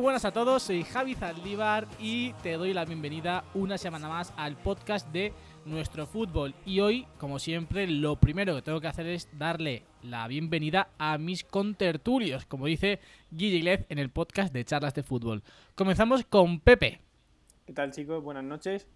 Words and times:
buenas 0.00 0.24
a 0.24 0.32
todos, 0.32 0.62
soy 0.62 0.82
Javi 0.82 1.14
Zaldívar 1.14 1.86
y 1.98 2.32
te 2.42 2.54
doy 2.54 2.72
la 2.72 2.86
bienvenida 2.86 3.44
una 3.52 3.76
semana 3.76 4.08
más 4.08 4.32
al 4.36 4.56
podcast 4.56 5.06
de 5.12 5.34
nuestro 5.66 6.06
fútbol. 6.06 6.54
Y 6.64 6.80
hoy, 6.80 7.06
como 7.18 7.38
siempre, 7.38 7.86
lo 7.86 8.16
primero 8.16 8.54
que 8.54 8.62
tengo 8.62 8.80
que 8.80 8.86
hacer 8.86 9.06
es 9.06 9.28
darle 9.38 9.84
la 10.02 10.26
bienvenida 10.26 10.88
a 10.98 11.18
mis 11.18 11.44
contertulios, 11.44 12.46
como 12.46 12.64
dice 12.64 12.98
Guille 13.30 13.84
en 13.90 13.98
el 13.98 14.08
podcast 14.08 14.54
de 14.54 14.64
charlas 14.64 14.94
de 14.94 15.02
fútbol. 15.02 15.42
Comenzamos 15.74 16.24
con 16.24 16.60
Pepe. 16.60 17.00
¿Qué 17.66 17.74
tal 17.74 17.92
chicos? 17.92 18.22
Buenas 18.24 18.44
noches. 18.44 18.88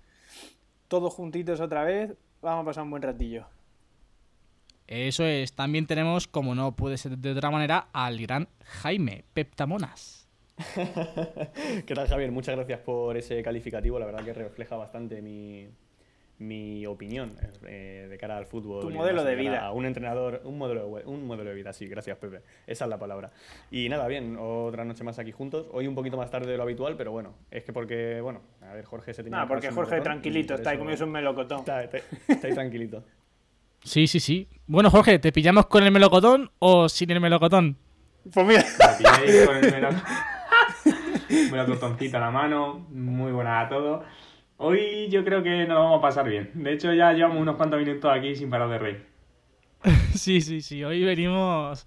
Todos 0.88 1.12
juntitos 1.12 1.60
otra 1.60 1.84
vez. 1.84 2.14
Vamos 2.41 2.62
a 2.62 2.66
pasar 2.66 2.84
un 2.84 2.91
buen 2.91 3.02
ratillo. 3.02 3.46
Eso 4.86 5.24
es, 5.24 5.52
también 5.52 5.86
tenemos, 5.86 6.28
como 6.28 6.55
no 6.55 6.77
puede 6.77 6.96
ser 6.96 7.18
de 7.18 7.32
otra 7.32 7.50
manera, 7.50 7.88
al 7.92 8.18
gran 8.18 8.48
Jaime 8.64 9.24
Peptamonas. 9.34 10.23
¿Qué 11.86 11.94
tal, 11.94 12.06
Javier? 12.08 12.30
Muchas 12.30 12.54
gracias 12.54 12.80
por 12.80 13.16
ese 13.16 13.42
calificativo. 13.42 13.98
La 13.98 14.06
verdad 14.06 14.24
que 14.24 14.32
refleja 14.32 14.77
bastante 14.77 15.20
mi, 15.20 15.69
mi 16.38 16.86
opinión 16.86 17.36
eh, 17.66 18.06
de 18.08 18.19
cara 18.19 18.36
al 18.36 18.47
fútbol. 18.47 18.82
Tu 18.82 18.91
modelo 18.91 19.25
de 19.25 19.34
vida. 19.34 19.66
A 19.66 19.72
un 19.72 19.84
entrenador, 19.84 20.42
un 20.44 20.58
modelo, 20.58 20.97
de, 20.97 21.05
un 21.06 21.27
modelo 21.27 21.50
de 21.50 21.56
vida, 21.56 21.72
sí, 21.72 21.86
gracias, 21.86 22.19
Pepe. 22.19 22.42
Esa 22.66 22.84
es 22.84 22.88
la 22.88 22.98
palabra. 22.98 23.32
Y 23.70 23.88
nada, 23.88 24.06
bien, 24.06 24.36
otra 24.38 24.84
noche 24.84 25.02
más 25.02 25.19
aquí 25.19 25.32
juntos. 25.32 25.66
Hoy 25.72 25.86
un 25.88 25.94
poquito 25.94 26.16
más 26.16 26.30
tarde 26.30 26.50
de 26.50 26.56
lo 26.56 26.62
habitual, 26.62 26.97
pero 26.97 27.10
bueno, 27.12 27.34
es 27.50 27.64
que 27.64 27.72
porque, 27.72 28.20
bueno, 28.20 28.41
a 28.62 28.75
ver, 28.75 28.84
Jorge 28.84 29.12
se 29.12 29.25
tenía 29.25 29.42
Ah, 29.42 29.48
porque 29.48 29.70
Jorge 29.70 30.00
tranquilito, 30.00 30.55
está 30.55 30.70
ahí 30.70 30.78
comiendo 30.78 31.05
un 31.05 31.12
melocotón. 31.12 31.60
Está, 31.60 31.82
está 31.84 32.47
ahí 32.47 32.55
tranquilito. 32.55 33.05
Sí, 33.84 34.06
sí, 34.06 34.19
sí. 34.19 34.48
Bueno, 34.66 34.91
Jorge, 34.91 35.19
¿te 35.19 35.30
pillamos 35.30 35.66
con 35.66 35.84
el 35.84 35.92
melocotón 35.92 36.50
o 36.58 36.88
sin 36.88 37.10
el 37.10 37.20
melocotón? 37.20 37.77
Pues 38.32 38.47
mira. 38.47 38.64
Me 38.88 39.44
con 39.44 39.56
el 39.56 39.70
melocotón. 39.70 40.02
Buena 41.48 41.66
tortoncita 41.66 42.18
a 42.18 42.20
la 42.20 42.30
mano, 42.30 42.86
muy 42.90 43.32
buena 43.32 43.60
a 43.60 43.68
todos. 43.68 44.04
Hoy 44.56 45.08
yo 45.10 45.24
creo 45.24 45.42
que 45.42 45.66
nos 45.66 45.78
vamos 45.78 45.98
a 45.98 46.02
pasar 46.02 46.28
bien. 46.28 46.50
De 46.54 46.72
hecho, 46.72 46.92
ya 46.92 47.12
llevamos 47.12 47.38
unos 47.38 47.56
cuantos 47.56 47.78
minutos 47.80 48.10
aquí 48.12 48.34
sin 48.36 48.50
parar 48.50 48.68
de 48.68 48.78
reír. 48.78 49.06
Sí, 50.14 50.41
sí, 50.41 50.62
sí. 50.62 50.84
Hoy 50.84 51.04
venimos 51.04 51.86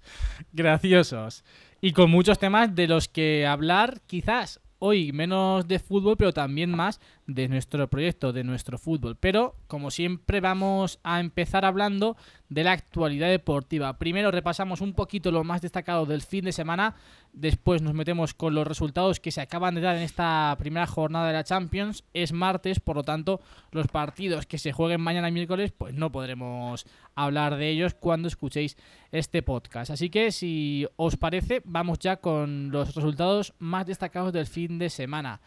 graciosos. 0.52 1.44
Y 1.80 1.92
con 1.92 2.10
muchos 2.10 2.38
temas 2.38 2.74
de 2.74 2.86
los 2.86 3.08
que 3.08 3.46
hablar, 3.46 4.00
quizás 4.06 4.60
hoy 4.78 5.12
menos 5.12 5.66
de 5.66 5.78
fútbol, 5.78 6.16
pero 6.16 6.32
también 6.32 6.70
más 6.70 7.00
de 7.26 7.48
nuestro 7.48 7.88
proyecto, 7.88 8.32
de 8.32 8.44
nuestro 8.44 8.78
fútbol. 8.78 9.16
Pero, 9.16 9.56
como 9.66 9.90
siempre, 9.90 10.40
vamos 10.40 10.98
a 11.02 11.20
empezar 11.20 11.64
hablando 11.64 12.16
de 12.48 12.64
la 12.64 12.72
actualidad 12.72 13.28
deportiva. 13.28 13.98
Primero 13.98 14.30
repasamos 14.30 14.80
un 14.80 14.94
poquito 14.94 15.30
lo 15.30 15.44
más 15.44 15.60
destacado 15.60 16.06
del 16.06 16.22
fin 16.22 16.44
de 16.44 16.52
semana, 16.52 16.94
después 17.32 17.82
nos 17.82 17.94
metemos 17.94 18.34
con 18.34 18.54
los 18.54 18.66
resultados 18.66 19.20
que 19.20 19.30
se 19.30 19.40
acaban 19.40 19.74
de 19.74 19.80
dar 19.80 19.96
en 19.96 20.02
esta 20.02 20.56
primera 20.58 20.86
jornada 20.86 21.28
de 21.28 21.34
la 21.34 21.44
Champions. 21.44 22.04
Es 22.14 22.32
martes, 22.32 22.80
por 22.80 22.96
lo 22.96 23.02
tanto, 23.02 23.40
los 23.70 23.88
partidos 23.88 24.46
que 24.46 24.58
se 24.58 24.72
jueguen 24.72 25.00
mañana 25.00 25.30
miércoles, 25.30 25.72
pues 25.76 25.94
no 25.94 26.10
podremos 26.10 26.86
hablar 27.14 27.56
de 27.56 27.68
ellos 27.68 27.94
cuando 27.94 28.28
escuchéis 28.28 28.76
este 29.12 29.42
podcast. 29.42 29.90
Así 29.90 30.10
que, 30.10 30.32
si 30.32 30.86
os 30.96 31.16
parece, 31.16 31.62
vamos 31.64 31.98
ya 31.98 32.16
con 32.16 32.70
los 32.70 32.94
resultados 32.94 33.54
más 33.58 33.86
destacados 33.86 34.32
del 34.32 34.46
fin 34.46 34.67
de 34.68 34.90
semana. 34.90 35.40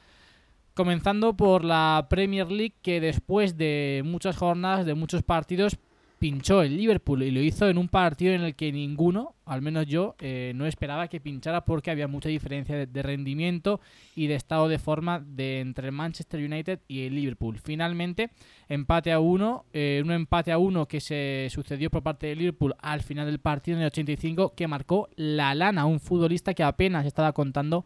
Comenzando 0.73 1.35
por 1.35 1.63
la 1.63 2.07
Premier 2.09 2.49
League, 2.49 2.75
que 2.81 2.99
después 3.01 3.57
de 3.57 4.01
muchas 4.05 4.37
jornadas, 4.37 4.85
de 4.85 4.95
muchos 4.95 5.21
partidos, 5.21 5.77
pinchó 6.21 6.61
el 6.61 6.77
Liverpool 6.77 7.23
y 7.23 7.31
lo 7.31 7.41
hizo 7.41 7.67
en 7.67 7.79
un 7.79 7.87
partido 7.87 8.35
en 8.35 8.41
el 8.41 8.55
que 8.55 8.71
ninguno, 8.71 9.33
al 9.43 9.63
menos 9.63 9.87
yo, 9.87 10.15
eh, 10.19 10.53
no 10.55 10.67
esperaba 10.67 11.07
que 11.07 11.19
pinchara 11.19 11.65
porque 11.65 11.89
había 11.89 12.07
mucha 12.07 12.29
diferencia 12.29 12.85
de, 12.85 13.01
rendimiento 13.01 13.81
y 14.15 14.27
de 14.27 14.35
estado 14.35 14.67
de 14.67 14.77
forma 14.77 15.19
de 15.19 15.61
entre 15.61 15.87
el 15.87 15.93
Manchester 15.93 16.39
United 16.39 16.79
y 16.87 17.07
el 17.07 17.15
Liverpool. 17.15 17.57
Finalmente, 17.57 18.29
empate 18.69 19.11
a 19.11 19.19
uno, 19.19 19.65
eh, 19.73 19.99
un 20.05 20.11
empate 20.11 20.51
a 20.51 20.59
uno 20.59 20.87
que 20.87 21.01
se 21.01 21.47
sucedió 21.49 21.89
por 21.89 22.03
parte 22.03 22.27
del 22.27 22.37
Liverpool 22.37 22.75
al 22.83 23.01
final 23.01 23.25
del 23.25 23.39
partido 23.39 23.77
en 23.77 23.81
el 23.81 23.87
85 23.87 24.53
que 24.55 24.67
marcó 24.67 25.09
la 25.15 25.55
lana, 25.55 25.87
un 25.87 25.99
futbolista 25.99 26.53
que 26.53 26.61
apenas 26.61 27.07
estaba 27.07 27.33
contando 27.33 27.83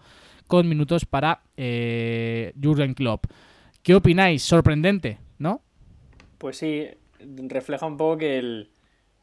con 0.47 0.67
minutos 0.67 1.05
para 1.05 1.41
eh, 1.57 2.53
Jurgen 2.61 2.93
Klopp. 2.93 3.25
¿Qué 3.83 3.95
opináis? 3.95 4.43
Sorprendente, 4.43 5.19
¿no? 5.37 5.61
Pues 6.37 6.57
sí, 6.57 6.87
refleja 7.19 7.85
un 7.85 7.97
poco 7.97 8.17
que 8.17 8.37
el, 8.37 8.69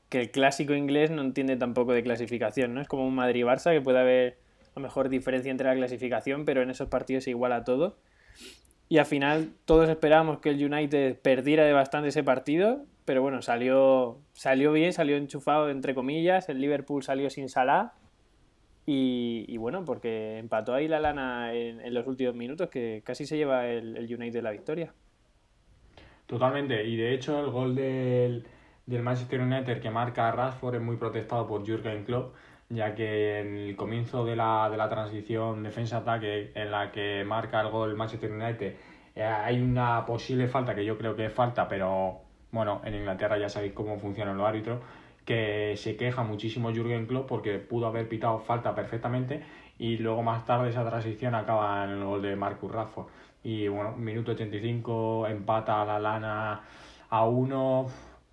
que 0.09 0.21
el 0.21 0.31
clásico 0.31 0.75
inglés 0.75 1.11
no 1.11 1.23
entiende 1.23 1.57
tampoco 1.57 1.93
de 1.93 2.03
clasificación, 2.03 2.75
¿no? 2.75 2.81
Es 2.81 2.89
como 2.89 3.07
un 3.07 3.15
Madrid-Barça 3.15 3.73
que 3.73 3.81
puede 3.81 3.99
haber 3.99 4.39
a 4.75 4.81
lo 4.81 4.83
mejor 4.83 5.09
diferencia 5.09 5.51
entre 5.51 5.67
la 5.67 5.75
clasificación, 5.75 6.45
pero 6.45 6.63
en 6.63 6.71
esos 6.71 6.89
partidos 6.89 7.25
se 7.25 7.31
iguala 7.31 7.65
todo. 7.65 7.99
Y 8.89 8.99
al 8.99 9.07
final 9.07 9.53
todos 9.65 9.89
esperábamos 9.89 10.41
que 10.41 10.51
el 10.51 10.65
United 10.65 11.19
perdiera 11.21 11.65
de 11.65 11.73
bastante 11.73 12.09
ese 12.09 12.23
partido, 12.23 12.85
pero 13.05 13.23
bueno, 13.23 13.43
salió, 13.43 14.19
salió 14.33 14.73
bien, 14.73 14.93
salió 14.93 15.17
enchufado 15.17 15.71
entre 15.71 15.95
comillas, 15.95 16.49
el 16.49 16.61
Liverpool 16.61 17.03
salió 17.03 17.31
sin 17.31 17.49
Salah 17.49 17.95
y, 18.85 19.57
bueno, 19.59 19.85
porque 19.85 20.39
empató 20.39 20.75
ahí 20.75 20.89
la 20.89 21.01
lana 21.01 21.55
en, 21.55 21.95
los 21.95 22.07
últimos 22.07 22.35
minutos, 22.35 22.69
que 22.69 23.03
casi 23.05 23.27
se 23.27 23.37
lleva 23.37 23.69
el, 23.69 23.97
el 23.97 24.15
United 24.15 24.43
la 24.43 24.51
victoria. 24.51 24.93
Totalmente, 26.27 26.85
y 26.85 26.97
de 26.97 27.15
hecho 27.15 27.45
el 27.45 27.51
gol 27.51 27.75
del, 27.75 28.47
del 28.87 29.03
Manchester 29.03 29.41
United 29.41 29.81
que 29.81 29.91
marca 29.91 30.31
Rashford 30.33 30.77
es 30.77 30.83
muy 30.83 30.97
protestado 30.97 31.47
por 31.47 31.67
Jurgen 31.67 32.05
Klopp, 32.05 32.35
ya 32.69 32.95
que 32.95 33.41
en 33.41 33.57
el 33.57 33.77
comienzo 33.77 34.25
de 34.25 34.35
la, 34.35 34.69
de 34.71 34.77
la 34.77 34.89
transición 34.89 35.63
defensa-ataque 35.63 36.53
en 36.55 36.71
la 36.71 36.91
que 36.91 37.23
marca 37.25 37.61
el 37.61 37.69
gol 37.69 37.95
Manchester 37.97 38.33
United 38.33 38.75
eh, 39.15 39.25
hay 39.25 39.61
una 39.61 40.07
posible 40.07 40.49
falta 40.49 40.75
que 40.75 40.85
yo 40.85 40.97
creo 40.97 41.15
que 41.15 41.27
es 41.27 41.33
falta, 41.33 41.69
pero 41.69 42.21
bueno, 42.51 42.81
en 42.85 42.95
Inglaterra 42.95 43.39
ya 43.39 43.49
sabéis 43.49 43.73
cómo 43.73 43.99
funcionan 43.99 44.37
los 44.37 44.47
árbitros, 44.47 44.81
que 45.25 45.75
se 45.77 45.97
queja 45.97 46.23
muchísimo 46.23 46.71
Jurgen 46.75 47.07
Klopp 47.07 47.29
porque 47.29 47.59
pudo 47.59 47.87
haber 47.87 48.09
pitado 48.09 48.39
falta 48.39 48.75
perfectamente 48.75 49.43
y 49.79 49.99
luego 49.99 50.23
más 50.23 50.45
tarde 50.45 50.71
esa 50.71 50.89
transición 50.89 51.35
acaba 51.35 51.85
en 51.85 51.91
el 51.91 52.05
gol 52.05 52.23
de 52.23 52.37
Marcus 52.37 52.71
Rashford. 52.71 53.07
Y 53.45 53.69
bueno, 53.69 53.97
minuto 53.97 54.33
85, 54.33 55.27
empata 55.27 55.85
la 55.85 55.99
lana 55.99 56.61
a 57.11 57.25
uno. 57.27 57.87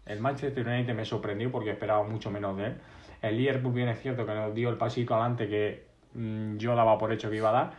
El 0.06 0.20
Manchester 0.20 0.68
United 0.68 0.94
me 0.94 1.06
sorprendió 1.06 1.52
porque 1.52 1.72
esperaba 1.72 2.04
mucho 2.04 2.30
menos 2.32 2.58
de 2.58 2.68
él. 2.68 2.76
El 3.22 3.38
Liverpool 3.38 3.74
bien 3.74 3.90
es 3.90 4.00
cierto 4.02 4.26
que 4.26 4.34
nos 4.34 4.54
dio 4.54 4.70
el 4.70 4.78
pasito 4.78 5.16
adelante 5.16 5.48
que 5.48 5.86
mm, 6.14 6.58
yo 6.58 6.76
daba 6.76 6.98
por 6.98 7.12
hecho 7.12 7.30
que 7.30 7.38
iba 7.38 7.50
a 7.50 7.54
dar. 7.54 7.74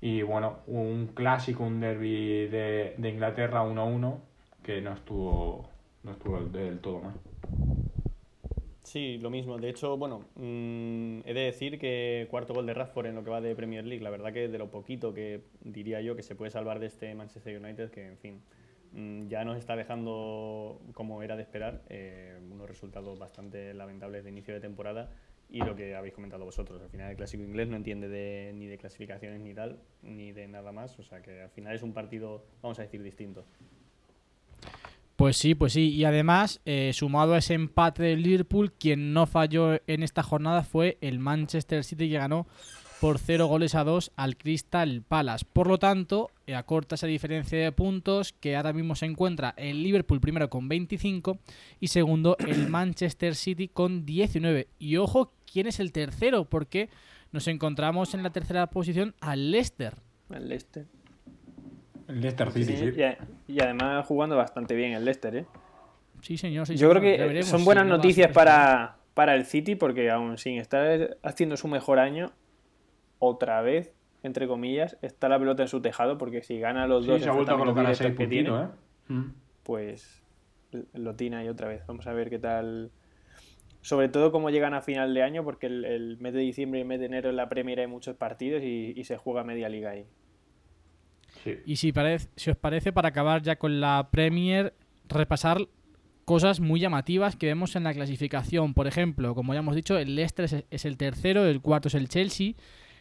Y 0.00 0.22
bueno, 0.22 0.58
un 0.66 1.08
clásico, 1.14 1.64
un 1.64 1.80
derby 1.80 2.48
de, 2.48 2.94
de 2.98 3.08
Inglaterra 3.08 3.64
1-1 3.64 4.18
que 4.62 4.80
no 4.80 4.92
estuvo, 4.92 5.66
no 6.02 6.12
estuvo 6.12 6.40
del 6.40 6.78
todo 6.80 7.00
mal. 7.00 7.14
Sí, 8.84 9.18
lo 9.18 9.30
mismo. 9.30 9.56
De 9.58 9.70
hecho, 9.70 9.96
bueno, 9.96 10.26
mm, 10.36 11.20
he 11.24 11.32
de 11.32 11.40
decir 11.40 11.78
que 11.78 12.26
cuarto 12.30 12.52
gol 12.52 12.66
de 12.66 12.74
Rashford 12.74 13.06
en 13.06 13.14
lo 13.14 13.24
que 13.24 13.30
va 13.30 13.40
de 13.40 13.56
Premier 13.56 13.84
League, 13.84 14.04
la 14.04 14.10
verdad 14.10 14.32
que 14.32 14.46
de 14.46 14.58
lo 14.58 14.70
poquito 14.70 15.14
que 15.14 15.40
diría 15.62 16.02
yo 16.02 16.14
que 16.16 16.22
se 16.22 16.34
puede 16.34 16.50
salvar 16.50 16.80
de 16.80 16.86
este 16.86 17.14
Manchester 17.14 17.58
United, 17.58 17.90
que 17.90 18.06
en 18.06 18.18
fin, 18.18 18.42
mm, 18.92 19.28
ya 19.28 19.42
nos 19.44 19.56
está 19.56 19.74
dejando, 19.74 20.82
como 20.92 21.22
era 21.22 21.34
de 21.34 21.42
esperar, 21.42 21.82
eh, 21.88 22.38
unos 22.52 22.68
resultados 22.68 23.18
bastante 23.18 23.72
lamentables 23.72 24.22
de 24.22 24.30
inicio 24.30 24.52
de 24.52 24.60
temporada 24.60 25.10
y 25.48 25.60
lo 25.60 25.74
que 25.74 25.94
habéis 25.94 26.12
comentado 26.12 26.44
vosotros. 26.44 26.82
Al 26.82 26.90
final 26.90 27.10
el 27.10 27.16
clásico 27.16 27.42
inglés 27.42 27.68
no 27.68 27.76
entiende 27.76 28.08
de, 28.08 28.52
ni 28.54 28.66
de 28.66 28.76
clasificaciones 28.76 29.40
ni 29.40 29.54
tal, 29.54 29.78
ni 30.02 30.32
de 30.32 30.46
nada 30.46 30.72
más, 30.72 30.98
o 30.98 31.02
sea 31.02 31.22
que 31.22 31.40
al 31.40 31.50
final 31.50 31.74
es 31.74 31.82
un 31.82 31.94
partido, 31.94 32.44
vamos 32.60 32.78
a 32.78 32.82
decir, 32.82 33.02
distinto. 33.02 33.46
Pues 35.16 35.36
sí, 35.36 35.54
pues 35.54 35.72
sí. 35.72 35.90
Y 35.90 36.04
además, 36.04 36.60
eh, 36.64 36.92
sumado 36.92 37.34
a 37.34 37.38
ese 37.38 37.54
empate 37.54 38.02
del 38.02 38.22
Liverpool, 38.22 38.72
quien 38.72 39.12
no 39.12 39.26
falló 39.26 39.80
en 39.86 40.02
esta 40.02 40.22
jornada 40.22 40.64
fue 40.64 40.98
el 41.00 41.18
Manchester 41.18 41.84
City 41.84 42.08
que 42.08 42.18
ganó 42.18 42.46
por 43.00 43.18
0 43.18 43.46
goles 43.46 43.74
a 43.74 43.84
2 43.84 44.12
al 44.16 44.36
Crystal 44.36 45.02
Palace. 45.06 45.44
Por 45.52 45.68
lo 45.68 45.78
tanto, 45.78 46.30
eh, 46.46 46.54
acorta 46.54 46.94
esa 46.94 47.06
diferencia 47.06 47.58
de 47.58 47.70
puntos 47.70 48.32
que 48.32 48.56
ahora 48.56 48.72
mismo 48.72 48.96
se 48.96 49.06
encuentra 49.06 49.54
el 49.56 49.82
Liverpool 49.82 50.20
primero 50.20 50.48
con 50.48 50.68
25 50.68 51.38
y 51.80 51.88
segundo 51.88 52.36
el 52.38 52.68
Manchester 52.70 53.34
City 53.34 53.68
con 53.68 54.06
19. 54.06 54.68
Y 54.78 54.96
ojo, 54.96 55.32
¿quién 55.50 55.66
es 55.66 55.80
el 55.80 55.92
tercero? 55.92 56.46
Porque 56.46 56.88
nos 57.30 57.46
encontramos 57.46 58.14
en 58.14 58.22
la 58.22 58.30
tercera 58.30 58.68
posición 58.70 59.14
al 59.20 59.50
Leicester 59.50 59.94
El 60.30 60.48
Leicester. 60.48 60.86
El 62.08 62.20
Leicester 62.20 62.50
City, 62.52 62.76
sí. 62.76 62.92
Y, 63.48 63.52
y, 63.54 63.60
además 63.60 64.06
jugando 64.06 64.36
bastante 64.36 64.74
bien 64.74 64.92
el 64.92 65.04
Leicester, 65.04 65.36
¿eh? 65.36 65.46
Sí, 66.20 66.36
señor. 66.36 66.66
Sí, 66.66 66.74
Yo 66.74 66.88
señor. 66.88 67.00
creo 67.00 67.16
que 67.16 67.22
veremos 67.22 67.48
son 67.48 67.64
buenas 67.64 67.86
noticias 67.86 68.30
para, 68.32 68.96
para 69.14 69.34
el 69.34 69.44
City 69.44 69.74
porque 69.74 70.10
aún 70.10 70.38
sin 70.38 70.58
estar 70.58 71.16
haciendo 71.22 71.56
su 71.56 71.68
mejor 71.68 71.98
año, 71.98 72.32
otra 73.18 73.62
vez, 73.62 73.92
entre 74.22 74.46
comillas, 74.46 74.96
está 75.02 75.28
la 75.28 75.38
pelota 75.38 75.62
en 75.62 75.68
su 75.68 75.80
tejado 75.80 76.18
porque 76.18 76.42
si 76.42 76.58
gana 76.58 76.86
los 76.86 77.06
dos 77.06 77.22
se 77.22 77.28
ha 77.28 77.32
vuelto 77.32 77.54
a 77.54 77.58
colocar 77.58 77.86
a 77.86 77.90
directos 77.90 78.06
6 78.06 78.18
que 78.18 78.26
tiene, 78.26 78.50
¿eh? 78.50 78.66
Mm. 79.08 79.34
pues 79.62 80.22
lo 80.92 81.14
tiene 81.14 81.36
ahí 81.36 81.48
otra 81.48 81.68
vez. 81.68 81.86
Vamos 81.86 82.06
a 82.06 82.12
ver 82.12 82.30
qué 82.30 82.38
tal. 82.38 82.90
Sobre 83.80 84.08
todo 84.08 84.32
cómo 84.32 84.48
llegan 84.48 84.72
a 84.72 84.80
final 84.80 85.12
de 85.12 85.22
año, 85.22 85.44
porque 85.44 85.66
el, 85.66 85.84
el 85.84 86.18
mes 86.18 86.32
de 86.32 86.40
diciembre 86.40 86.80
y 86.80 86.82
el 86.82 86.88
mes 86.88 87.00
de 87.00 87.06
enero 87.06 87.28
en 87.28 87.36
la 87.36 87.50
Premier 87.50 87.80
hay 87.80 87.86
muchos 87.86 88.16
partidos 88.16 88.62
y, 88.62 88.94
y 88.96 89.04
se 89.04 89.18
juega 89.18 89.44
media 89.44 89.68
liga 89.68 89.90
ahí. 89.90 90.06
Sí. 91.44 91.56
Y 91.66 91.76
si, 91.76 91.92
parece, 91.92 92.28
si 92.36 92.50
os 92.50 92.56
parece, 92.56 92.92
para 92.92 93.08
acabar 93.08 93.42
ya 93.42 93.56
con 93.56 93.80
la 93.80 94.08
Premier, 94.10 94.74
repasar 95.08 95.68
cosas 96.24 96.58
muy 96.60 96.80
llamativas 96.80 97.36
que 97.36 97.46
vemos 97.46 97.76
en 97.76 97.84
la 97.84 97.94
clasificación. 97.94 98.74
Por 98.74 98.86
ejemplo, 98.86 99.34
como 99.34 99.52
ya 99.52 99.60
hemos 99.60 99.76
dicho, 99.76 99.98
el 99.98 100.16
Leicester 100.16 100.46
es, 100.46 100.64
es 100.70 100.84
el 100.84 100.96
tercero, 100.96 101.44
el 101.44 101.60
cuarto 101.60 101.88
es 101.88 101.94
el 101.94 102.08
Chelsea, 102.08 102.54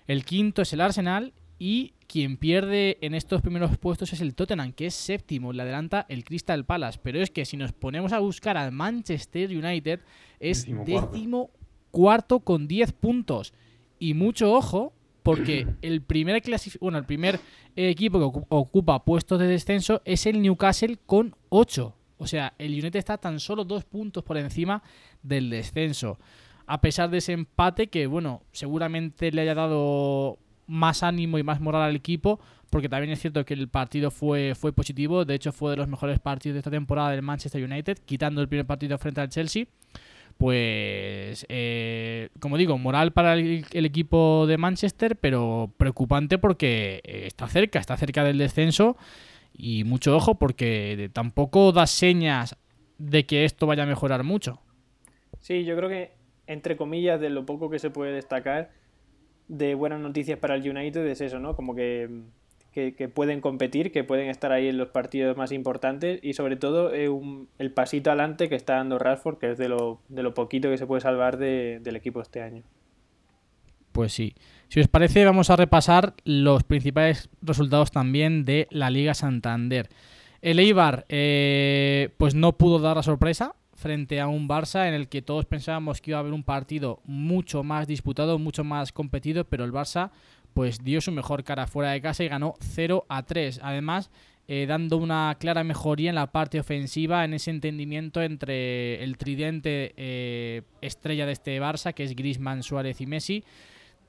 el 0.07 0.25
quinto 0.25 0.61
es 0.61 0.73
el 0.73 0.81
Arsenal 0.81 1.33
y 1.57 1.93
quien 2.07 2.37
pierde 2.37 2.97
en 3.01 3.15
estos 3.15 3.41
primeros 3.41 3.77
puestos 3.77 4.13
es 4.13 4.21
el 4.21 4.35
Tottenham, 4.35 4.73
que 4.73 4.87
es 4.87 4.93
séptimo, 4.93 5.53
le 5.53 5.63
adelanta 5.63 6.05
el 6.09 6.23
Crystal 6.23 6.65
Palace. 6.65 6.99
Pero 7.01 7.21
es 7.21 7.31
que 7.31 7.45
si 7.45 7.57
nos 7.57 7.71
ponemos 7.71 8.11
a 8.13 8.19
buscar 8.19 8.57
al 8.57 8.71
Manchester 8.71 9.49
United, 9.49 10.01
es 10.39 10.67
décimo 10.85 11.51
cuarto 11.91 12.41
con 12.41 12.67
10 12.67 12.91
puntos. 12.93 13.53
Y 13.97 14.13
mucho 14.13 14.53
ojo, 14.53 14.93
porque 15.23 15.65
el 15.81 16.01
primer, 16.01 16.41
bueno, 16.79 16.97
el 16.97 17.05
primer 17.05 17.39
equipo 17.75 18.19
que 18.19 18.25
ocu- 18.25 18.45
ocupa 18.49 19.03
puestos 19.03 19.39
de 19.39 19.47
descenso 19.47 20.01
es 20.05 20.25
el 20.25 20.41
Newcastle 20.41 20.97
con 21.05 21.35
8. 21.49 21.95
O 22.17 22.27
sea, 22.27 22.53
el 22.57 22.71
United 22.73 22.97
está 22.97 23.17
tan 23.17 23.39
solo 23.39 23.65
dos 23.65 23.83
puntos 23.85 24.23
por 24.23 24.37
encima 24.37 24.83
del 25.23 25.49
descenso. 25.49 26.19
A 26.67 26.79
pesar 26.79 27.09
de 27.09 27.17
ese 27.17 27.33
empate 27.33 27.87
que, 27.87 28.07
bueno, 28.07 28.43
seguramente 28.51 29.31
le 29.31 29.41
haya 29.41 29.55
dado 29.55 30.37
más 30.67 31.03
ánimo 31.03 31.37
y 31.37 31.43
más 31.43 31.59
moral 31.59 31.81
al 31.81 31.95
equipo, 31.95 32.39
porque 32.69 32.87
también 32.87 33.11
es 33.11 33.19
cierto 33.19 33.43
que 33.43 33.53
el 33.53 33.67
partido 33.67 34.09
fue, 34.11 34.55
fue 34.55 34.71
positivo. 34.71 35.25
De 35.25 35.35
hecho, 35.35 35.51
fue 35.51 35.71
de 35.71 35.77
los 35.77 35.89
mejores 35.89 36.19
partidos 36.19 36.53
de 36.53 36.59
esta 36.59 36.71
temporada 36.71 37.11
del 37.11 37.21
Manchester 37.21 37.61
United, 37.63 37.97
quitando 38.05 38.41
el 38.41 38.47
primer 38.47 38.65
partido 38.65 38.97
frente 38.97 39.19
al 39.19 39.27
Chelsea 39.29 39.65
pues 40.43 41.45
eh, 41.47 42.27
como 42.41 42.57
digo, 42.57 42.77
moral 42.77 43.13
para 43.13 43.35
el, 43.35 43.65
el 43.71 43.85
equipo 43.85 44.45
de 44.45 44.57
Manchester, 44.57 45.15
pero 45.15 45.71
preocupante 45.77 46.37
porque 46.37 46.99
eh, 47.05 47.27
está 47.27 47.47
cerca, 47.47 47.79
está 47.79 47.95
cerca 47.95 48.25
del 48.25 48.39
descenso 48.39 48.97
y 49.53 49.85
mucho 49.85 50.13
ojo 50.13 50.35
porque 50.35 51.09
tampoco 51.13 51.71
da 51.71 51.87
señas 51.87 52.57
de 52.97 53.25
que 53.25 53.45
esto 53.45 53.67
vaya 53.67 53.83
a 53.83 53.85
mejorar 53.85 54.25
mucho. 54.25 54.59
Sí, 55.39 55.63
yo 55.63 55.77
creo 55.77 55.87
que, 55.87 56.11
entre 56.45 56.75
comillas, 56.75 57.21
de 57.21 57.29
lo 57.29 57.45
poco 57.45 57.69
que 57.69 57.79
se 57.79 57.89
puede 57.89 58.11
destacar 58.11 58.71
de 59.47 59.75
buenas 59.75 60.01
noticias 60.01 60.37
para 60.39 60.55
el 60.55 60.69
United 60.69 61.07
es 61.07 61.21
eso, 61.21 61.39
¿no? 61.39 61.55
Como 61.55 61.73
que, 61.73 62.09
que, 62.73 63.07
pueden 63.07 63.39
competir, 63.39 63.91
que 63.91 64.03
pueden 64.03 64.29
estar 64.29 64.51
ahí 64.51 64.67
en 64.67 64.77
los 64.77 64.89
partidos 64.89 65.37
más 65.37 65.51
importantes 65.53 66.19
y 66.21 66.33
sobre 66.33 66.57
todo 66.57 66.93
eh, 66.93 67.07
un- 67.07 67.47
el 67.59 67.71
pasito 67.71 68.09
adelante 68.09 68.49
que 68.49 68.55
está 68.55 68.75
dando 68.75 68.99
Rashford, 68.99 69.37
que 69.37 69.51
es 69.51 69.57
de 69.57 69.69
lo, 69.69 69.99
poquito 70.33 70.69
que 70.69 70.77
se 70.77 70.85
puede 70.87 70.99
salvar 71.01 71.37
de- 71.37 71.79
del 71.81 71.95
equipo 71.95 72.21
este 72.21 72.41
año. 72.41 72.63
Pues 73.91 74.11
sí. 74.11 74.33
Si 74.69 74.79
os 74.79 74.87
parece, 74.87 75.23
vamos 75.23 75.49
a 75.51 75.55
repasar 75.55 76.15
los 76.25 76.63
principales 76.63 77.29
resultados 77.43 77.91
también 77.91 78.43
de 78.43 78.67
la 78.71 78.89
Liga 78.89 79.13
Santander. 79.13 79.87
El 80.41 80.59
Eibar, 80.59 81.05
eh, 81.09 82.09
pues 82.17 82.33
no 82.35 82.53
pudo 82.57 82.79
dar 82.79 82.97
la 82.97 83.03
sorpresa 83.03 83.55
frente 83.75 84.19
a 84.19 84.27
un 84.27 84.47
Barça 84.47 84.87
en 84.87 84.93
el 84.93 85.09
que 85.09 85.21
todos 85.21 85.45
pensábamos 85.45 86.01
que 86.01 86.11
iba 86.11 86.17
a 86.17 86.21
haber 86.21 86.33
un 86.33 86.43
partido 86.43 87.01
mucho 87.05 87.63
más 87.63 87.85
disputado, 87.87 88.39
mucho 88.39 88.63
más 88.63 88.91
competido, 88.91 89.43
pero 89.45 89.63
el 89.63 89.71
Barça 89.71 90.09
pues 90.53 90.83
dio 90.83 91.01
su 91.01 91.11
mejor 91.11 91.44
cara 91.44 91.67
fuera 91.67 91.91
de 91.91 92.01
casa 92.01 92.23
y 92.23 92.27
ganó 92.27 92.55
0 92.59 93.05
a 93.09 93.23
3. 93.23 93.59
Además, 93.63 94.09
eh, 94.47 94.65
dando 94.67 94.97
una 94.97 95.38
clara 95.39 95.63
mejoría 95.63 96.09
en 96.09 96.15
la 96.15 96.31
parte 96.31 96.59
ofensiva, 96.59 97.23
en 97.23 97.33
ese 97.33 97.50
entendimiento 97.50 98.21
entre 98.21 99.01
el 99.01 99.17
tridente 99.17 99.94
eh, 99.95 100.63
estrella 100.81 101.25
de 101.25 101.31
este 101.31 101.61
Barça, 101.61 101.94
que 101.94 102.03
es 102.03 102.15
Griezmann, 102.15 102.61
Suárez 102.61 103.00
y 103.00 103.05
Messi. 103.05 103.44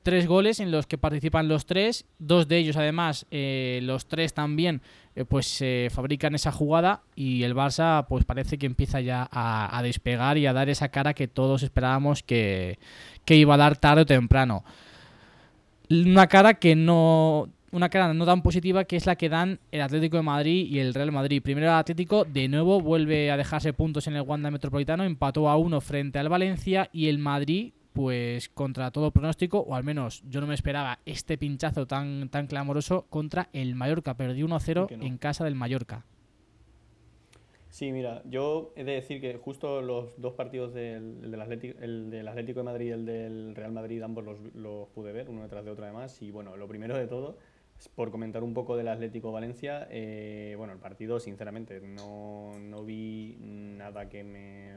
Tres 0.02 0.26
goles 0.26 0.60
en 0.60 0.70
los 0.70 0.86
que 0.86 0.98
participan 0.98 1.48
los 1.48 1.64
tres, 1.64 2.04
dos 2.18 2.46
de 2.46 2.58
ellos 2.58 2.76
además, 2.76 3.26
eh, 3.30 3.78
los 3.84 4.06
tres 4.06 4.34
también, 4.34 4.82
pues 5.28 5.46
se 5.46 5.88
fabrican 5.90 6.34
esa 6.34 6.52
jugada 6.52 7.04
y 7.14 7.44
el 7.44 7.54
Barça 7.54 8.04
pues 8.06 8.26
parece 8.26 8.58
que 8.58 8.66
empieza 8.66 9.00
ya 9.00 9.26
a, 9.30 9.78
a 9.78 9.82
despegar 9.82 10.36
y 10.36 10.46
a 10.46 10.52
dar 10.52 10.68
esa 10.68 10.90
cara 10.90 11.14
que 11.14 11.26
todos 11.26 11.62
esperábamos 11.62 12.22
que, 12.22 12.78
que 13.24 13.36
iba 13.36 13.54
a 13.54 13.56
dar 13.56 13.78
tarde 13.78 14.02
o 14.02 14.06
temprano 14.06 14.64
una 15.90 16.26
cara 16.26 16.54
que 16.54 16.76
no 16.76 17.48
una 17.74 17.88
cara 17.88 18.14
no 18.14 18.24
tan 18.24 18.42
positiva 18.42 18.84
que 18.84 18.96
es 18.96 19.04
la 19.04 19.16
que 19.16 19.28
dan 19.28 19.58
el 19.72 19.80
Atlético 19.80 20.16
de 20.16 20.22
Madrid 20.22 20.66
y 20.70 20.78
el 20.78 20.94
Real 20.94 21.10
Madrid. 21.10 21.42
Primero 21.42 21.66
el 21.66 21.74
Atlético 21.74 22.24
de 22.24 22.46
nuevo 22.46 22.80
vuelve 22.80 23.32
a 23.32 23.36
dejarse 23.36 23.72
puntos 23.72 24.06
en 24.06 24.14
el 24.14 24.22
Wanda 24.22 24.50
Metropolitano, 24.50 25.02
empató 25.02 25.48
a 25.48 25.56
uno 25.56 25.80
frente 25.80 26.20
al 26.20 26.28
Valencia 26.28 26.88
y 26.92 27.08
el 27.08 27.18
Madrid 27.18 27.72
pues 27.92 28.48
contra 28.48 28.90
todo 28.90 29.12
pronóstico, 29.12 29.60
o 29.60 29.74
al 29.74 29.84
menos 29.84 30.22
yo 30.28 30.40
no 30.40 30.48
me 30.48 30.54
esperaba 30.54 30.98
este 31.06 31.38
pinchazo 31.38 31.86
tan, 31.86 32.28
tan 32.28 32.48
clamoroso 32.48 33.06
contra 33.08 33.48
el 33.52 33.76
Mallorca. 33.76 34.16
Perdió 34.16 34.46
1-0 34.46 34.88
que 34.88 34.96
no. 34.96 35.04
en 35.04 35.16
casa 35.16 35.44
del 35.44 35.54
Mallorca. 35.54 36.04
Sí, 37.74 37.90
mira, 37.90 38.22
yo 38.24 38.72
he 38.76 38.84
de 38.84 38.92
decir 38.92 39.20
que 39.20 39.36
justo 39.36 39.82
los 39.82 40.12
dos 40.16 40.34
partidos 40.34 40.72
del, 40.72 41.18
el 41.24 41.30
del, 41.32 41.40
Atlético, 41.40 41.76
el 41.80 42.08
del 42.08 42.28
Atlético 42.28 42.60
de 42.60 42.64
Madrid 42.64 42.86
y 42.86 42.90
el 42.90 43.04
del 43.04 43.56
Real 43.56 43.72
Madrid, 43.72 44.00
ambos 44.00 44.24
los, 44.24 44.38
los 44.54 44.88
pude 44.90 45.10
ver, 45.10 45.28
uno 45.28 45.42
detrás 45.42 45.64
de 45.64 45.72
otro 45.72 45.82
además. 45.84 46.22
Y 46.22 46.30
bueno, 46.30 46.56
lo 46.56 46.68
primero 46.68 46.96
de 46.96 47.08
todo, 47.08 47.36
por 47.96 48.12
comentar 48.12 48.44
un 48.44 48.54
poco 48.54 48.76
del 48.76 48.86
Atlético 48.86 49.32
Valencia, 49.32 49.88
eh, 49.90 50.54
bueno, 50.56 50.72
el 50.72 50.78
partido, 50.78 51.18
sinceramente, 51.18 51.80
no, 51.80 52.52
no 52.60 52.84
vi 52.84 53.38
nada 53.40 54.08
que 54.08 54.22
me 54.22 54.76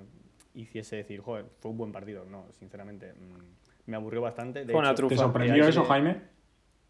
hiciese 0.56 0.96
decir, 0.96 1.22
joder, 1.22 1.46
fue 1.60 1.70
un 1.70 1.78
buen 1.78 1.92
partido. 1.92 2.26
No, 2.26 2.48
sinceramente, 2.54 3.14
mm, 3.14 3.92
me 3.92 3.96
aburrió 3.96 4.22
bastante. 4.22 4.66
De. 4.66 4.74
¿Te 5.08 5.16
sorprendió 5.16 5.68
eso, 5.68 5.84
Jaime? 5.84 6.20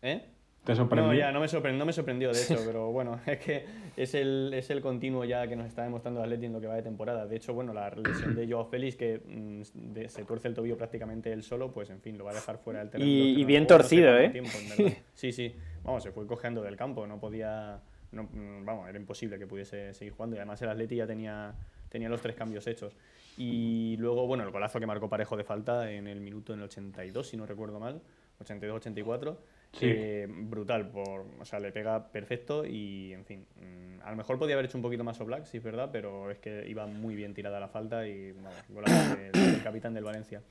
¿Eh? 0.01 0.25
¿Te 0.67 0.75
sorprendió? 0.75 1.13
No, 1.13 1.17
ya, 1.17 1.31
no 1.31 1.39
me, 1.39 1.47
sorprendió, 1.47 1.79
no 1.79 1.85
me 1.85 1.93
sorprendió, 1.93 2.31
de 2.31 2.41
hecho, 2.43 2.59
pero 2.65 2.91
bueno, 2.91 3.19
es 3.25 3.39
que 3.39 3.65
es 3.95 4.13
el, 4.13 4.51
es 4.53 4.69
el 4.69 4.81
continuo 4.81 5.23
ya 5.25 5.47
que 5.47 5.55
nos 5.55 5.65
está 5.65 5.83
demostrando 5.83 6.19
el 6.19 6.25
Atleti 6.25 6.45
en 6.45 6.53
lo 6.53 6.61
que 6.61 6.67
va 6.67 6.75
de 6.75 6.83
temporada. 6.83 7.25
De 7.25 7.35
hecho, 7.37 7.53
bueno, 7.53 7.73
la 7.73 7.89
lesión 7.89 8.35
de 8.35 8.47
Joao 8.51 8.65
Félix, 8.65 8.95
que 8.97 9.19
mm, 9.25 9.93
de- 9.93 10.09
se 10.09 10.23
tuerce 10.25 10.47
el 10.49 10.53
tobillo 10.53 10.77
prácticamente 10.77 11.31
él 11.31 11.41
solo, 11.41 11.71
pues 11.71 11.89
en 11.89 12.01
fin, 12.01 12.17
lo 12.17 12.25
va 12.25 12.31
a 12.31 12.35
dejar 12.35 12.57
fuera 12.59 12.79
del 12.81 12.89
terreno. 12.89 13.09
Y- 13.09 13.41
y 13.41 13.45
bien 13.45 13.63
no 13.63 13.67
torcido, 13.67 14.17
¿eh? 14.17 14.29
tiempo. 14.29 14.51
Sí, 15.15 15.31
sí, 15.31 15.55
vamos, 15.83 16.03
se 16.03 16.11
fue 16.11 16.27
cojeando 16.27 16.61
del 16.61 16.75
campo, 16.75 17.07
no 17.07 17.19
podía, 17.19 17.79
no, 18.11 18.23
mm, 18.23 18.65
vamos, 18.65 18.89
era 18.89 18.99
imposible 18.99 19.39
que 19.39 19.47
pudiese 19.47 19.93
seguir 19.93 20.13
jugando 20.13 20.35
y 20.35 20.39
además 20.39 20.61
el 20.61 20.69
Atleti 20.69 20.97
ya 20.97 21.07
tenía, 21.07 21.55
tenía 21.89 22.09
los 22.09 22.21
tres 22.21 22.35
cambios 22.35 22.67
hechos. 22.67 22.93
Y 23.37 23.95
luego, 23.99 24.27
bueno, 24.27 24.43
el 24.43 24.51
golazo 24.51 24.79
que 24.79 24.85
marcó 24.85 25.07
Parejo 25.09 25.37
de 25.37 25.43
falta 25.43 25.89
en 25.91 26.07
el 26.07 26.19
minuto 26.19 26.53
en 26.53 26.59
el 26.59 26.65
82, 26.65 27.25
si 27.27 27.37
no 27.37 27.45
recuerdo 27.45 27.79
mal, 27.79 28.01
82-84. 28.43 29.37
Eh, 29.81 30.27
brutal, 30.29 30.89
por, 30.89 31.25
o 31.39 31.45
sea, 31.45 31.59
le 31.59 31.71
pega 31.71 32.11
perfecto 32.11 32.65
y, 32.65 33.13
en 33.13 33.25
fin, 33.25 33.45
mm, 33.55 34.01
a 34.01 34.11
lo 34.11 34.17
mejor 34.17 34.39
podía 34.39 34.55
haber 34.55 34.65
hecho 34.65 34.77
un 34.77 34.81
poquito 34.81 35.03
más 35.03 35.19
Oblak, 35.19 35.45
sí 35.45 35.57
es 35.57 35.63
verdad, 35.63 35.89
pero 35.91 36.31
es 36.31 36.39
que 36.39 36.67
iba 36.67 36.87
muy 36.87 37.15
bien 37.15 37.33
tirada 37.33 37.59
la 37.59 37.67
falta 37.67 38.07
y, 38.07 38.33
del 38.33 39.61
capitán 39.63 39.93
del 39.93 40.03
Valencia. 40.03 40.41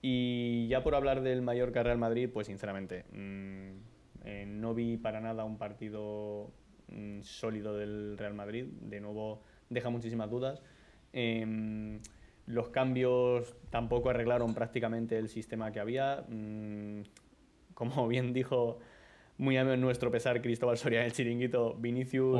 Y 0.00 0.68
ya 0.68 0.82
por 0.82 0.94
hablar 0.94 1.22
del 1.22 1.42
Mallorca 1.42 1.82
Real 1.82 1.98
Madrid, 1.98 2.30
pues 2.32 2.46
sinceramente, 2.46 3.04
mm, 3.12 3.70
eh, 4.24 4.44
no 4.46 4.74
vi 4.74 4.96
para 4.96 5.20
nada 5.20 5.44
un 5.44 5.58
partido 5.58 6.52
mm, 6.88 7.22
sólido 7.22 7.76
del 7.76 8.16
Real 8.16 8.34
Madrid. 8.34 8.66
De 8.80 9.00
nuevo, 9.00 9.42
deja 9.70 9.90
muchísimas 9.90 10.30
dudas. 10.30 10.62
Em, 11.12 12.00
los 12.46 12.68
cambios 12.68 13.54
tampoco 13.70 14.10
arreglaron 14.10 14.54
prácticamente 14.54 15.18
el 15.18 15.28
sistema 15.28 15.72
que 15.72 15.80
había. 15.80 16.24
Como 17.78 18.08
bien 18.08 18.32
dijo 18.32 18.80
muy 19.36 19.56
a 19.56 19.62
nuestro 19.62 20.10
pesar 20.10 20.42
Cristóbal 20.42 20.76
Soria 20.76 20.98
en 20.98 21.06
el 21.06 21.12
chiringuito, 21.12 21.74
Vinicius, 21.74 22.34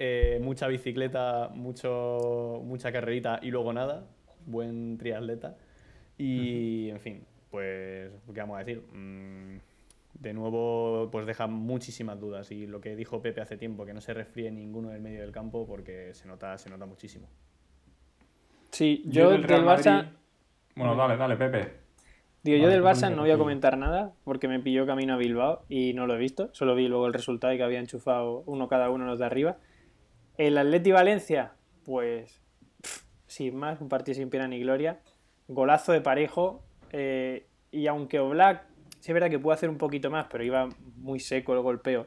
eh, 0.00 0.40
mucha 0.42 0.66
bicicleta, 0.66 1.48
mucho, 1.54 2.60
mucha 2.64 2.90
carrerita 2.90 3.38
y 3.40 3.52
luego 3.52 3.72
nada. 3.72 4.08
Buen 4.46 4.98
triatleta. 4.98 5.56
Y, 6.18 6.90
en 6.90 6.98
fin, 6.98 7.24
pues, 7.52 8.10
¿qué 8.34 8.40
vamos 8.40 8.56
a 8.56 8.64
decir? 8.64 8.82
Mm, 8.92 9.58
de 10.14 10.34
nuevo, 10.34 11.08
pues 11.12 11.24
deja 11.24 11.46
muchísimas 11.46 12.18
dudas. 12.18 12.50
Y 12.50 12.66
lo 12.66 12.80
que 12.80 12.96
dijo 12.96 13.22
Pepe 13.22 13.40
hace 13.40 13.56
tiempo, 13.56 13.86
que 13.86 13.94
no 13.94 14.00
se 14.00 14.12
resfríe 14.12 14.50
ninguno 14.50 14.88
del 14.88 15.00
medio 15.02 15.20
del 15.20 15.30
campo 15.30 15.68
porque 15.68 16.14
se 16.14 16.26
nota, 16.26 16.58
se 16.58 16.68
nota 16.68 16.84
muchísimo. 16.84 17.28
Sí, 18.72 19.04
yo, 19.06 19.30
del 19.30 19.44
Real 19.44 19.64
Barça... 19.64 19.92
Madrid- 19.92 20.12
Bueno, 20.74 20.96
dale, 20.96 21.16
dale, 21.16 21.36
Pepe. 21.36 21.89
Digo, 22.42 22.56
yo 22.56 22.62
Vale, 22.64 22.74
del 22.74 22.82
pues 22.82 23.02
Barça 23.02 23.14
no 23.14 23.22
voy 23.22 23.30
a 23.30 23.38
comentar 23.38 23.76
nada 23.76 24.14
porque 24.24 24.48
me 24.48 24.60
pilló 24.60 24.86
camino 24.86 25.14
a 25.14 25.16
Bilbao 25.18 25.62
y 25.68 25.92
no 25.92 26.06
lo 26.06 26.14
he 26.14 26.18
visto. 26.18 26.48
Solo 26.52 26.74
vi 26.74 26.88
luego 26.88 27.06
el 27.06 27.12
resultado 27.12 27.52
y 27.52 27.58
que 27.58 27.62
había 27.62 27.80
enchufado 27.80 28.42
uno 28.46 28.68
cada 28.68 28.90
uno 28.90 29.04
los 29.04 29.18
de 29.18 29.26
arriba. 29.26 29.58
El 30.38 30.56
Atleti 30.56 30.90
Valencia, 30.90 31.52
pues 31.84 32.40
pff, 32.82 33.02
sin 33.26 33.56
más, 33.56 33.80
un 33.82 33.90
partido 33.90 34.14
sin 34.14 34.30
pena 34.30 34.48
ni 34.48 34.58
gloria. 34.58 35.00
Golazo 35.48 35.92
de 35.92 36.00
parejo. 36.00 36.62
eh, 36.92 37.46
y 37.72 37.86
aunque 37.86 38.18
Oblak, 38.18 38.64
sí 39.00 39.12
es 39.12 39.14
verdad 39.14 39.30
que 39.30 39.38
pudo 39.38 39.52
hacer 39.52 39.68
un 39.68 39.78
poquito 39.78 40.10
más, 40.10 40.26
pero 40.30 40.42
iba 40.42 40.68
muy 40.96 41.20
seco 41.20 41.52
el 41.54 41.60
golpeo. 41.60 42.06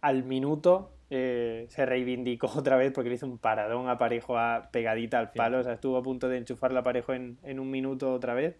Al 0.00 0.22
minuto 0.24 0.92
eh, 1.10 1.66
se 1.70 1.84
reivindicó 1.86 2.46
otra 2.56 2.76
vez 2.76 2.92
porque 2.92 3.08
le 3.08 3.16
hizo 3.16 3.26
un 3.26 3.38
paradón 3.38 3.88
a 3.88 3.98
parejo 3.98 4.38
a, 4.38 4.68
pegadita 4.70 5.18
al 5.18 5.32
palo. 5.32 5.58
O 5.58 5.62
sea, 5.64 5.72
estuvo 5.72 5.96
a 5.96 6.02
punto 6.02 6.28
de 6.28 6.38
enchufarla 6.38 6.80
a 6.80 6.82
parejo 6.82 7.12
en, 7.12 7.38
en 7.42 7.58
un 7.58 7.70
minuto 7.70 8.12
otra 8.12 8.34
vez. 8.34 8.56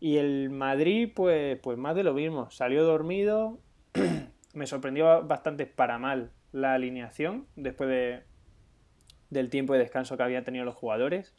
Y 0.00 0.18
el 0.18 0.50
Madrid, 0.50 1.10
pues, 1.14 1.58
pues 1.60 1.78
más 1.78 1.94
de 1.94 2.04
lo 2.04 2.14
mismo. 2.14 2.50
Salió 2.50 2.84
dormido. 2.84 3.58
Me 4.54 4.66
sorprendió 4.66 5.22
bastante 5.24 5.66
para 5.66 5.98
mal 5.98 6.30
la 6.52 6.74
alineación 6.74 7.46
después 7.56 7.88
de, 7.90 8.22
del 9.30 9.50
tiempo 9.50 9.72
de 9.72 9.80
descanso 9.80 10.16
que 10.16 10.22
habían 10.22 10.44
tenido 10.44 10.64
los 10.64 10.74
jugadores. 10.74 11.34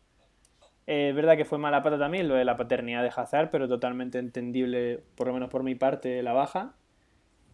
Eh, 0.88 1.10
es 1.10 1.16
verdad 1.16 1.38
que 1.38 1.46
fue 1.46 1.58
mala 1.58 1.82
pata 1.82 1.98
también 1.98 2.28
lo 2.28 2.36
de 2.36 2.46
la 2.46 2.58
paternidad 2.58 3.02
de 3.02 3.12
Hazard, 3.16 3.50
pero 3.50 3.68
totalmente 3.68 4.20
entendible, 4.20 5.02
por 5.16 5.28
lo 5.28 5.34
menos 5.34 5.50
por 5.50 5.64
mi 5.64 5.76
parte, 5.76 6.22
la 6.22 6.34
baja. 6.34 6.76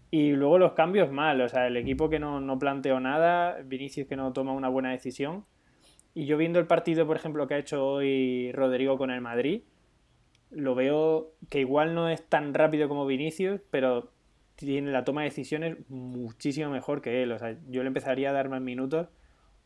Y 0.10 0.32
luego 0.32 0.58
los 0.58 0.74
cambios 0.74 1.12
mal, 1.12 1.40
o 1.40 1.48
sea, 1.48 1.68
el 1.68 1.78
equipo 1.78 2.10
que 2.10 2.20
no, 2.20 2.42
no 2.42 2.60
planteó 2.60 3.00
nada, 3.00 3.62
Vinicius 3.64 4.08
que 4.08 4.18
no 4.18 4.34
toma 4.34 4.52
una 4.52 4.68
buena 4.68 4.92
decisión. 4.92 5.46
Y 6.14 6.26
yo 6.26 6.36
viendo 6.38 6.60
el 6.60 6.68
partido, 6.68 7.08
por 7.08 7.16
ejemplo, 7.16 7.48
que 7.48 7.54
ha 7.54 7.58
hecho 7.58 7.86
hoy 7.86 8.52
Rodrigo 8.52 8.98
con 8.98 9.12
el 9.12 9.22
Madrid, 9.22 9.62
lo 10.52 10.76
veo 10.76 11.32
que 11.50 11.60
igual 11.60 11.96
no 11.96 12.10
es 12.10 12.24
tan 12.24 12.54
rápido 12.54 12.88
como 12.88 13.06
Vinicius, 13.06 13.62
pero 13.72 14.12
tiene 14.56 14.92
la 14.92 15.04
toma 15.04 15.22
de 15.22 15.30
decisiones 15.30 15.78
muchísimo 15.90 16.70
mejor 16.70 17.02
que 17.02 17.24
él. 17.24 17.32
O 17.32 17.40
sea, 17.40 17.58
yo 17.70 17.82
le 17.82 17.88
empezaría 17.88 18.30
a 18.30 18.34
dar 18.34 18.50
más 18.50 18.62
minutos 18.62 19.08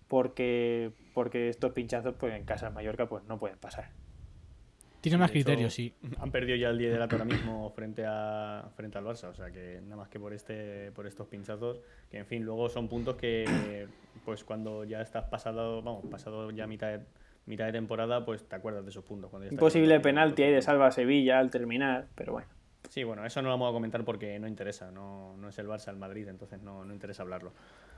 porque, 0.08 0.92
porque 1.13 1.50
estos 1.50 1.74
pinchazos 1.74 2.15
pues 2.18 2.34
en 2.34 2.46
casa 2.46 2.68
en 2.68 2.74
Mallorca 2.74 3.08
pues 3.08 3.24
no 3.25 3.39
pueden 3.39 3.58
pasar. 3.58 3.89
Tiene 5.01 5.20
más 5.20 5.30
criterios, 5.30 5.72
sí. 5.72 5.94
Han 6.18 6.32
perdido 6.32 6.58
ya 6.58 6.70
el 6.70 6.77
liderato 6.77 7.15
ahora 7.15 7.25
mismo 7.25 7.70
frente 7.75 8.06
a 8.08 8.72
frente 8.75 8.98
al 8.98 9.06
Barça, 9.06 9.25
o 9.25 9.36
sea 9.36 9.51
que 9.51 9.80
nada 9.84 9.98
más 9.98 10.10
que 10.10 10.20
por 10.20 10.34
este 10.34 10.92
por 10.94 11.06
estos 11.06 11.27
pinchazos, 11.27 11.80
que 12.10 12.18
en 12.18 12.25
fin, 12.25 12.44
luego 12.44 12.70
son 12.70 12.88
puntos 12.88 13.15
que 13.15 13.88
pues 14.24 14.44
cuando 14.44 14.84
ya 14.84 15.01
estás 15.01 15.25
pasado, 15.25 15.84
vamos, 15.84 16.06
pasado 16.10 16.50
ya 16.50 16.65
mitad 16.65 16.88
de, 16.88 17.06
mitad 17.46 17.66
de 17.66 17.72
temporada, 17.74 18.25
pues 18.25 18.48
te 18.48 18.56
acuerdas 18.56 18.84
de 18.84 18.90
esos 18.92 19.04
puntos. 19.04 19.30
cuando 19.30 19.46
ya 19.46 19.50
Un 19.52 19.56
estás 19.56 19.66
posible 19.66 19.88
llevando 19.88 20.04
penalti 20.04 20.44
ahí 20.44 20.52
de 20.52 20.62
salva 20.62 20.88
a 20.88 20.92
Sevilla 20.92 21.40
al 21.40 21.50
terminar, 21.50 22.08
pero 22.16 22.34
bueno. 22.34 22.48
Sí, 22.90 23.04
bueno, 23.04 23.25
eso 23.25 23.42
no 23.42 23.48
lo 23.50 23.54
vamos 23.56 23.70
a 23.70 23.74
comentar 23.74 24.04
porque 24.04 24.38
no 24.40 24.48
interesa, 24.48 24.92
no, 24.92 25.36
no 25.38 25.50
es 25.50 25.58
el 25.60 25.68
Barça, 25.68 25.90
el 25.90 25.98
Madrid, 25.98 26.28
entonces 26.28 26.62
no, 26.62 26.84
no 26.86 26.94
interesa 26.94 27.24
hablarlo. 27.24 27.52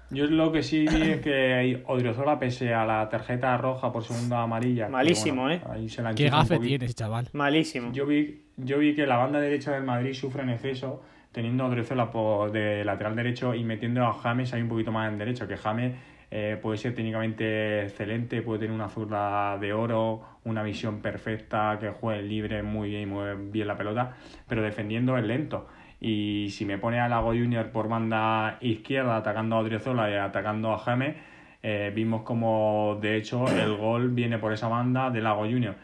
Yo 0.10 0.25
lo 0.27 0.54
que 0.54 0.63
sí 0.63 0.88
vi 0.88 1.01
es 1.12 1.22
que 1.22 1.84
Odriozola, 1.88 2.39
pese 2.39 2.74
a 2.74 2.86
la 2.86 3.10
tarjeta 3.10 3.58
roja 3.58 3.92
por 3.92 4.04
segunda 4.06 4.42
amarilla. 4.42 4.88
Malísimo, 4.88 5.42
bueno, 5.42 5.56
¿eh? 5.56 5.62
Ahí 5.70 5.89
se 5.89 6.01
la 6.01 6.16
Qué 6.16 6.30
gafe 6.30 6.56
poquito. 6.56 6.68
tiene 6.70 6.86
ese 6.86 6.94
chaval. 6.94 7.27
Malísimo. 7.34 7.92
Yo 7.92 8.06
vi, 8.06 8.44
yo 8.56 8.77
vi 8.77 8.96
que 8.96 9.06
la 9.06 9.18
banda 9.18 9.42
derecha 9.42 9.74
del 9.74 9.84
Madrid 9.84 10.13
sufre 10.13 10.44
en 10.44 10.50
exceso, 10.51 11.04
teniendo 11.34 11.66
a 11.66 11.68
Odriozola 11.68 12.10
por 12.10 12.54
de 12.54 12.86
lateral 12.86 13.18
derecho 13.18 13.54
y 13.54 13.66
metiendo 13.66 14.06
a 14.06 14.13
James 14.13 14.54
ahí 14.54 14.62
un 14.62 14.70
poquito 14.70 14.94
más 14.94 15.12
en 15.12 15.18
derecho, 15.18 15.46
que 15.46 15.58
James 15.58 15.94
eh, 16.29 16.60
puede 16.62 16.77
ser 16.77 16.93
técnicamente 16.93 17.84
excelente, 17.84 18.41
puede 18.41 18.60
tener 18.60 18.75
una 18.75 18.89
zurda 18.89 19.57
de 19.57 19.72
oro, 19.72 20.24
una 20.43 20.62
visión 20.62 21.01
perfecta, 21.01 21.77
que 21.79 21.89
juegue 21.89 22.22
libre 22.22 22.63
muy 22.63 22.89
bien 22.89 23.03
y 23.03 23.05
mueve 23.05 23.36
bien 23.50 23.67
la 23.67 23.77
pelota, 23.77 24.17
pero 24.48 24.62
defendiendo 24.62 25.17
es 25.17 25.24
lento. 25.24 25.67
Y 26.00 26.50
si 26.51 26.65
me 26.65 26.77
pone 26.77 27.00
a 27.00 27.07
Lago 27.07 27.29
Junior 27.29 27.72
por 27.72 27.88
banda 27.88 28.57
izquierda 28.62 29.17
atacando 29.17 29.55
a 29.55 29.60
Odriozola 29.60 30.12
y 30.12 30.15
atacando 30.15 30.74
a 30.74 30.79
James, 30.79 31.15
eh, 31.63 31.91
vimos 31.96 32.22
como 32.24 33.00
de 33.01 33.15
hecho 33.15 33.48
el 33.48 33.75
gol 33.77 34.10
viene 34.10 34.38
por 34.38 34.53
esa 34.53 34.67
banda 34.67 35.10
de 35.10 35.22
Lago 35.22 35.43
Junior. 35.43 35.75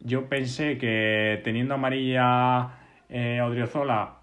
Yo 0.00 0.28
pensé 0.28 0.78
que 0.78 1.40
teniendo 1.44 1.74
amarilla 1.74 2.70
eh, 3.08 3.40
Odriozola, 3.42 4.16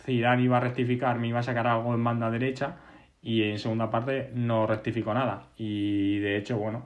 Zidane 0.00 0.42
iba 0.42 0.58
a 0.58 0.60
rectificar, 0.60 1.18
me 1.18 1.28
iba 1.28 1.38
a 1.38 1.42
sacar 1.42 1.66
algo 1.66 1.94
en 1.94 2.04
banda 2.04 2.30
derecha 2.30 2.76
y 3.24 3.42
en 3.42 3.58
segunda 3.58 3.90
parte 3.90 4.30
no 4.34 4.66
rectificó 4.66 5.12
nada. 5.14 5.48
Y 5.56 6.18
de 6.20 6.36
hecho, 6.36 6.58
bueno, 6.58 6.84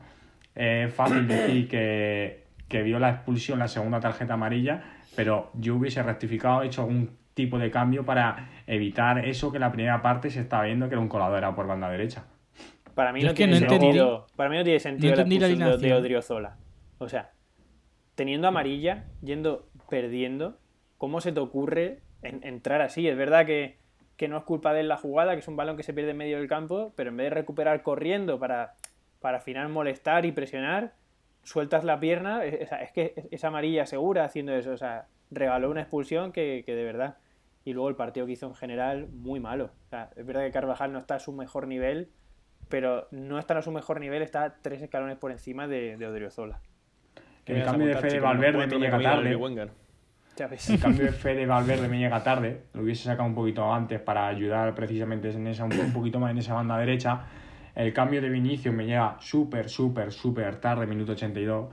es 0.55 0.93
fácil 0.95 1.27
decir 1.29 1.69
que, 1.69 2.45
que 2.69 2.83
vio 2.83 2.99
la 2.99 3.11
expulsión, 3.11 3.59
la 3.59 3.69
segunda 3.69 4.01
tarjeta 4.01 4.35
amarilla, 4.35 4.83
pero 5.17 5.51
yo 5.55 5.77
hubiese 5.77 6.03
rectificado, 6.03 6.63
hecho 6.63 6.83
algún 6.83 7.11
tipo 7.35 7.59
de 7.59 7.71
cambio 7.71 8.05
para 8.05 8.49
evitar 8.67 9.25
eso 9.27 9.51
que 9.51 9.59
en 9.59 9.63
la 9.63 9.73
primera 9.73 10.01
parte 10.03 10.31
se 10.31 10.41
estaba 10.41 10.65
viendo 10.65 10.89
que 10.89 10.95
era 10.95 11.01
un 11.03 11.09
colador 11.09 11.55
por 11.55 11.67
banda 11.67 11.91
derecha. 11.91 12.25
Para 12.95 13.13
mí 13.13 13.21
Yo 13.21 13.27
no 13.27 13.31
es 13.33 13.37
que 13.37 13.45
tiene 13.45 13.61
no 13.61 13.67
entendí- 13.67 13.81
sentido. 13.87 14.27
Para 14.35 14.51
mí 14.51 14.57
no 14.57 14.65
tiene 14.65 14.81
sentido 14.81 15.11
no 15.13 15.17
la 15.17 15.23
expulsión 15.23 15.81
de. 15.81 15.95
Odriozola. 15.95 16.57
O 16.99 17.09
sea, 17.09 17.31
teniendo 18.17 18.49
amarilla, 18.49 19.05
yendo 19.23 19.69
perdiendo, 19.89 20.59
¿cómo 20.99 21.21
se 21.21 21.31
te 21.31 21.39
ocurre 21.39 22.01
en- 22.23 22.41
entrar 22.43 22.81
así? 22.81 23.07
Es 23.07 23.17
verdad 23.17 23.47
que, 23.47 23.79
que 24.19 24.29
no 24.29 24.37
es 24.37 24.45
culpa 24.45 24.75
de 24.75 24.81
él 24.81 24.89
la 24.89 24.97
jugada, 24.99 25.33
que 25.33 25.39
es 25.39 25.49
un 25.49 25.57
balón 25.57 25.79
que 25.79 25.83
se 25.83 25.95
pierde 25.95 26.11
en 26.11 26.17
medio 26.19 26.37
del 26.39 26.49
campo, 26.49 26.93
pero 26.97 27.09
en 27.09 27.17
vez 27.17 27.27
de 27.31 27.31
recuperar 27.37 27.83
corriendo 27.83 28.39
para, 28.39 28.75
para 29.21 29.39
al 29.39 29.43
final 29.43 29.71
molestar 29.71 30.27
y 30.27 30.33
presionar, 30.33 30.93
sueltas 31.45 31.85
la 31.85 31.99
pierna. 32.01 32.45
Es, 32.45 32.55
es- 32.55 32.73
es 32.73 32.93
que 32.93 33.15
es, 33.31 33.45
amarilla 33.45 33.87
segura 33.87 34.25
haciendo 34.25 34.53
eso. 34.55 34.73
O 34.73 34.77
sea, 34.77 35.07
regaló 35.31 35.71
una 35.71 35.81
expulsión 35.81 36.33
que, 36.33 36.63
que 36.67 36.75
de 36.75 36.85
verdad. 36.85 37.17
Y 37.65 37.73
luego 37.75 37.89
el 37.91 37.97
partido 37.97 38.27
que 38.27 38.33
hizo 38.33 38.47
en 38.47 38.55
general, 38.55 39.09
muy 39.09 39.41
malo. 39.41 39.71
O 39.87 39.89
sea, 39.89 40.11
es 40.17 40.27
verdad 40.27 40.43
que 40.45 40.51
Carvajal 40.51 40.93
no 40.93 40.99
está 40.99 41.15
a 41.17 41.21
su 41.21 41.33
mejor 41.33 41.67
nivel, 41.69 42.11
pero 42.69 43.07
no 43.13 43.39
está 43.39 43.57
a 43.57 43.63
su 43.63 43.71
mejor 43.71 44.01
nivel, 44.01 44.23
está 44.23 44.57
tres 44.63 44.83
escalones 44.83 45.17
por 45.17 45.31
encima 45.31 45.69
de, 45.69 45.97
de 45.97 46.07
Odriozola. 46.07 46.61
¿Qué 47.45 47.53
El 47.53 47.65
cambio 47.65 47.87
de 47.87 47.93
Fede 48.11 48.21
Valverde 48.21 48.59
de 48.67 48.81
llega 48.87 48.97
tarde. 49.17 49.31
Ya 50.39 50.47
ves. 50.47 50.71
El 50.71 50.79
cambio 50.79 51.05
de 51.05 51.11
Fede 51.13 51.47
Valverde 51.47 51.89
me 51.89 51.99
llega 51.99 52.23
tarde, 52.23 52.63
lo 52.75 52.83
hubiese 52.83 53.03
sacado 53.05 53.29
un 53.29 53.35
poquito 53.35 53.73
antes 53.75 53.99
para 54.01 54.29
ayudar 54.29 54.73
precisamente 54.73 55.31
en 55.31 55.49
esa, 55.49 55.65
un 55.65 55.93
poquito 55.93 56.21
más 56.21 56.31
en 56.31 56.39
esa 56.39 56.55
banda 56.55 56.79
derecha. 56.79 57.23
El 57.75 57.93
cambio 57.93 58.23
de 58.23 58.29
Vinicius 58.29 58.73
me 58.73 58.87
llega 58.87 59.17
súper, 59.19 59.69
súper, 59.69 60.13
súper 60.13 60.57
tarde, 60.61 60.87
minuto 60.87 61.13
82. 61.13 61.69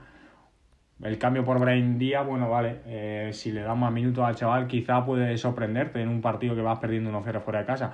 El 1.02 1.18
cambio 1.18 1.44
por 1.44 1.60
Brain 1.60 1.96
Díaz, 1.96 2.26
bueno, 2.26 2.50
vale, 2.50 2.80
eh, 2.86 3.30
si 3.32 3.52
le 3.52 3.60
das 3.60 3.76
más 3.76 3.92
minutos 3.92 4.24
al 4.24 4.34
chaval 4.34 4.66
quizá 4.66 5.04
puede 5.04 5.36
sorprenderte 5.38 6.00
en 6.00 6.08
un 6.08 6.20
partido 6.20 6.56
que 6.56 6.62
vas 6.62 6.78
perdiendo 6.80 7.10
1-0 7.10 7.40
fuera 7.42 7.60
de 7.60 7.66
casa. 7.66 7.92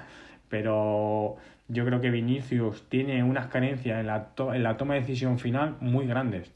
Pero 0.48 1.36
yo 1.68 1.84
creo 1.84 2.00
que 2.00 2.10
Vinicius 2.10 2.88
tiene 2.88 3.22
unas 3.24 3.48
carencias 3.48 4.00
en 4.00 4.06
la, 4.06 4.26
to- 4.34 4.54
en 4.54 4.62
la 4.62 4.76
toma 4.76 4.94
de 4.94 5.00
decisión 5.00 5.38
final 5.38 5.76
muy 5.80 6.06
grandes 6.06 6.50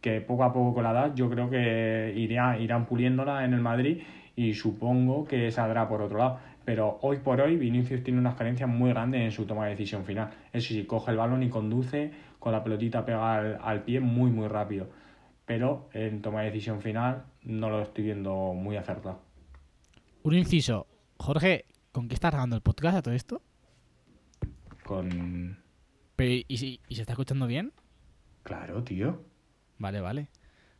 que 0.00 0.20
poco 0.20 0.44
a 0.44 0.52
poco 0.52 0.74
con 0.74 0.84
la 0.84 0.90
edad 0.92 1.14
yo 1.14 1.28
creo 1.30 1.50
que 1.50 2.12
irá, 2.16 2.58
irán 2.58 2.86
puliéndola 2.86 3.44
en 3.44 3.54
el 3.54 3.60
Madrid 3.60 4.02
y 4.36 4.54
supongo 4.54 5.24
que 5.24 5.50
saldrá 5.50 5.88
por 5.88 6.02
otro 6.02 6.18
lado. 6.18 6.38
Pero 6.64 6.98
hoy 7.02 7.18
por 7.18 7.40
hoy 7.40 7.56
Vinicius 7.56 8.02
tiene 8.04 8.20
unas 8.20 8.34
carencias 8.36 8.68
muy 8.68 8.90
grandes 8.90 9.22
en 9.22 9.30
su 9.32 9.44
toma 9.46 9.64
de 9.64 9.70
decisión 9.72 10.04
final. 10.04 10.30
Eso 10.52 10.68
sí, 10.68 10.84
coge 10.84 11.10
el 11.10 11.16
balón 11.16 11.42
y 11.42 11.48
conduce 11.48 12.10
con 12.38 12.52
la 12.52 12.62
pelotita 12.62 13.04
pega 13.04 13.34
al, 13.34 13.58
al 13.62 13.82
pie 13.82 14.00
muy 14.00 14.30
muy 14.30 14.46
rápido. 14.48 14.88
Pero 15.46 15.88
en 15.92 16.22
toma 16.22 16.40
de 16.42 16.46
decisión 16.50 16.80
final 16.80 17.24
no 17.42 17.70
lo 17.70 17.82
estoy 17.82 18.04
viendo 18.04 18.52
muy 18.54 18.76
acertado. 18.76 19.20
Un 20.22 20.34
inciso. 20.34 20.86
Jorge, 21.18 21.64
¿con 21.92 22.08
qué 22.08 22.14
estás 22.14 22.30
grabando 22.30 22.56
el 22.56 22.62
podcast 22.62 22.98
a 22.98 23.02
todo 23.02 23.14
esto? 23.14 23.42
Con... 24.84 25.58
Pero, 26.16 26.44
¿y, 26.46 26.56
si- 26.56 26.80
¿Y 26.88 26.94
se 26.94 27.02
está 27.02 27.14
escuchando 27.14 27.46
bien? 27.46 27.72
Claro, 28.42 28.82
tío. 28.84 29.22
Vale, 29.80 30.00
vale. 30.00 30.28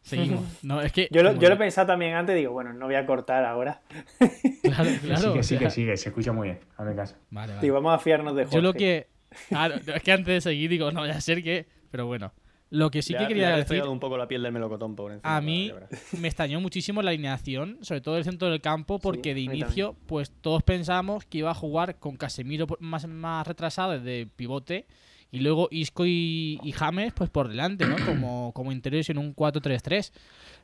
Seguimos. 0.02 0.45
No, 0.62 0.80
es 0.80 0.92
que. 0.92 1.09
Yo 1.11 1.23
lo, 1.25 1.35
yo 1.35 1.49
lo 1.49 1.54
he 1.57 1.59
pensado 1.59 1.88
también 1.88 2.14
antes, 2.14 2.37
digo, 2.37 2.52
bueno, 2.52 2.73
no 2.73 2.87
voy 2.87 2.95
a 2.95 3.04
cortar 3.04 3.45
ahora. 3.45 3.83
Claro, 4.62 4.90
claro. 5.02 5.33
sigue, 5.33 5.42
sigue, 5.42 5.61
sea, 5.61 5.71
sigue, 5.71 5.97
se 5.97 6.09
escucha 6.11 6.33
muy 6.33 6.49
bien. 6.49 6.61
Hazme 6.76 6.95
caso. 6.95 7.16
Vale, 7.30 7.54
vale. 7.54 7.62
Digo, 7.62 7.75
vamos 7.75 7.92
a 7.95 7.99
fiarnos 7.99 8.37
de 8.37 8.45
Jorge. 8.45 8.57
Yo 8.57 8.62
lo 8.62 8.73
que. 8.73 9.09
Claro, 9.49 9.75
no, 9.85 9.95
es 9.97 10.02
que 10.02 10.12
antes 10.12 10.26
de 10.33 10.40
seguir 10.40 10.71
digo, 10.71 10.92
no 10.92 11.00
voy 11.00 11.11
a 11.11 11.21
ser 11.21 11.42
que. 11.42 11.66
Pero 11.90 12.07
bueno. 12.07 12.33
Lo 12.73 12.88
que 12.92 13.02
sí 13.02 13.12
Le 13.14 13.19
que 13.19 13.25
ha- 13.25 13.28
quería 13.28 13.49
le 13.49 13.54
ha 13.54 13.57
decir. 13.57 13.83
un 13.83 13.99
poco 13.99 14.16
la 14.16 14.28
piel 14.28 14.45
del 14.45 14.52
melocotón 14.52 14.95
por 14.95 15.11
encima. 15.11 15.37
A 15.37 15.40
mí 15.40 15.73
me 16.21 16.28
extrañó 16.28 16.61
muchísimo 16.61 17.02
la 17.02 17.11
alineación, 17.11 17.78
sobre 17.80 18.00
todo 18.00 18.16
el 18.16 18.23
centro 18.23 18.49
del 18.49 18.61
campo, 18.61 19.00
porque 19.00 19.35
de 19.35 19.40
inicio, 19.40 19.97
pues 20.07 20.30
todos 20.40 20.62
pensamos 20.62 21.25
que 21.26 21.38
iba 21.38 21.50
a 21.50 21.54
jugar 21.54 21.99
con 21.99 22.16
Casemiro 22.16 22.69
por- 22.69 22.80
más, 22.80 23.09
más 23.09 23.45
retrasado 23.45 23.99
de 23.99 24.28
pivote 24.37 24.87
y 25.33 25.41
luego 25.41 25.69
Isco 25.71 26.05
y, 26.07 26.59
y 26.63 26.73
James 26.73 27.13
pues 27.13 27.31
por 27.31 27.49
delante, 27.49 27.87
¿no? 27.87 27.97
Como, 28.05 28.53
como 28.55 28.73
interiores 28.73 29.09
en 29.11 29.19
un 29.19 29.35
4-3-3. 29.35 30.13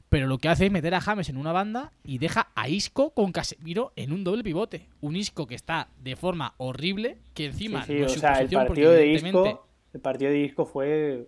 Pero 0.08 0.28
lo 0.28 0.38
que 0.38 0.48
hace 0.48 0.66
es 0.66 0.72
meter 0.72 0.94
a 0.94 1.00
James 1.00 1.28
en 1.28 1.36
una 1.36 1.50
banda 1.50 1.92
y 2.04 2.18
deja 2.18 2.48
a 2.54 2.68
Isco 2.68 3.10
con 3.10 3.32
Casemiro 3.32 3.92
en 3.96 4.12
un 4.12 4.22
doble 4.22 4.44
pivote. 4.44 4.86
Un 5.00 5.16
Isco 5.16 5.46
que 5.48 5.56
está 5.56 5.88
de 6.02 6.14
forma 6.14 6.54
horrible, 6.58 7.18
que 7.34 7.46
encima 7.46 7.84
Sí, 7.84 7.94
sí, 7.94 8.00
no 8.00 8.06
o 8.06 8.08
sea, 8.10 8.40
el 8.40 8.48
partido 8.48 8.92
de 8.92 9.02
evidentemente- 9.02 9.48
Isco, 9.50 9.66
el 9.94 10.00
partido 10.00 10.30
de 10.30 10.38
Isco 10.38 10.64
fue... 10.64 11.26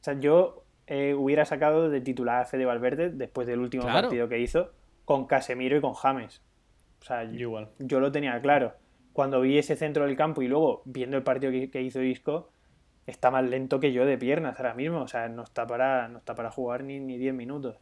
O 0.00 0.04
sea, 0.06 0.18
yo 0.18 0.64
eh, 0.86 1.14
hubiera 1.14 1.44
sacado 1.44 1.90
de 1.90 2.00
titular 2.00 2.42
a 2.42 2.46
Fede 2.46 2.64
Valverde 2.64 3.10
después 3.10 3.46
del 3.46 3.58
último 3.60 3.82
Claro. 3.84 4.02
partido 4.08 4.28
que 4.28 4.38
hizo 4.40 4.70
con 5.04 5.26
Casemiro 5.26 5.76
y 5.76 5.80
con 5.80 5.94
James. 5.94 6.40
O 7.02 7.04
sea, 7.04 7.24
Yo 7.24 7.38
igual. 7.40 7.68
yo 7.78 8.00
lo 8.00 8.10
tenía 8.12 8.40
claro. 8.40 8.74
Cuando 9.16 9.40
vi 9.40 9.56
ese 9.56 9.76
centro 9.76 10.04
del 10.04 10.14
campo 10.14 10.42
y 10.42 10.48
luego 10.48 10.82
viendo 10.84 11.16
el 11.16 11.22
partido 11.22 11.50
que, 11.50 11.70
que 11.70 11.80
hizo 11.80 12.02
Isco, 12.02 12.50
está 13.06 13.30
más 13.30 13.48
lento 13.48 13.80
que 13.80 13.90
yo 13.90 14.04
de 14.04 14.18
piernas 14.18 14.58
ahora 14.60 14.74
mismo. 14.74 15.00
O 15.00 15.08
sea, 15.08 15.26
no 15.30 15.42
está 15.42 15.66
para, 15.66 16.06
no 16.08 16.18
está 16.18 16.34
para 16.34 16.50
jugar 16.50 16.84
ni, 16.84 17.00
ni 17.00 17.16
10 17.16 17.32
minutos. 17.32 17.78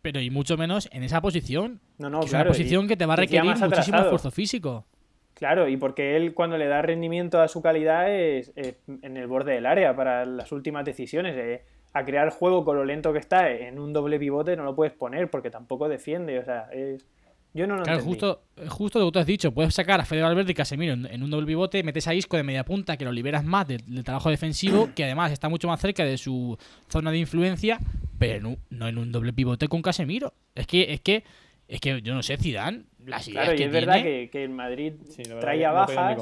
Pero 0.00 0.20
y 0.20 0.30
mucho 0.30 0.56
menos 0.56 0.88
en 0.90 1.02
esa 1.02 1.20
posición. 1.20 1.80
No, 1.98 2.08
no, 2.08 2.20
que 2.20 2.24
es 2.26 2.30
claro. 2.30 2.44
una 2.44 2.48
posición 2.52 2.86
y- 2.86 2.88
que 2.88 2.96
te 2.96 3.04
va 3.04 3.12
a 3.12 3.16
requerir 3.16 3.44
muchísimo 3.44 3.66
atrasado. 3.66 4.02
esfuerzo 4.04 4.30
físico. 4.30 4.86
Claro, 5.34 5.68
y 5.68 5.76
porque 5.76 6.16
él 6.16 6.32
cuando 6.32 6.56
le 6.56 6.66
da 6.66 6.80
rendimiento 6.80 7.42
a 7.42 7.48
su 7.48 7.60
calidad 7.60 8.10
es, 8.10 8.50
es 8.56 8.76
en 9.02 9.16
el 9.18 9.26
borde 9.26 9.52
del 9.52 9.66
área 9.66 9.94
para 9.94 10.24
las 10.24 10.50
últimas 10.50 10.86
decisiones. 10.86 11.36
eh. 11.36 11.62
A 11.92 12.04
crear 12.04 12.30
juego 12.30 12.64
con 12.64 12.76
lo 12.76 12.84
lento 12.86 13.12
que 13.12 13.18
está 13.20 13.50
en 13.50 13.78
un 13.78 13.92
doble 13.92 14.18
pivote 14.18 14.56
no 14.56 14.64
lo 14.64 14.74
puedes 14.74 14.94
poner 14.94 15.28
porque 15.30 15.50
tampoco 15.50 15.88
defiende. 15.90 16.38
O 16.38 16.44
sea, 16.44 16.68
es... 16.72 17.06
yo 17.54 17.66
no 17.66 17.76
lo 17.76 17.82
Claro, 17.84 18.00
entendí. 18.00 18.18
justo, 18.20 18.42
justo 18.68 18.98
lo 18.98 19.06
que 19.06 19.12
tú 19.12 19.18
has 19.20 19.26
dicho. 19.26 19.52
Puedes 19.52 19.74
sacar 19.74 20.00
a 20.00 20.04
Fede 20.04 20.22
Valverde 20.22 20.52
y 20.52 20.54
Casemiro 20.54 20.92
en, 20.92 21.06
en 21.06 21.22
un 21.22 21.30
doble 21.30 21.46
pivote, 21.46 21.82
metes 21.82 22.06
a 22.08 22.14
Isco 22.14 22.36
de 22.36 22.42
media 22.42 22.64
punta, 22.64 22.96
que 22.96 23.04
lo 23.04 23.12
liberas 23.12 23.44
más 23.44 23.66
del, 23.68 23.82
del 23.86 24.04
trabajo 24.04 24.28
defensivo, 24.30 24.90
que 24.94 25.04
además 25.04 25.32
está 25.32 25.48
mucho 25.48 25.68
más 25.68 25.80
cerca 25.80 26.04
de 26.04 26.18
su 26.18 26.58
zona 26.88 27.10
de 27.10 27.18
influencia, 27.18 27.78
pero 28.18 28.40
no, 28.50 28.56
no 28.70 28.88
en 28.88 28.98
un 28.98 29.12
doble 29.12 29.32
pivote 29.32 29.68
con 29.68 29.82
Casemiro. 29.82 30.34
Es 30.54 30.66
que, 30.66 30.92
es 30.92 31.00
que, 31.00 31.24
es 31.68 31.80
que 31.80 32.02
yo 32.02 32.14
no 32.14 32.22
sé, 32.22 32.36
Zidane, 32.36 32.84
las 33.06 33.26
ideas 33.28 33.44
Claro, 33.44 33.54
y 33.54 33.56
que 33.58 33.64
es 33.64 33.70
tiene... 33.70 33.86
verdad 33.86 34.02
que, 34.02 34.28
que 34.30 34.44
el 34.44 34.50
Madrid 34.50 34.94
Sí, 35.08 35.22
verdad 35.26 35.40
traía 35.40 35.68
no 35.68 35.74
bajas, 35.74 36.18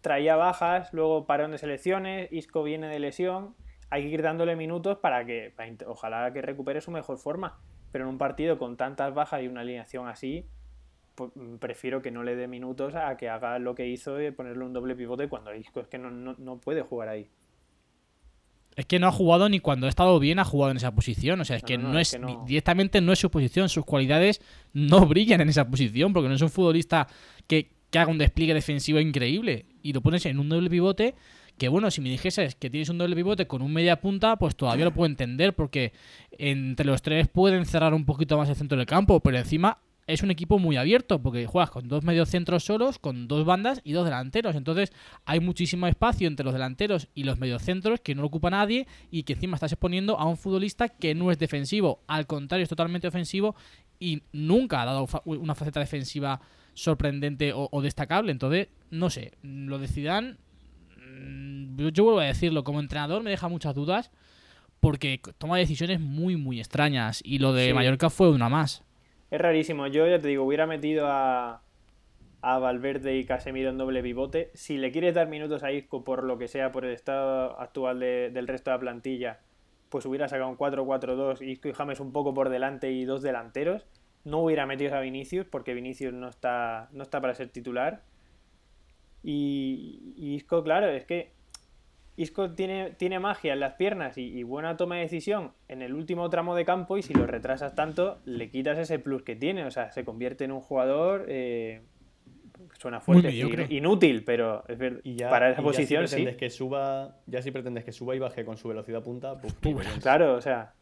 traía 0.00 0.36
bajas, 0.36 0.92
luego 0.92 1.26
parón 1.26 1.50
de 1.50 1.58
selecciones, 1.58 2.32
Isco 2.32 2.62
viene 2.62 2.86
de 2.88 2.98
lesión, 3.00 3.54
hay 3.90 4.02
que 4.04 4.08
ir 4.10 4.22
dándole 4.22 4.56
minutos 4.56 4.98
para 4.98 5.24
que, 5.26 5.52
para 5.56 5.70
ojalá 5.86 6.32
que 6.32 6.40
recupere 6.42 6.80
su 6.80 6.90
mejor 6.90 7.18
forma, 7.18 7.58
pero 7.92 8.04
en 8.04 8.10
un 8.10 8.18
partido 8.18 8.56
con 8.58 8.76
tantas 8.76 9.12
bajas 9.14 9.42
y 9.42 9.48
una 9.48 9.60
alineación 9.62 10.08
así, 10.08 10.46
prefiero 11.58 12.02
que 12.02 12.10
no 12.10 12.22
le 12.22 12.36
dé 12.36 12.48
minutos 12.48 12.94
a 12.94 13.16
que 13.16 13.28
haga 13.28 13.58
lo 13.58 13.74
que 13.74 13.88
hizo 13.88 14.14
de 14.14 14.32
ponerle 14.32 14.64
un 14.64 14.72
doble 14.72 14.94
pivote 14.96 15.28
cuando 15.28 15.50
es 15.52 15.66
que 15.88 15.98
no, 15.98 16.10
no, 16.10 16.34
no 16.38 16.58
puede 16.58 16.82
jugar 16.82 17.08
ahí. 17.08 17.30
Es 18.76 18.86
que 18.86 18.98
no 18.98 19.08
ha 19.08 19.12
jugado 19.12 19.48
ni 19.48 19.60
cuando 19.60 19.86
ha 19.86 19.88
estado 19.90 20.18
bien 20.20 20.38
ha 20.38 20.44
jugado 20.44 20.70
en 20.70 20.76
esa 20.78 20.94
posición. 20.94 21.40
O 21.40 21.44
sea, 21.44 21.56
es 21.56 21.62
No, 21.62 21.66
que 21.66 21.76
no, 21.78 21.88
no, 21.88 21.92
no, 21.92 21.98
es 21.98 22.08
es 22.08 22.10
que 22.10 22.18
no. 22.18 22.44
directamente 22.46 23.00
no 23.00 23.12
es 23.12 23.18
su 23.18 23.30
posición. 23.30 23.68
Sus 23.68 23.84
cualidades 23.84 24.40
no 24.72 25.06
brillan 25.06 25.40
en 25.40 25.48
esa 25.48 25.68
posición 25.68 26.12
porque 26.12 26.28
no 26.28 26.34
es 26.34 26.42
un 26.42 26.50
futbolista 26.50 27.06
que, 27.46 27.72
que 27.90 27.98
haga 27.98 28.10
un 28.10 28.18
despliegue 28.18 28.54
defensivo 28.54 29.00
increíble. 29.00 29.66
Y 29.82 29.92
lo 29.92 30.00
pones 30.00 30.24
en 30.26 30.38
un 30.38 30.48
doble 30.48 30.70
pivote. 30.70 31.14
Que 31.58 31.68
bueno, 31.68 31.90
si 31.90 32.00
me 32.00 32.08
dijeses 32.08 32.54
que 32.54 32.70
tienes 32.70 32.88
un 32.88 32.96
doble 32.96 33.14
pivote 33.14 33.46
con 33.46 33.60
un 33.60 33.72
media 33.72 34.00
punta, 34.00 34.36
pues 34.36 34.56
todavía 34.56 34.86
lo 34.86 34.94
puedo 34.94 35.06
entender 35.10 35.54
porque 35.54 35.92
entre 36.30 36.86
los 36.86 37.02
tres 37.02 37.28
pueden 37.28 37.66
cerrar 37.66 37.92
un 37.92 38.06
poquito 38.06 38.38
más 38.38 38.48
el 38.48 38.56
centro 38.56 38.78
del 38.78 38.86
campo, 38.86 39.20
pero 39.20 39.36
encima 39.36 39.78
es 40.12 40.22
un 40.22 40.30
equipo 40.30 40.58
muy 40.58 40.76
abierto 40.76 41.22
porque 41.22 41.46
juegas 41.46 41.70
con 41.70 41.88
dos 41.88 42.04
mediocentros 42.04 42.64
solos, 42.64 42.98
con 42.98 43.28
dos 43.28 43.44
bandas 43.44 43.80
y 43.84 43.92
dos 43.92 44.04
delanteros. 44.04 44.56
Entonces 44.56 44.92
hay 45.24 45.40
muchísimo 45.40 45.86
espacio 45.86 46.26
entre 46.26 46.44
los 46.44 46.52
delanteros 46.52 47.08
y 47.14 47.24
los 47.24 47.38
mediocentros 47.38 48.00
que 48.00 48.14
no 48.14 48.22
lo 48.22 48.28
ocupa 48.28 48.50
nadie 48.50 48.86
y 49.10 49.22
que 49.22 49.34
encima 49.34 49.54
estás 49.56 49.72
exponiendo 49.72 50.18
a 50.18 50.26
un 50.26 50.36
futbolista 50.36 50.88
que 50.88 51.14
no 51.14 51.30
es 51.30 51.38
defensivo. 51.38 52.02
Al 52.06 52.26
contrario, 52.26 52.64
es 52.64 52.68
totalmente 52.68 53.08
ofensivo 53.08 53.54
y 53.98 54.22
nunca 54.32 54.82
ha 54.82 54.86
dado 54.86 55.06
una 55.24 55.54
faceta 55.54 55.80
defensiva 55.80 56.40
sorprendente 56.74 57.52
o, 57.52 57.68
o 57.70 57.82
destacable. 57.82 58.32
Entonces, 58.32 58.68
no 58.90 59.10
sé, 59.10 59.32
lo 59.42 59.78
de 59.78 59.88
Zidane, 59.88 60.36
mm, 60.96 61.76
yo, 61.76 61.88
yo 61.90 62.04
vuelvo 62.04 62.20
a 62.20 62.24
decirlo, 62.24 62.64
como 62.64 62.80
entrenador 62.80 63.22
me 63.22 63.30
deja 63.30 63.48
muchas 63.48 63.74
dudas 63.74 64.10
porque 64.80 65.20
toma 65.38 65.58
decisiones 65.58 66.00
muy, 66.00 66.36
muy 66.36 66.58
extrañas 66.58 67.20
y 67.24 67.38
lo 67.38 67.52
de 67.52 67.68
Sí. 67.68 67.72
Mallorca 67.74 68.10
fue 68.10 68.30
una 68.30 68.48
más. 68.48 68.82
Es 69.30 69.40
rarísimo. 69.40 69.86
Yo 69.86 70.06
ya 70.06 70.18
te 70.18 70.28
digo, 70.28 70.44
hubiera 70.44 70.66
metido 70.66 71.06
a, 71.08 71.62
a 72.42 72.58
Valverde 72.58 73.16
y 73.16 73.24
Casemiro 73.24 73.70
en 73.70 73.78
doble 73.78 74.02
pivote. 74.02 74.50
Si 74.54 74.76
le 74.78 74.90
quieres 74.92 75.14
dar 75.14 75.28
minutos 75.28 75.62
a 75.62 75.72
Isco 75.72 76.04
por 76.04 76.24
lo 76.24 76.38
que 76.38 76.48
sea, 76.48 76.72
por 76.72 76.84
el 76.84 76.92
estado 76.92 77.58
actual 77.60 78.00
de- 78.00 78.30
del 78.30 78.48
resto 78.48 78.70
de 78.70 78.76
la 78.76 78.80
plantilla, 78.80 79.40
pues 79.88 80.06
hubiera 80.06 80.28
sacado 80.28 80.48
un 80.50 80.56
4-4-2, 80.56 81.42
Isco 81.42 81.68
y 81.68 81.72
James 81.72 82.00
un 82.00 82.12
poco 82.12 82.34
por 82.34 82.48
delante 82.48 82.90
y 82.92 83.04
dos 83.04 83.22
delanteros. 83.22 83.86
No 84.24 84.38
hubiera 84.42 84.66
metido 84.66 84.94
a 84.96 85.00
Vinicius 85.00 85.46
porque 85.46 85.74
Vinicius 85.74 86.12
no 86.12 86.28
está, 86.28 86.88
no 86.92 87.02
está 87.02 87.20
para 87.20 87.34
ser 87.34 87.48
titular. 87.50 88.02
Y, 89.22 90.14
y 90.16 90.34
Isco, 90.34 90.62
claro, 90.64 90.88
es 90.88 91.04
que 91.04 91.32
Isco 92.20 92.50
tiene, 92.50 92.90
tiene 92.90 93.18
magia 93.18 93.54
en 93.54 93.60
las 93.60 93.74
piernas 93.74 94.18
y, 94.18 94.26
y 94.26 94.42
buena 94.42 94.76
toma 94.76 94.96
de 94.96 95.02
decisión 95.02 95.52
en 95.68 95.80
el 95.80 95.94
último 95.94 96.28
tramo 96.28 96.54
de 96.54 96.66
campo 96.66 96.98
y 96.98 97.02
si 97.02 97.14
lo 97.14 97.26
retrasas 97.26 97.74
tanto, 97.74 98.18
le 98.26 98.50
quitas 98.50 98.76
ese 98.76 98.98
plus 98.98 99.22
que 99.22 99.36
tiene. 99.36 99.64
O 99.64 99.70
sea, 99.70 99.90
se 99.90 100.04
convierte 100.04 100.44
en 100.44 100.52
un 100.52 100.60
jugador, 100.60 101.24
eh, 101.28 101.80
suena 102.78 103.00
fuerte, 103.00 103.32
inútil, 103.70 104.22
pero 104.24 104.64
es 104.68 104.76
verdad, 104.76 105.00
Y 105.02 105.16
ya, 105.16 105.30
para 105.30 105.48
y 105.48 105.52
esa 105.52 105.62
ya 105.62 105.66
posición 105.66 106.02
si 106.02 106.08
sí. 106.08 106.14
pretendes 106.16 106.36
que 106.36 106.50
suba, 106.50 107.16
ya 107.26 107.40
si 107.40 107.50
pretendes 107.52 107.84
que 107.84 107.92
suba 107.92 108.14
y 108.14 108.18
baje 108.18 108.44
con 108.44 108.58
su 108.58 108.68
velocidad 108.68 109.02
punta, 109.02 109.40
pues. 109.40 109.54
Claro, 110.02 110.34
o 110.34 110.40
sea, 110.42 110.74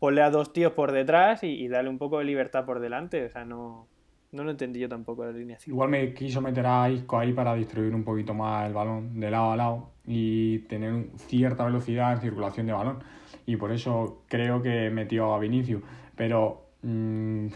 ponle 0.00 0.22
a 0.22 0.30
dos 0.30 0.52
tíos 0.52 0.72
por 0.72 0.90
detrás 0.90 1.44
y, 1.44 1.50
y 1.50 1.68
dale 1.68 1.88
un 1.88 1.98
poco 1.98 2.18
de 2.18 2.24
libertad 2.24 2.64
por 2.64 2.80
delante. 2.80 3.24
O 3.24 3.30
sea, 3.30 3.44
no, 3.44 3.86
no 4.32 4.44
lo 4.44 4.50
entendí 4.50 4.80
yo 4.80 4.88
tampoco 4.88 5.24
la 5.24 5.30
alineación. 5.30 5.74
Igual 5.74 5.88
me 5.90 6.12
quiso 6.14 6.40
meter 6.40 6.66
a 6.66 6.88
Isco 6.90 7.18
ahí 7.18 7.32
para 7.32 7.54
distribuir 7.54 7.94
un 7.94 8.04
poquito 8.04 8.34
más 8.34 8.66
el 8.66 8.74
balón 8.74 9.18
de 9.18 9.30
lado 9.30 9.52
a 9.52 9.56
lado 9.56 9.90
y 10.06 10.60
tener 10.60 11.06
cierta 11.16 11.64
velocidad 11.64 12.12
en 12.12 12.20
circulación 12.20 12.66
de 12.66 12.72
balón. 12.72 12.98
Y 13.46 13.56
por 13.56 13.72
eso 13.72 14.22
creo 14.28 14.60
que 14.62 14.90
metió 14.90 15.34
a 15.34 15.38
Vinicius. 15.38 15.82
Pero 16.16 16.66
mm, 16.82 17.46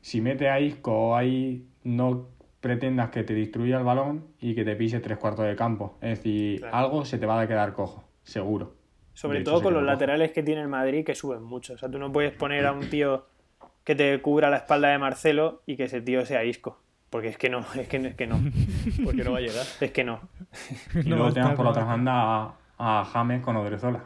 si 0.00 0.20
mete 0.20 0.48
a 0.48 0.60
Isco 0.60 1.14
ahí, 1.16 1.66
no 1.82 2.28
pretendas 2.60 3.10
que 3.10 3.22
te 3.24 3.34
distribuya 3.34 3.76
el 3.78 3.84
balón 3.84 4.24
y 4.40 4.54
que 4.54 4.64
te 4.64 4.74
pise 4.76 5.00
tres 5.00 5.18
cuartos 5.18 5.44
de 5.46 5.54
campo. 5.56 5.98
Es 6.00 6.18
decir, 6.18 6.60
Claro. 6.60 6.76
algo 6.76 7.04
se 7.04 7.18
te 7.18 7.26
va 7.26 7.40
a 7.40 7.46
quedar 7.46 7.74
cojo, 7.74 8.04
seguro. 8.22 8.72
Sobre 9.12 9.40
hecho, 9.40 9.50
todo 9.52 9.62
con 9.64 9.74
los 9.74 9.82
cojo. 9.82 9.92
laterales 9.92 10.32
que 10.32 10.42
tiene 10.42 10.62
el 10.62 10.68
Madrid 10.68 11.04
que 11.04 11.14
suben 11.14 11.42
mucho. 11.42 11.74
O 11.74 11.78
sea, 11.78 11.90
tú 11.90 11.98
no 11.98 12.10
puedes 12.10 12.32
poner 12.32 12.64
a 12.66 12.72
un 12.72 12.88
tío 12.88 13.26
que 13.84 13.94
te 13.94 14.20
cubra 14.20 14.50
la 14.50 14.56
espalda 14.56 14.88
de 14.88 14.98
Marcelo 14.98 15.62
y 15.66 15.76
que 15.76 15.84
ese 15.84 16.00
tío 16.00 16.24
sea 16.26 16.44
Isco. 16.44 16.80
Porque 17.10 17.28
es 17.28 17.38
que 17.38 17.48
no, 17.48 17.60
es 17.76 17.86
que, 17.86 17.98
es 17.98 18.14
que 18.16 18.26
no, 18.26 18.40
Porque 19.04 19.22
no 19.22 19.32
va 19.32 19.38
a 19.38 19.42
llegar. 19.42 19.64
es 19.80 19.90
que 19.92 20.02
no. 20.02 20.20
Y 20.94 21.08
luego 21.08 21.32
tenemos 21.32 21.54
por 21.54 21.64
la 21.64 21.70
otra 21.70 21.84
banda 21.84 22.12
a, 22.14 22.54
a 22.78 23.04
James 23.04 23.42
con 23.42 23.56
Odriozola. 23.56 24.04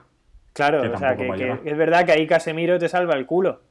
Claro, 0.52 0.82
Que 0.82 0.88
o 0.88 0.98
sea, 0.98 1.16
tampoco 1.16 1.38
que, 1.38 1.70
es 1.70 1.76
verdad 1.76 2.04
que 2.04 2.12
ahí 2.12 2.26
Casemiro 2.26 2.78
te 2.78 2.88
salva 2.88 3.14
el 3.14 3.24
culo. 3.24 3.62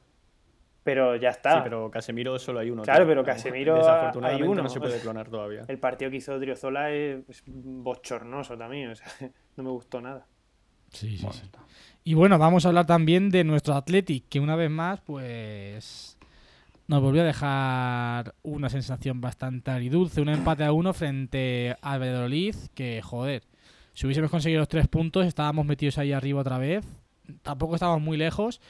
Pero 0.82 1.16
ya 1.16 1.28
está. 1.28 1.56
Sí, 1.56 1.60
pero 1.64 1.90
Casemiro 1.90 2.38
solo 2.38 2.60
hay 2.60 2.70
uno. 2.70 2.82
Claro, 2.82 3.00
tío. 3.00 3.08
pero 3.08 3.24
Casemiro 3.24 3.76
Desafortunadamente 3.76 4.42
hay 4.42 4.50
uno. 4.50 4.62
no 4.62 4.68
se 4.70 4.80
puede 4.80 4.98
clonar 4.98 5.28
todavía. 5.28 5.64
El 5.68 5.78
partido 5.78 6.10
que 6.10 6.16
hizo 6.16 6.32
Odriozola 6.32 6.90
es, 6.90 7.28
es 7.28 7.42
bochornoso 7.46 8.56
también. 8.56 8.90
O 8.90 8.96
sea, 8.96 9.06
no 9.56 9.64
me 9.64 9.70
gustó 9.70 10.00
nada. 10.00 10.26
Sí, 10.92 11.16
sí, 11.18 11.24
Bueno, 11.24 11.32
sí. 11.40 11.48
Y 12.04 12.14
bueno, 12.14 12.38
vamos 12.38 12.64
a 12.64 12.68
hablar 12.68 12.86
también 12.86 13.30
de 13.30 13.44
nuestro 13.44 13.74
Athletic, 13.74 14.24
que 14.28 14.40
una 14.40 14.56
vez 14.56 14.70
más, 14.70 15.00
pues 15.00 16.16
nos 16.86 17.02
volvió 17.02 17.20
a 17.20 17.26
dejar 17.26 18.34
una 18.42 18.70
sensación 18.70 19.20
bastante 19.20 19.70
agridulce, 19.70 20.22
un 20.22 20.30
empate 20.30 20.64
a 20.64 20.72
uno 20.72 20.94
frente 20.94 21.76
al 21.82 22.00
Valladolid, 22.00 22.54
que 22.74 23.02
joder, 23.02 23.42
si 23.92 24.06
hubiésemos 24.06 24.30
conseguido 24.30 24.60
los 24.60 24.68
tres 24.68 24.88
puntos, 24.88 25.26
estábamos 25.26 25.66
metidos 25.66 25.98
ahí 25.98 26.12
arriba 26.12 26.40
otra 26.40 26.56
vez. 26.56 26.82
Tampoco 27.42 27.74
estábamos 27.74 28.00
muy 28.00 28.16
lejos, 28.16 28.62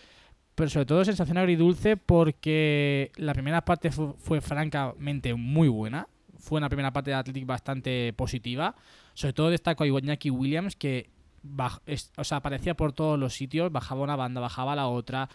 pero 0.57 0.69
sobre 0.69 0.87
todo 0.87 1.05
sensación 1.05 1.39
agridulce 1.39 1.97
porque 1.97 3.13
la 3.15 3.35
primera 3.35 3.65
parte 3.65 3.93
fu- 3.93 4.17
fue 4.19 4.41
francamente 4.41 5.33
muy 5.35 5.69
buena. 5.69 6.09
Fue 6.39 6.59
una 6.59 6.69
primera 6.69 6.93
parte 6.93 7.11
de 7.11 7.17
Athletic 7.17 7.47
bastante 7.47 8.13
positiva. 8.15 8.75
Sobre 9.15 9.33
todo 9.33 9.51
destaco 9.51 9.85
a 9.85 9.87
Iñaki 9.87 10.31
Williams, 10.31 10.75
que 10.75 11.09
baj- 11.45 11.81
es- 11.87 12.13
o 12.17 12.25
sea, 12.25 12.39
aparecía 12.39 12.75
por 12.75 12.93
todos 12.93 13.19
los 13.19 13.35
sitios, 13.35 13.71
bajaba 13.73 14.03
una 14.03 14.17
banda, 14.17 14.41
bajaba 14.41 14.75
la 14.77 14.87
otra, 14.89 15.29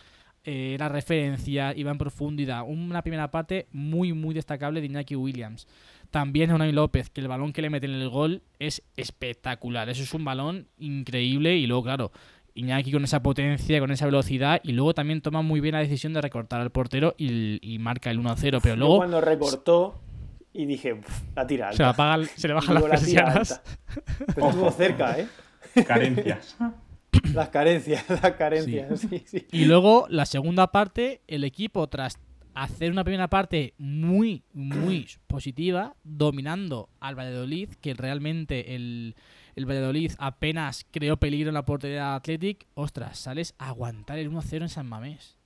eh, 0.46 0.74
era 0.74 0.90
referencia, 0.90 1.74
iba 1.76 1.92
en 1.92 1.98
profundidad. 1.98 2.64
Una 2.68 3.02
primera 3.02 3.32
parte 3.32 3.68
muy, 3.72 4.12
muy 4.14 4.34
destacable 4.36 4.82
de 4.82 4.88
Iñaki 4.88 5.16
Williams. 5.16 5.68
También 6.12 6.52
Unai 6.52 6.72
López, 6.72 7.10
que 7.10 7.22
el 7.22 7.28
balón 7.28 7.54
que 7.54 7.62
le 7.62 7.70
meten 7.70 7.92
en 7.92 8.02
el 8.02 8.10
gol 8.10 8.42
es 8.60 8.84
espectacular. 8.98 9.90
Eso 9.90 10.04
es 10.04 10.14
un 10.14 10.26
balón 10.26 10.68
increíble 10.78 11.56
y 11.56 11.66
luego, 11.66 11.84
claro, 11.84 12.12
Iñaki 12.56 12.92
con 12.92 13.04
esa 13.04 13.24
potencia, 13.24 13.80
con 13.80 13.90
esa 13.90 14.06
velocidad 14.06 14.60
y 14.64 14.74
luego 14.74 14.94
también 14.94 15.22
toma 15.22 15.42
muy 15.42 15.60
bien 15.60 15.74
la 15.74 15.80
decisión 15.80 16.14
de 16.14 16.22
recortar 16.22 16.62
al 16.62 16.70
portero 16.72 17.16
y, 17.18 17.58
y 17.68 17.80
marca 17.80 18.12
el 18.12 18.20
1-0. 18.20 18.60
Pero 18.62 18.76
Yo 18.76 18.76
luego 18.76 18.98
cuando 18.98 19.22
recortó 19.22 20.00
y 20.54 20.66
dije, 20.68 20.94
"Uf, 20.94 21.22
la 21.36 21.48
tira 21.48 21.70
alta. 21.70 21.78
se, 21.78 21.84
le 21.84 21.90
apaga- 21.90 22.26
se 22.36 22.48
le 22.48 22.54
bajan 22.54 22.76
las 22.76 22.84
persianas. 22.84 23.62
Pero 24.36 24.50
estuvo 24.50 24.70
cerca, 24.72 25.18
¿eh? 25.20 25.28
Carencias. 25.88 26.56
Las 27.34 27.50
carencias, 27.50 28.04
las 28.10 28.32
carencias. 28.34 29.00
Sí, 29.02 29.24
sí. 29.28 29.46
Y 29.52 29.66
luego, 29.66 30.08
la 30.10 30.26
segunda 30.26 30.72
parte, 30.72 31.22
el 31.28 31.44
equipo, 31.44 31.88
tras 31.88 32.20
hacer 32.56 32.92
una 32.92 33.04
primera 33.04 33.28
parte 33.30 33.76
muy, 33.78 34.44
muy 34.52 35.08
positiva, 35.28 35.96
dominando 36.04 36.90
al 37.00 37.16
Valladolid, 37.18 37.70
que 37.82 37.94
realmente 37.94 38.74
el, 38.76 39.16
el 39.56 39.66
Valladolid 39.70 40.12
apenas 40.18 40.86
creó 40.90 41.18
peligro 41.18 41.50
en 41.50 41.54
la 41.54 41.66
portería 41.66 41.98
de 42.10 42.16
Athletic, 42.16 42.66
ostras, 42.74 43.20
sales 43.20 43.54
a 43.60 43.70
aguantar 43.70 44.18
el 44.18 44.32
1-0 44.32 44.64
en 44.64 44.70
San 44.70 44.88
Mamés. 44.88 45.38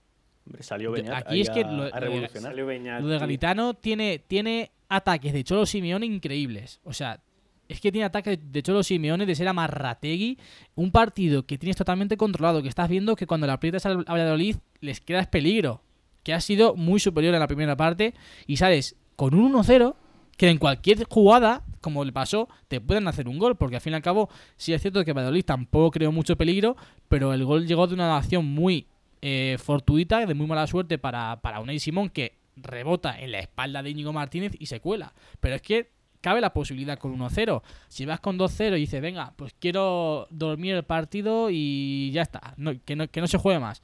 Hombre, 0.45 0.63
salió 0.63 0.91
Beñat 0.91 1.27
aquí 1.27 1.41
es 1.41 1.49
que 1.49 1.61
a, 1.61 1.69
lo- 1.71 1.83
a 1.83 1.87
lo 1.87 1.93
de- 1.93 1.99
revolucionar. 1.99 2.51
Salió 2.53 2.65
Beñat, 2.65 3.01
Lo 3.01 3.07
de 3.07 3.15
tío. 3.15 3.19
Galitano 3.19 3.73
tiene, 3.73 4.19
tiene 4.25 4.71
ataques 4.87 5.33
de 5.33 5.43
Cholo 5.43 5.65
Simeone 5.65 6.05
increíbles. 6.05 6.79
O 6.85 6.93
sea, 6.93 7.21
es 7.69 7.82
que 7.82 7.91
tiene 7.91 8.06
ataques 8.06 8.39
de 8.41 8.63
Cholo 8.63 8.84
Simeone 8.84 9.25
de 9.25 9.36
ser 9.36 9.47
Amarrategui. 9.47 10.38
Un 10.75 10.91
partido 10.91 11.45
que 11.45 11.58
tienes 11.58 11.75
totalmente 11.75 12.17
controlado, 12.17 12.62
que 12.62 12.69
estás 12.69 12.89
viendo 12.89 13.15
que 13.15 13.27
cuando 13.27 13.47
le 13.47 13.53
aprietas 13.53 13.86
al 13.86 13.99
al 13.99 14.06
Valladolid 14.06 14.58
les 14.80 15.01
quedas 15.01 15.27
peligro. 15.27 15.82
Que 16.23 16.34
ha 16.34 16.41
sido 16.41 16.75
muy 16.75 16.99
superior 16.99 17.34
en 17.34 17.39
la 17.39 17.47
primera 17.47 17.75
parte. 17.75 18.13
Y 18.45 18.58
sales 18.58 18.95
con 19.15 19.34
un 19.34 19.53
1-0 19.53 19.95
que 20.38 20.49
en 20.49 20.58
cualquier 20.58 21.03
jugada, 21.06 21.63
como 21.82 22.06
le 22.06 22.12
pasó, 22.12 22.47
te 22.67 22.80
pueden 22.80 23.08
hacer 23.08 23.27
un 23.27 23.39
gol. 23.39 23.58
Porque 23.58 23.75
al 23.75 23.82
fin 23.82 23.93
y 23.93 23.95
al 23.95 24.01
cabo, 24.01 24.30
sí 24.56 24.73
es 24.73 24.82
cierto 24.82 25.03
que 25.03 25.13
Valladolid 25.13 25.45
tampoco 25.45 25.91
creó 25.91 26.12
mucho 26.12 26.36
peligro, 26.36 26.77
pero 27.10 27.34
el 27.34 27.43
gol 27.43 27.67
llegó 27.67 27.88
de 27.88 27.93
una 27.93 28.17
acción 28.17 28.45
muy 28.45 28.88
eh, 29.21 29.58
fortuita, 29.60 30.25
de 30.25 30.34
muy 30.34 30.47
mala 30.47 30.67
suerte 30.67 30.97
para, 30.97 31.41
para 31.41 31.60
Unai 31.60 31.80
Simón, 31.80 32.10
que 32.10 32.38
rebota 32.56 33.19
en 33.19 33.32
la 33.32 33.39
espalda 33.39 33.84
de 33.84 33.89
Íñigo 33.89 34.13
Martínez 34.13 34.53
y 34.60 34.67
se 34.67 34.80
cuela. 34.80 35.13
Pero 35.39 35.56
es 35.56 35.62
que 35.62 35.96
cabe 36.21 36.41
la 36.41 36.53
posibilidad 36.53 36.97
con 36.97 37.17
1-0. 37.17 37.62
Si 37.88 38.06
vas 38.06 38.19
con 38.19 38.38
2-0 38.38 38.77
y 38.77 38.82
dices, 38.82 39.01
venga, 39.01 39.34
pues 39.36 39.53
quiero 39.60 40.27
dormir 40.30 40.75
el 40.75 40.84
partido 40.84 41.49
y 41.51 42.12
ya 42.12 42.21
está, 42.21 42.56
que, 42.86 42.95
no, 42.95 43.08
que 43.08 43.21
no 43.21 43.27
se 43.27 43.38
juegue 43.38 43.60
más. 43.60 43.82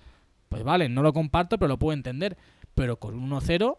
Pues 0.50 0.63
vale, 0.63 0.89
no 0.89 1.02
lo 1.02 1.13
comparto, 1.13 1.58
pero 1.58 1.69
lo 1.69 1.80
puedo 1.80 1.93
entender. 1.93 2.38
Pero 2.76 2.98
con 2.98 3.30
1-0 3.30 3.78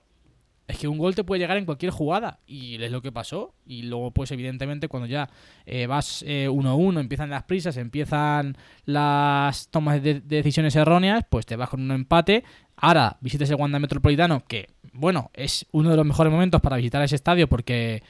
es 0.66 0.78
que 0.78 0.88
un 0.88 0.96
gol 0.98 1.14
te 1.14 1.24
puede 1.24 1.40
llegar 1.40 1.58
en 1.58 1.66
cualquier 1.66 1.92
jugada 1.92 2.40
y 2.46 2.82
es 2.82 2.90
lo 2.90 3.02
que 3.02 3.12
pasó. 3.12 3.54
Y 3.66 3.82
luego, 3.82 4.12
pues 4.12 4.30
evidentemente, 4.30 4.88
cuando 4.88 5.06
ya 5.06 5.28
eh, 5.66 5.86
vas 5.86 6.24
eh, 6.26 6.48
1-1, 6.48 7.00
empiezan 7.00 7.30
las 7.30 7.44
prisas, 7.44 7.76
empiezan 7.76 8.56
las 8.86 9.68
tomas 9.68 10.02
de, 10.02 10.20
de 10.20 10.36
decisiones 10.36 10.74
erróneas, 10.74 11.24
pues 11.28 11.44
te 11.44 11.56
vas 11.56 11.68
con 11.68 11.82
un 11.82 11.90
empate. 11.90 12.44
Ahora 12.76 13.18
visitas 13.20 13.50
el 13.50 13.56
Wanda 13.56 13.78
Metropolitano, 13.78 14.42
que, 14.46 14.68
bueno, 14.92 15.30
es 15.34 15.66
uno 15.72 15.90
de 15.90 15.96
los 15.96 16.06
mejores 16.06 16.32
momentos 16.32 16.60
para 16.60 16.76
visitar 16.76 17.02
ese 17.02 17.16
estadio 17.16 17.48
porque 17.48 18.02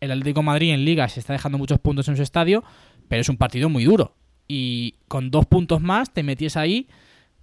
el 0.00 0.10
Atlético 0.10 0.42
Madrid 0.42 0.72
en 0.72 0.84
Liga 0.84 1.08
se 1.08 1.20
está 1.20 1.32
dejando 1.32 1.58
muchos 1.58 1.78
puntos 1.78 2.08
en 2.08 2.16
su 2.16 2.22
estadio, 2.22 2.64
pero 3.08 3.20
es 3.20 3.28
un 3.28 3.36
partido 3.36 3.68
muy 3.68 3.84
duro. 3.84 4.14
Y 4.48 4.94
con 5.08 5.30
dos 5.30 5.46
puntos 5.46 5.80
más 5.80 6.12
te 6.12 6.22
metías 6.22 6.56
ahí 6.56 6.88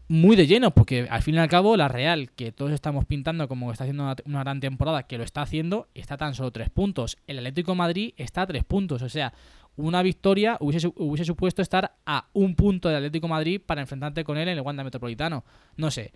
muy 0.10 0.36
de 0.36 0.48
lleno, 0.48 0.72
porque 0.72 1.08
al 1.10 1.22
fin 1.22 1.36
y 1.36 1.38
al 1.38 1.50
cabo 1.50 1.76
la 1.76 1.88
Real, 1.90 2.32
que 2.32 2.52
todos 2.52 2.72
estamos 2.72 3.06
pintando 3.06 3.48
como 3.48 3.68
que 3.68 3.74
está 3.74 3.84
haciendo 3.84 4.16
una, 4.26 4.40
gran 4.44 4.60
temporada, 4.60 5.04
que 5.04 5.18
lo 5.18 5.24
está 5.24 5.42
haciendo, 5.42 5.88
está 5.94 6.18
tan 6.18 6.34
solo 6.34 6.52
tres 6.52 6.70
puntos. 6.70 7.18
El 7.28 7.40
Atlético 7.40 7.76
Madrid 7.76 8.14
está 8.18 8.44
a 8.44 8.48
tres 8.48 8.64
puntos, 8.64 9.02
o 9.02 9.10
sea, 9.10 9.34
una 9.76 10.02
victoria 10.02 10.58
hubiese, 10.62 10.80
su- 10.88 10.94
hubiese 10.98 11.26
supuesto 11.26 11.62
estar 11.62 11.96
a 12.06 12.28
un 12.34 12.56
punto 12.56 12.88
del 12.88 12.98
Atlético 12.98 13.28
Madrid 13.28 13.62
para 13.64 13.82
enfrentarte 13.82 14.24
con 14.24 14.38
él 14.38 14.48
en 14.48 14.58
el 14.58 14.64
Wanda 14.64 14.84
Metropolitano. 14.84 15.44
No 15.76 15.92
sé, 15.92 16.14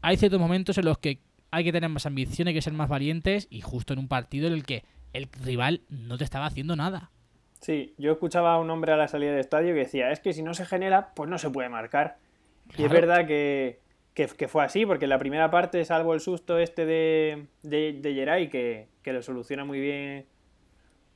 hay 0.00 0.16
ciertos 0.16 0.40
momentos 0.40 0.78
en 0.78 0.86
los 0.86 0.98
que 0.98 1.20
hay 1.56 1.64
que 1.64 1.72
tener 1.72 1.90
más 1.90 2.06
ambición, 2.06 2.48
hay 2.48 2.54
que 2.54 2.62
ser 2.62 2.72
más 2.72 2.88
valientes 2.88 3.46
y 3.50 3.60
justo 3.60 3.92
en 3.92 3.98
un 3.98 4.08
partido 4.08 4.46
en 4.46 4.52
el 4.52 4.64
que 4.64 4.84
el 5.12 5.28
rival 5.42 5.82
no 5.88 6.18
te 6.18 6.24
estaba 6.24 6.46
haciendo 6.46 6.76
nada. 6.76 7.10
Sí, 7.60 7.94
yo 7.98 8.12
escuchaba 8.12 8.54
a 8.54 8.58
un 8.58 8.70
hombre 8.70 8.92
a 8.92 8.96
la 8.96 9.08
salida 9.08 9.30
del 9.30 9.40
estadio 9.40 9.72
que 9.72 9.80
decía, 9.80 10.10
es 10.12 10.20
que 10.20 10.32
si 10.32 10.42
no 10.42 10.54
se 10.54 10.66
genera, 10.66 11.12
pues 11.14 11.28
no 11.30 11.38
se 11.38 11.50
puede 11.50 11.68
marcar. 11.68 12.18
Y 12.76 12.84
es 12.84 12.90
verdad 12.90 13.26
que, 13.26 13.80
que- 14.14 14.26
que 14.26 14.48
fue 14.48 14.64
así, 14.64 14.84
porque 14.86 15.06
en 15.06 15.10
la 15.10 15.18
primera 15.18 15.50
parte, 15.50 15.84
salvo 15.84 16.12
el 16.14 16.20
susto 16.20 16.58
este 16.58 16.84
de, 16.84 17.46
de, 17.62 17.94
de 18.00 18.14
Geray, 18.14 18.48
que, 18.50 18.88
que 19.02 19.12
lo 19.12 19.22
soluciona 19.22 19.64
muy 19.64 19.80
bien 19.80 20.26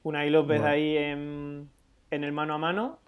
Unai 0.02 0.30
López 0.30 0.60
Bueno. 0.60 0.72
ahí 0.72 0.96
en, 0.96 1.68
en 2.10 2.24
el 2.24 2.32
mano 2.32 2.54
a 2.54 2.58
mano, 2.58 2.98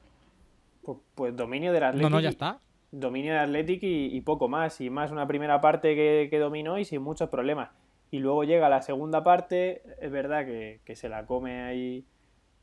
pues, 0.83 0.99
pues 1.15 1.35
dominio 1.37 1.73
del 1.73 1.85
Atlético. 1.85 2.11
No, 2.11 2.17
no, 2.17 2.21
ya 2.21 2.29
está. 2.29 2.61
Dominio 2.93 3.33
de 3.33 3.41
Athletic 3.41 3.81
y, 3.83 4.21
poco 4.21 4.49
más. 4.49 4.81
Y 4.81 4.91
más 4.91 5.11
una 5.11 5.27
primera 5.27 5.61
parte 5.61 5.97
que, 6.31 6.39
dominó 6.39 6.79
y 6.79 6.85
sin 6.85 7.03
muchos 7.03 7.29
problemas. 7.29 7.71
Y 8.11 8.21
luego 8.21 8.45
llega 8.45 8.69
la 8.69 8.83
segunda 8.83 9.25
parte, 9.25 9.83
es 10.01 10.11
verdad 10.11 10.45
que, 10.45 10.81
que 10.85 10.95
se 10.95 11.09
la 11.09 11.27
come 11.27 11.63
ahí 11.63 12.05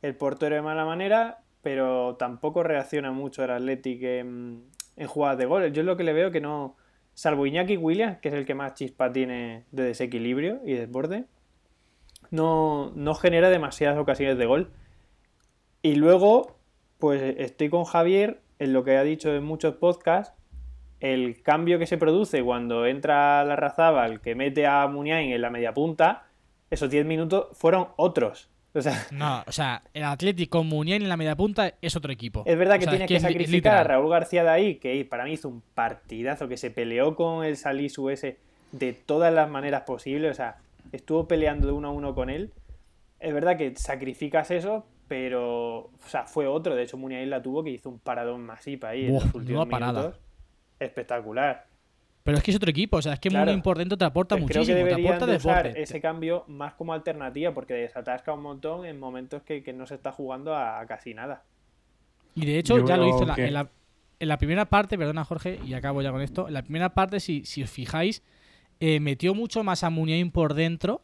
el 0.02 0.16
portero 0.16 0.56
de 0.56 0.62
mala 0.62 0.86
manera, 0.86 1.40
pero 1.62 2.16
tampoco 2.18 2.64
reacciona 2.64 3.12
mucho 3.12 3.44
el 3.44 3.50
Athletic 3.52 4.02
en, 4.04 4.64
en 4.96 5.08
jugadas 5.08 5.40
de 5.40 5.46
gol. 5.46 5.72
Yo 5.74 5.82
es 5.82 5.86
lo 5.86 5.98
que 5.98 6.04
le 6.04 6.14
veo 6.14 6.32
que 6.32 6.40
no, 6.40 6.76
salvo 7.14 7.46
Iñaki 7.46 7.78
Williams, 7.78 8.20
que 8.20 8.30
es 8.30 8.36
el 8.36 8.46
que 8.46 8.56
más 8.56 8.76
chispa 8.76 9.12
tiene 9.12 9.66
de 9.72 9.84
desequilibrio 9.84 10.62
y 10.66 10.74
desborde, 10.74 11.26
no, 12.32 12.92
no 12.96 13.16
genera 13.16 13.50
demasiadas 13.50 13.98
ocasiones 13.98 14.38
de 14.38 14.46
gol. 14.46 14.72
Y 15.82 15.96
luego, 15.96 16.58
pues 16.98 17.36
estoy 17.38 17.70
con 17.70 17.86
Javier 17.86 18.42
en 18.60 18.74
lo 18.74 18.84
que 18.84 18.98
ha 18.98 19.04
dicho 19.04 19.34
en 19.34 19.44
muchos 19.44 19.76
podcasts, 19.76 20.34
el 21.00 21.42
cambio 21.42 21.80
que 21.80 21.88
se 21.88 21.98
produce 21.98 22.44
cuando 22.44 22.86
entra 22.86 23.44
la 23.46 23.56
Razábal, 23.56 24.22
que 24.22 24.36
mete 24.36 24.68
a 24.68 24.86
Muniain 24.88 25.32
en 25.32 25.42
la 25.42 25.50
media 25.50 25.74
punta, 25.74 26.28
esos 26.70 26.90
10 26.90 27.06
minutos 27.06 27.48
fueron 27.54 27.88
otros. 27.96 28.50
O 28.74 28.82
sea, 28.82 29.08
No, 29.12 29.44
o 29.48 29.52
sea, 29.52 29.82
el 29.94 30.04
Atlético 30.04 30.64
Muniain 30.64 31.02
en 31.02 31.10
la 31.10 31.18
media 31.18 31.36
punta 31.36 31.74
es 31.82 31.96
otro 31.96 32.12
equipo. 32.12 32.44
es 32.46 32.58
verdad 32.58 32.76
que 32.76 32.86
O 32.86 32.90
sea, 32.90 32.92
tienes 32.92 33.10
es 33.12 33.18
que, 33.18 33.20
sacrificar 33.20 33.78
a. 33.78 33.84
Raúl 33.84 34.10
García 34.12 34.44
de 34.44 34.50
ahí, 34.50 34.76
que 34.76 35.04
para 35.06 35.24
mí 35.24 35.32
hizo 35.34 35.50
un 35.50 35.62
partidazo, 35.74 36.48
que 36.48 36.58
se 36.58 36.70
peleó 36.70 37.16
con 37.16 37.44
el 37.44 37.58
Salisu 37.58 38.10
ese 38.10 38.38
de 38.72 38.94
todas 38.94 39.34
las 39.34 39.50
maneras 39.50 39.84
posibles, 39.84 40.32
o 40.32 40.34
sea, 40.36 40.58
estuvo 40.92 41.28
peleando 41.28 41.68
de 41.68 41.74
uno 41.74 41.88
a 41.88 41.92
uno 41.92 42.14
con 42.14 42.30
él. 42.30 42.52
Es 43.20 43.34
verdad 43.34 43.58
que 43.58 43.76
sacrificas 43.76 44.52
eso, 44.52 44.86
pero, 45.10 45.78
o 45.78 45.92
sea, 46.08 46.24
fue 46.26 46.48
otro. 46.48 46.74
De 46.76 46.84
hecho, 46.84 46.96
Muniain 46.96 47.30
la 47.30 47.42
tuvo 47.42 47.62
que 47.64 47.72
hizo 47.72 47.90
un 47.90 48.00
paradón 48.00 48.46
masipa 48.46 48.90
ahí 48.90 49.08
en 49.08 49.12
Buah, 49.12 49.26
los 49.26 49.36
últimos 49.36 49.68
parada. 49.68 50.00
minutos. 50.02 50.22
Espectacular. 50.80 51.68
Pero 52.24 52.38
es 52.38 52.44
que 52.44 52.52
es 52.52 52.58
otro 52.58 52.70
equipo, 52.70 52.98
o 52.98 53.02
sea, 53.02 53.14
es 53.14 53.20
que 53.20 53.30
Claro. 53.30 53.46
Muniain 53.46 53.62
por 53.62 53.78
dentro 53.78 53.98
te 53.98 54.06
aporta 54.06 54.36
Pues 54.38 54.48
creo 54.50 54.62
muchísimo, 54.62 54.86
que 54.88 54.96
te 54.96 55.02
aporta 55.08 55.26
de 55.26 55.36
usar 55.38 55.68
ese 55.68 56.00
cambio 56.00 56.44
más 56.48 56.74
como 56.76 56.94
alternativa, 56.94 57.54
porque 57.54 57.74
desatasca 57.74 58.34
un 58.34 58.42
montón 58.44 58.86
en 58.86 59.00
momentos 59.00 59.42
que, 59.42 59.64
que 59.64 59.74
no 59.74 59.86
se 59.88 59.96
está 59.96 60.12
jugando 60.12 60.54
a, 60.54 60.80
a 60.80 60.86
casi 60.86 61.14
nada. 61.14 61.44
Y 62.36 62.46
de 62.46 62.60
hecho, 62.60 62.78
Yo 62.78 62.86
ya 62.86 62.98
lo 62.98 63.04
creo 63.04 63.16
hizo 63.16 63.30
en 63.30 63.36
que- 63.36 63.48
en, 63.48 63.54
la, 63.54 63.70
en 64.20 64.28
la 64.28 64.38
primera 64.38 64.66
parte, 64.66 64.98
perdona 64.98 65.26
Jorge, 65.26 65.60
y 65.66 65.74
acabo 65.74 66.02
ya 66.02 66.12
con 66.12 66.22
esto. 66.22 66.48
En 66.48 66.54
la 66.54 66.62
primera 66.62 66.90
parte, 66.94 67.20
si, 67.20 67.44
si 67.46 67.64
os 67.64 67.70
fijáis, 67.72 68.22
eh, 68.80 69.00
metió 69.00 69.34
mucho 69.34 69.64
más 69.64 69.84
a 69.84 69.90
Muniain 69.90 70.30
por 70.32 70.54
dentro. 70.54 71.02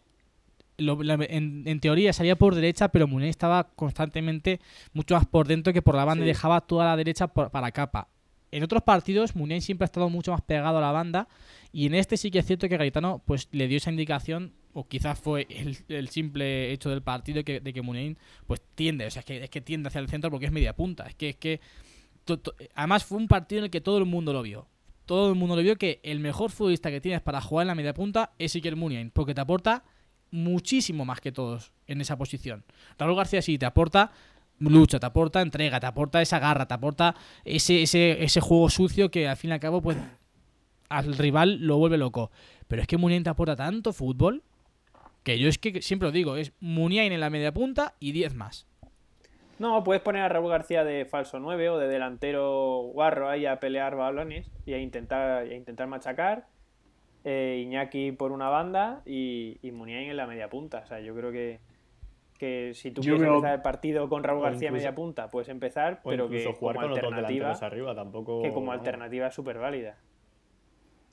Lo- 0.77 1.01
la- 1.03 1.13
en, 1.29 1.63
en 1.65 1.79
teoría 1.79 2.11
salía 2.13 2.35
por 2.35 2.53
derecha, 2.55 2.89
pero 2.89 3.07
Muniain 3.07 3.29
estaba 3.29 3.69
constantemente 3.75 4.59
mucho 4.93 5.15
más 5.15 5.25
por 5.25 5.47
dentro 5.47 5.71
que 5.73 5.81
por 5.81 5.95
la 5.95 6.03
banda 6.05 6.23
y 6.25 6.27
dejaba 6.27 6.61
toda 6.61 6.85
la 6.85 6.97
derecha 6.97 7.27
por- 7.27 7.49
para 7.51 7.71
capa. 7.71 8.09
En 8.51 8.63
otros 8.63 8.83
partidos, 8.83 9.35
Muniain 9.35 9.61
siempre 9.61 9.83
ha 9.83 9.88
estado 9.88 10.09
mucho 10.09 10.31
más 10.31 10.41
pegado 10.41 10.77
a 10.77 10.81
la 10.81 10.91
banda. 10.91 11.27
Y 11.71 11.88
en 11.88 11.95
este 11.95 12.15
sí 12.17 12.31
que 12.31 12.39
es 12.39 12.45
cierto 12.45 12.69
que 12.69 12.77
Gaetano 12.77 13.21
pues, 13.25 13.49
le 13.51 13.67
dio 13.67 13.77
esa 13.77 13.89
indicación, 13.91 14.53
o 14.73 14.88
quizás 14.88 15.17
fue 15.19 15.45
el, 15.49 15.77
el 15.89 16.09
simple 16.09 16.71
hecho 16.71 16.89
del 16.89 17.01
partido 17.01 17.43
que, 17.43 17.59
de 17.59 17.73
que 17.73 17.81
Muniain 17.81 18.17
pues, 18.47 18.61
tiende, 18.75 19.05
o 19.07 19.11
sea, 19.11 19.21
es 19.21 19.25
que, 19.25 19.43
es 19.43 19.49
que 19.49 19.61
tiende 19.61 19.88
hacia 19.88 19.99
el 19.99 20.07
centro 20.09 20.29
porque 20.29 20.45
es 20.45 20.51
media 20.51 20.73
punta. 20.75 21.05
Es 21.05 21.15
que, 21.15 21.29
es 21.29 21.35
que 21.38 21.59
to- 22.25 22.39
to- 22.39 22.53
además 22.75 23.03
fue 23.05 23.17
un 23.17 23.27
partido 23.27 23.59
en 23.59 23.65
el 23.65 23.71
que 23.71 23.81
todo 23.81 23.97
el 23.97 24.05
mundo 24.05 24.31
lo 24.33 24.41
vio. 24.41 24.67
Todo 25.05 25.29
el 25.29 25.35
mundo 25.35 25.55
lo 25.55 25.61
vio 25.61 25.77
que 25.77 25.99
el 26.03 26.19
mejor 26.19 26.49
futbolista 26.51 26.89
que 26.91 26.99
tienes 27.01 27.21
para 27.21 27.39
jugar 27.41 27.63
en 27.63 27.67
la 27.69 27.75
media 27.75 27.93
punta 27.93 28.31
es 28.39 28.55
Iker 28.55 28.75
Muniain, 28.75 29.11
porque 29.11 29.33
te 29.35 29.41
aporta 29.41 29.83
muchísimo 30.35 31.05
más 31.05 31.21
que 31.21 31.31
todos 31.31 31.71
en 31.87 32.01
esa 32.01 32.17
posición. 32.17 32.63
Raúl 32.97 33.15
García 33.15 33.41
sí 33.41 33.57
te 33.57 33.65
aporta 33.65 34.11
lucha, 34.59 34.99
te 34.99 35.05
aporta 35.05 35.41
entrega, 35.41 35.79
te 35.79 35.87
aporta 35.87 36.21
esa 36.21 36.39
garra, 36.39 36.67
te 36.67 36.73
aporta 36.73 37.15
ese, 37.43 37.81
ese, 37.81 38.23
ese 38.23 38.41
juego 38.41 38.69
sucio 38.69 39.11
que 39.11 39.27
al 39.27 39.37
fin 39.37 39.49
y 39.49 39.53
al 39.53 39.59
cabo 39.59 39.81
pues 39.81 39.97
al 40.89 41.17
rival 41.17 41.59
lo 41.61 41.77
vuelve 41.77 41.97
loco. 41.97 42.31
Pero 42.67 42.81
es 42.81 42.87
que 42.87 42.97
Muniain 42.97 43.23
te 43.23 43.29
aporta 43.29 43.55
tanto 43.55 43.93
fútbol 43.93 44.43
que 45.23 45.39
yo 45.39 45.49
es 45.49 45.57
que 45.57 45.81
siempre 45.81 46.07
lo 46.07 46.11
digo, 46.11 46.37
es 46.37 46.53
Muniain 46.59 47.11
en 47.11 47.19
la 47.19 47.31
media 47.31 47.51
punta 47.51 47.95
y 47.99 48.11
10 48.11 48.35
más. 48.35 48.67
No, 49.57 49.83
puedes 49.83 50.03
poner 50.03 50.21
a 50.21 50.29
Raúl 50.29 50.51
García 50.51 50.83
de 50.83 51.05
falso 51.05 51.39
9 51.39 51.69
o 51.69 51.77
de 51.79 51.87
delantero 51.87 52.91
guarro 52.93 53.29
ahí 53.29 53.45
a 53.45 53.59
pelear 53.59 53.95
balones 53.95 54.51
y 54.65 54.73
a 54.73 54.79
intentar, 54.79 55.43
a 55.43 55.53
intentar 55.53 55.87
machacar. 55.87 56.45
Eh, 57.27 57.63
Iñaki 57.65 58.11
por 58.11 58.31
una 58.31 58.49
banda 58.49 59.01
y, 59.05 59.57
y 59.63 59.71
Muniain 59.71 60.11
en 60.11 60.15
la 60.17 60.27
media 60.27 60.47
punta. 60.47 60.81
O 60.83 60.85
sea, 60.85 60.99
yo 60.99 61.15
creo 61.15 61.31
que, 61.31 61.59
que 62.38 62.71
si 62.75 62.91
tú 62.91 63.01
Yo 63.01 63.13
quieres 63.15 63.21
creo- 63.21 63.35
empezar 63.38 63.55
el 63.55 63.61
partido 63.63 64.07
con 64.07 64.23
Raúl 64.23 64.43
García 64.43 64.67
incluso- 64.67 64.73
media 64.83 64.93
punta, 64.95 65.31
puedes 65.31 65.49
empezar, 65.49 66.01
O 66.03 66.09
pero 66.09 66.29
que 66.29 66.45
jugar 66.53 66.75
como 66.75 66.88
con 66.89 66.97
alternativa, 66.97 67.51
arriba 67.51 67.95
tampoco. 67.95 68.41
que 68.43 68.51
como 68.53 68.71
alternativa 68.71 69.27
es 69.27 69.33
súper 69.33 69.57
válida. 69.57 69.97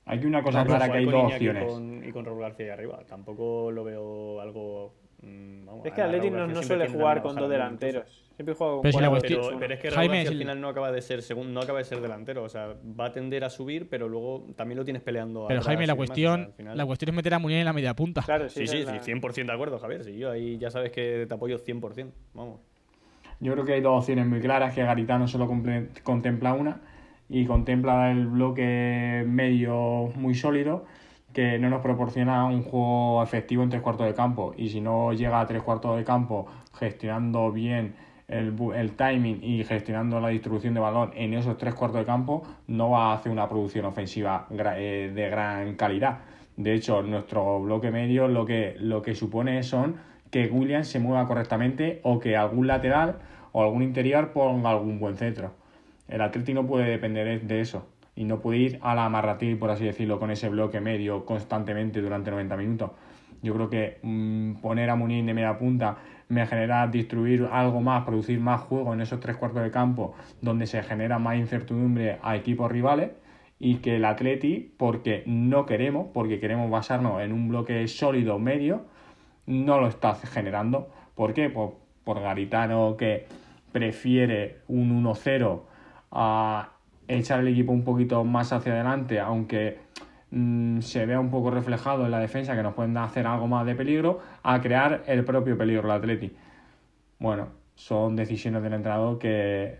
Hay 0.04 0.18
que 0.20 0.26
una 0.26 0.42
cosa 0.42 0.64
clara 0.66 0.90
que 0.90 0.98
hay 0.98 1.04
con 1.04 1.14
dos 1.14 1.22
Iñaki 1.30 1.48
opciones. 1.48 1.72
con- 1.72 2.04
y 2.04 2.12
con 2.12 2.24
Raúl 2.26 2.40
García 2.40 2.66
ahí 2.66 2.72
arriba. 2.72 2.98
Tampoco 3.08 3.70
lo 3.70 3.82
veo 3.84 4.40
algo 4.40 4.92
mm, 5.22 5.64
vamos, 5.66 5.86
Es 5.86 5.92
que 5.92 6.02
Raúl 6.06 6.52
no, 6.52 6.62
suele 6.62 6.88
jugar 6.88 7.22
con 7.22 7.36
dos 7.36 7.48
delanteros. 7.48 8.21
Siempre 8.36 8.54
juega 8.54 8.72
con 8.74 8.82
Pero 8.82 9.10
cuatro 9.10 9.28
Pero, 9.28 9.58
pero 9.58 9.74
es 9.74 9.80
que 9.80 9.90
Jaime 9.90 10.14
Raúl 10.14 10.20
el- 10.26 10.32
al 10.32 10.38
final 10.38 10.60
no 10.60 10.68
acaba 10.68 10.90
de 10.92 11.02
ser 11.02 11.20
segun- 11.22 11.52
no 11.52 11.60
acaba 11.60 11.78
de 11.78 11.84
ser 11.84 12.00
delantero, 12.00 12.42
o 12.44 12.48
sea, 12.48 12.74
va 12.98 13.06
a 13.06 13.12
tender 13.12 13.44
a 13.44 13.50
subir, 13.50 13.88
pero 13.88 14.08
luego 14.08 14.46
también 14.56 14.78
lo 14.78 14.84
tienes 14.84 15.02
peleando. 15.02 15.46
Pero 15.48 15.60
atrás 15.60 15.66
Jaime, 15.66 15.86
la 15.86 15.92
o 15.92 15.96
sea, 15.96 15.98
cuestión, 15.98 16.40
al 16.42 16.52
final- 16.52 16.76
la 16.78 16.86
cuestión 16.86 17.08
es 17.10 17.14
meter 17.16 17.34
a 17.34 17.38
Munier 17.38 17.60
en 17.60 17.64
la 17.66 17.72
media 17.72 17.94
punta. 17.94 18.22
Claro, 18.22 18.48
sí, 18.48 18.66
Sí, 18.66 18.78
sí, 18.78 18.84
la- 18.84 18.92
sí, 18.94 18.98
100% 19.04 19.52
de 19.52 19.54
acuerdo, 19.56 19.78
Javier. 19.78 20.04
Sí, 20.04 20.16
yo 20.16 20.30
ahí 20.30 20.56
ya 20.58 20.70
sabes 20.70 20.92
que 20.92 21.26
te 21.28 21.34
apoyo 21.34 21.58
100%. 21.58 22.12
Vamos. 22.34 22.60
Yo 23.40 23.52
creo 23.52 23.64
que 23.64 23.72
hay 23.74 23.80
dos 23.80 23.98
opciones 23.98 24.26
muy 24.26 24.40
claras, 24.40 24.74
que 24.74 24.82
Garitano 24.82 25.26
solo 25.28 25.48
contempla 26.04 26.52
una 26.54 26.80
y 27.28 27.44
contempla 27.44 28.10
el 28.12 28.26
bloque 28.28 29.24
medio 29.26 30.10
muy 30.14 30.34
sólido 30.34 30.84
que 31.32 31.58
no 31.58 31.70
nos 31.70 31.80
proporciona 31.80 32.44
un 32.44 32.62
juego 32.62 33.22
efectivo 33.22 33.62
en 33.62 33.70
tres 33.70 33.80
cuartos 33.82 34.06
de 34.06 34.14
campo 34.14 34.52
y 34.56 34.68
si 34.68 34.80
no 34.82 35.12
llega 35.14 35.40
a 35.40 35.46
tres 35.46 35.62
cuartos 35.62 35.96
de 35.96 36.04
campo 36.04 36.46
gestionando 36.78 37.50
bien 37.50 37.94
el, 38.32 38.92
timing 38.92 39.40
y 39.42 39.64
gestionando 39.64 40.20
la 40.20 40.28
distribución 40.28 40.74
de 40.74 40.80
balón 40.80 41.10
en 41.14 41.34
esos 41.34 41.56
tres 41.58 41.74
cuartos 41.74 42.00
de 42.00 42.06
campo 42.06 42.42
no 42.66 42.90
va 42.90 43.12
a 43.12 43.14
hacer 43.14 43.30
una 43.30 43.48
producción 43.48 43.84
ofensiva 43.84 44.46
eh, 44.50 45.12
de 45.14 45.28
gran 45.28 45.74
calidad. 45.74 46.20
De 46.56 46.74
hecho, 46.74 47.02
nuestro 47.02 47.60
bloque 47.60 47.90
medio 47.90 48.28
lo 48.28 48.44
que, 48.44 48.76
lo 48.78 49.02
que 49.02 49.14
supone 49.14 49.62
son 49.62 49.96
que 50.30 50.46
Williams 50.46 50.88
se 50.88 50.98
mueva 50.98 51.26
correctamente 51.26 52.00
o 52.02 52.18
que 52.18 52.36
algún 52.36 52.66
lateral 52.66 53.18
o 53.52 53.62
algún 53.62 53.82
interior 53.82 54.32
ponga 54.32 54.70
algún 54.70 54.98
buen 54.98 55.16
centro. 55.16 55.52
El 56.08 56.22
Atleti 56.22 56.54
no 56.54 56.66
puede 56.66 56.90
depender 56.90 57.42
de 57.42 57.60
eso 57.60 57.86
y 58.16 58.24
no 58.24 58.40
puede 58.40 58.58
ir 58.58 58.78
a 58.82 58.94
la 58.94 59.04
amarratil, 59.06 59.58
por 59.58 59.70
así 59.70 59.84
decirlo, 59.84 60.18
con 60.18 60.30
ese 60.30 60.48
bloque 60.48 60.80
medio 60.80 61.24
constantemente 61.24 62.00
durante 62.00 62.30
90 62.30 62.56
minutos. 62.56 62.90
Yo 63.42 63.54
creo 63.54 63.68
que 63.68 63.98
mm, 64.02 64.54
poner 64.60 64.88
a 64.90 64.96
Muniz 64.96 65.26
de 65.26 65.34
media 65.34 65.58
punta 65.58 65.96
me 66.32 66.46
genera 66.46 66.86
distribuir 66.86 67.46
algo 67.52 67.82
más, 67.82 68.04
producir 68.04 68.40
más 68.40 68.62
juego 68.62 68.94
en 68.94 69.02
esos 69.02 69.20
tres 69.20 69.36
cuartos 69.36 69.62
de 69.62 69.70
campo 69.70 70.14
donde 70.40 70.66
se 70.66 70.82
genera 70.82 71.18
más 71.18 71.36
incertidumbre 71.36 72.18
a 72.22 72.36
equipos 72.36 72.72
rivales 72.72 73.10
y 73.58 73.76
que 73.76 73.96
el 73.96 74.04
Atleti, 74.06 74.72
porque 74.78 75.24
no 75.26 75.66
queremos, 75.66 76.06
porque 76.14 76.40
queremos 76.40 76.70
basarnos 76.70 77.20
en 77.20 77.32
un 77.32 77.48
bloque 77.48 77.86
sólido 77.86 78.38
medio, 78.38 78.86
no 79.46 79.78
lo 79.78 79.88
está 79.88 80.14
generando. 80.14 80.88
¿Por 81.14 81.34
qué? 81.34 81.50
Por, 81.50 81.74
por 82.02 82.20
Garitano 82.20 82.96
que 82.96 83.26
prefiere 83.70 84.60
un 84.68 85.04
1-0 85.04 85.60
a 86.12 86.70
echar 87.08 87.40
el 87.40 87.48
equipo 87.48 87.72
un 87.72 87.84
poquito 87.84 88.24
más 88.24 88.54
hacia 88.54 88.72
adelante, 88.72 89.20
aunque 89.20 89.78
mm, 90.32 90.80
se 90.80 91.06
vea 91.06 91.20
un 91.20 91.30
poco 91.30 91.50
reflejado 91.50 92.04
en 92.04 92.10
la 92.10 92.18
defensa 92.18 92.56
que 92.56 92.62
nos 92.64 92.74
pueden 92.74 92.96
hacer 92.96 93.26
algo 93.26 93.46
más 93.46 93.64
de 93.64 93.76
peligro, 93.76 94.20
a 94.42 94.60
crear 94.60 95.04
el 95.06 95.24
propio 95.24 95.56
peligro 95.56 95.84
el 95.84 95.92
Atleti. 95.92 96.32
Bueno, 97.20 97.50
son 97.76 98.16
decisiones 98.16 98.62
del 98.64 98.72
entrenador 98.72 99.18
que, 99.18 99.78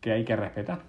que 0.00 0.12
hay 0.12 0.24
que 0.24 0.34
respetar, 0.36 0.80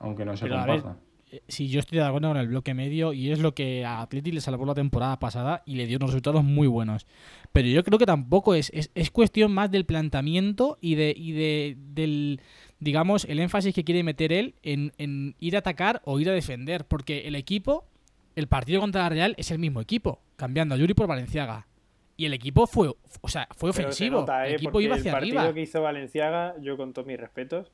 aunque 0.00 0.24
no 0.24 0.36
se 0.36 0.48
compartan. 0.48 0.96
Eh, 1.30 1.42
Sí, 1.48 1.68
yo 1.68 1.80
estoy 1.80 1.98
de 1.98 2.04
acuerdo 2.04 2.28
con 2.28 2.36
el 2.36 2.46
bloque 2.46 2.72
medio 2.72 3.12
y 3.12 3.32
es 3.32 3.40
lo 3.40 3.52
que 3.52 3.84
a 3.84 4.00
Atleti 4.00 4.30
le 4.30 4.40
salvó 4.40 4.64
la 4.64 4.74
temporada 4.74 5.18
pasada 5.18 5.62
y 5.66 5.74
le 5.74 5.86
dio 5.86 5.96
unos 5.96 6.10
resultados 6.10 6.44
muy 6.44 6.68
buenos. 6.68 7.06
Pero 7.52 7.68
yo 7.68 7.82
creo 7.82 7.98
que 7.98 8.06
tampoco 8.06 8.54
es, 8.54 8.70
es, 8.72 8.90
es 8.94 9.10
cuestión 9.10 9.52
más 9.52 9.70
del 9.70 9.86
planteamiento 9.86 10.78
y 10.80 10.94
de, 10.94 11.12
y 11.16 11.32
de 11.32 11.76
del 11.78 12.40
digamos 12.80 13.24
el 13.24 13.38
énfasis 13.40 13.74
que 13.74 13.84
quiere 13.84 14.02
meter 14.02 14.32
él 14.32 14.54
en, 14.62 14.92
en 14.98 15.34
ir 15.40 15.56
a 15.56 15.60
atacar 15.60 16.02
o 16.04 16.18
ir 16.20 16.28
a 16.28 16.32
defender. 16.32 16.84
Porque 16.84 17.26
el 17.28 17.34
equipo, 17.34 17.84
el 18.34 18.46
partido 18.48 18.80
contra 18.80 19.02
la 19.02 19.08
Real 19.08 19.34
es 19.38 19.50
el 19.50 19.58
mismo 19.58 19.80
equipo, 19.80 20.20
cambiando 20.36 20.74
a 20.74 20.78
Yuri 20.78 20.94
por 20.94 21.06
Valenciaga. 21.06 21.66
Y 22.18 22.24
el 22.26 22.32
equipo 22.32 22.66
fue, 22.66 22.88
o 23.20 23.28
sea, 23.28 23.46
fue 23.56 23.70
ofensivo. 23.70 24.20
nota, 24.20 24.46
el 24.46 24.52
¿eh? 24.52 24.54
equipo 24.56 24.72
Porque 24.72 24.84
iba 24.86 24.94
el 24.94 25.00
hacia 25.00 25.12
partido 25.12 25.38
arriba. 25.40 25.54
que 25.54 25.60
hizo 25.60 25.82
Valenciaga, 25.82 26.54
yo 26.62 26.76
con 26.78 26.94
todos 26.94 27.06
mis 27.06 27.20
respetos, 27.20 27.70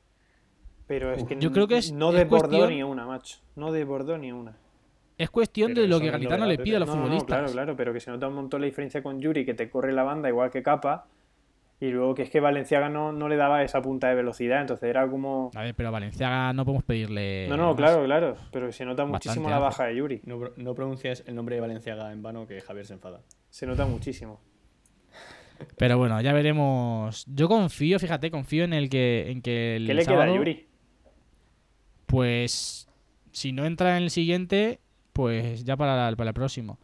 pero 0.85 1.13
es 1.13 1.23
que 1.23 1.37
Yo 1.39 1.51
creo 1.53 1.67
que 1.67 1.77
es- 1.77 1.93
no 1.93 2.09
es 2.09 2.15
desbordó 2.17 2.49
cuestión- 2.49 2.69
ni 2.75 2.83
una, 2.83 3.05
macho. 3.05 3.37
No 3.55 3.71
desbordó 3.71 4.17
ni 4.17 4.31
una. 4.33 4.57
Es 5.17 5.29
cuestión 5.29 5.69
Pero 5.69 5.83
de 5.83 5.87
lo 5.87 5.99
que 6.01 6.09
Garitano 6.11 6.45
le 6.45 6.57
pide 6.57 6.75
a 6.75 6.79
los 6.79 6.89
No, 6.89 6.95
no, 6.95 7.01
no, 7.01 7.05
futbolistas. 7.05 7.37
claro, 7.37 7.51
claro, 7.53 7.75
pero 7.77 7.93
que 7.93 7.99
se 8.01 8.11
nota 8.11 8.27
un 8.27 8.33
montón 8.35 8.59
la 8.61 8.65
diferencia 8.65 9.01
con 9.01 9.21
Yuri, 9.21 9.45
que 9.45 9.53
te 9.53 9.69
corre 9.69 9.93
la 9.93 10.03
banda 10.03 10.27
igual 10.27 10.49
que 10.51 10.61
Capa, 10.63 11.05
y 11.85 11.91
luego 11.91 12.15
que 12.15 12.21
es 12.21 12.29
que 12.29 12.39
Valenciaga 12.39 12.87
no, 12.89 13.11
no 13.11 13.27
le 13.27 13.35
daba 13.35 13.61
esa 13.63 13.81
punta 13.81 14.07
de 14.07 14.15
velocidad, 14.15 14.61
entonces 14.61 14.89
era 14.89 15.07
como... 15.09 15.51
A 15.55 15.63
ver, 15.63 15.75
pero 15.75 15.89
a 15.89 15.91
Valenciaga 15.91 16.53
no 16.53 16.63
podemos 16.63 16.83
pedirle. 16.85 17.47
No, 17.49 17.57
no, 17.57 17.67
más. 17.67 17.75
claro, 17.75 18.05
claro, 18.05 18.35
pero 18.51 18.71
se 18.71 18.85
nota 18.85 19.05
muchísimo 19.05 19.49
la 19.49 19.59
baja 19.59 19.85
de 19.85 19.95
Yuri, 19.97 20.21
No, 20.25 20.39
no 20.55 20.73
pronuncias 20.75 21.23
el 21.27 21.35
nombre 21.35 21.55
de 21.55 21.61
Valenciaga 21.61 22.11
en 22.13 22.21
vano 22.21 22.47
que 22.47 22.61
Javier 22.61 22.85
se 22.85 22.93
enfada. 22.93 23.21
se 23.49 23.65
nota 23.67 23.85
muchísimo. 23.85 24.39
Pero 25.77 25.97
bueno, 25.97 26.19
ya 26.21 26.33
veremos. 26.33 27.25
Yo 27.27 27.47
confío, 27.47 27.99
fíjate, 27.99 28.31
confío 28.31 28.63
en 28.63 28.73
el 28.73 28.89
que 28.89 29.29
en 29.31 29.41
que 29.41 29.75
el 29.77 29.85
¿Qué 29.87 29.93
le 29.93 30.03
sábado, 30.03 30.23
queda 30.25 30.33
a 30.33 30.37
Yuri? 30.37 30.67
Pues 32.05 32.87
si 33.31 33.51
no 33.51 33.65
entra 33.65 33.97
en 33.97 34.03
el 34.03 34.09
siguiente, 34.09 34.79
pues 35.13 35.63
ya 35.63 35.77
para, 35.77 36.09
la- 36.09 36.15
para 36.15 36.29
el 36.29 36.33
próximo. 36.33 36.79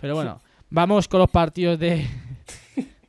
Pero 0.00 0.14
bueno, 0.14 0.40
vamos 0.70 1.08
con 1.08 1.20
los 1.20 1.30
partidos 1.30 1.78
de 1.78 2.06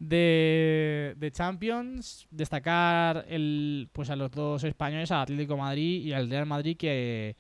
de, 0.02 1.14
de 1.18 1.32
Champions. 1.32 2.28
Destacar 2.32 3.26
el 3.30 3.88
pues 3.94 4.10
a 4.10 4.16
los 4.16 4.32
dos 4.32 4.64
españoles, 4.64 5.12
al 5.12 5.22
Atlético 5.22 5.54
de 5.54 5.60
Madrid 5.62 6.02
y 6.06 6.12
al 6.14 6.30
Real 6.30 6.46
Madrid 6.48 6.76
que 6.76 7.36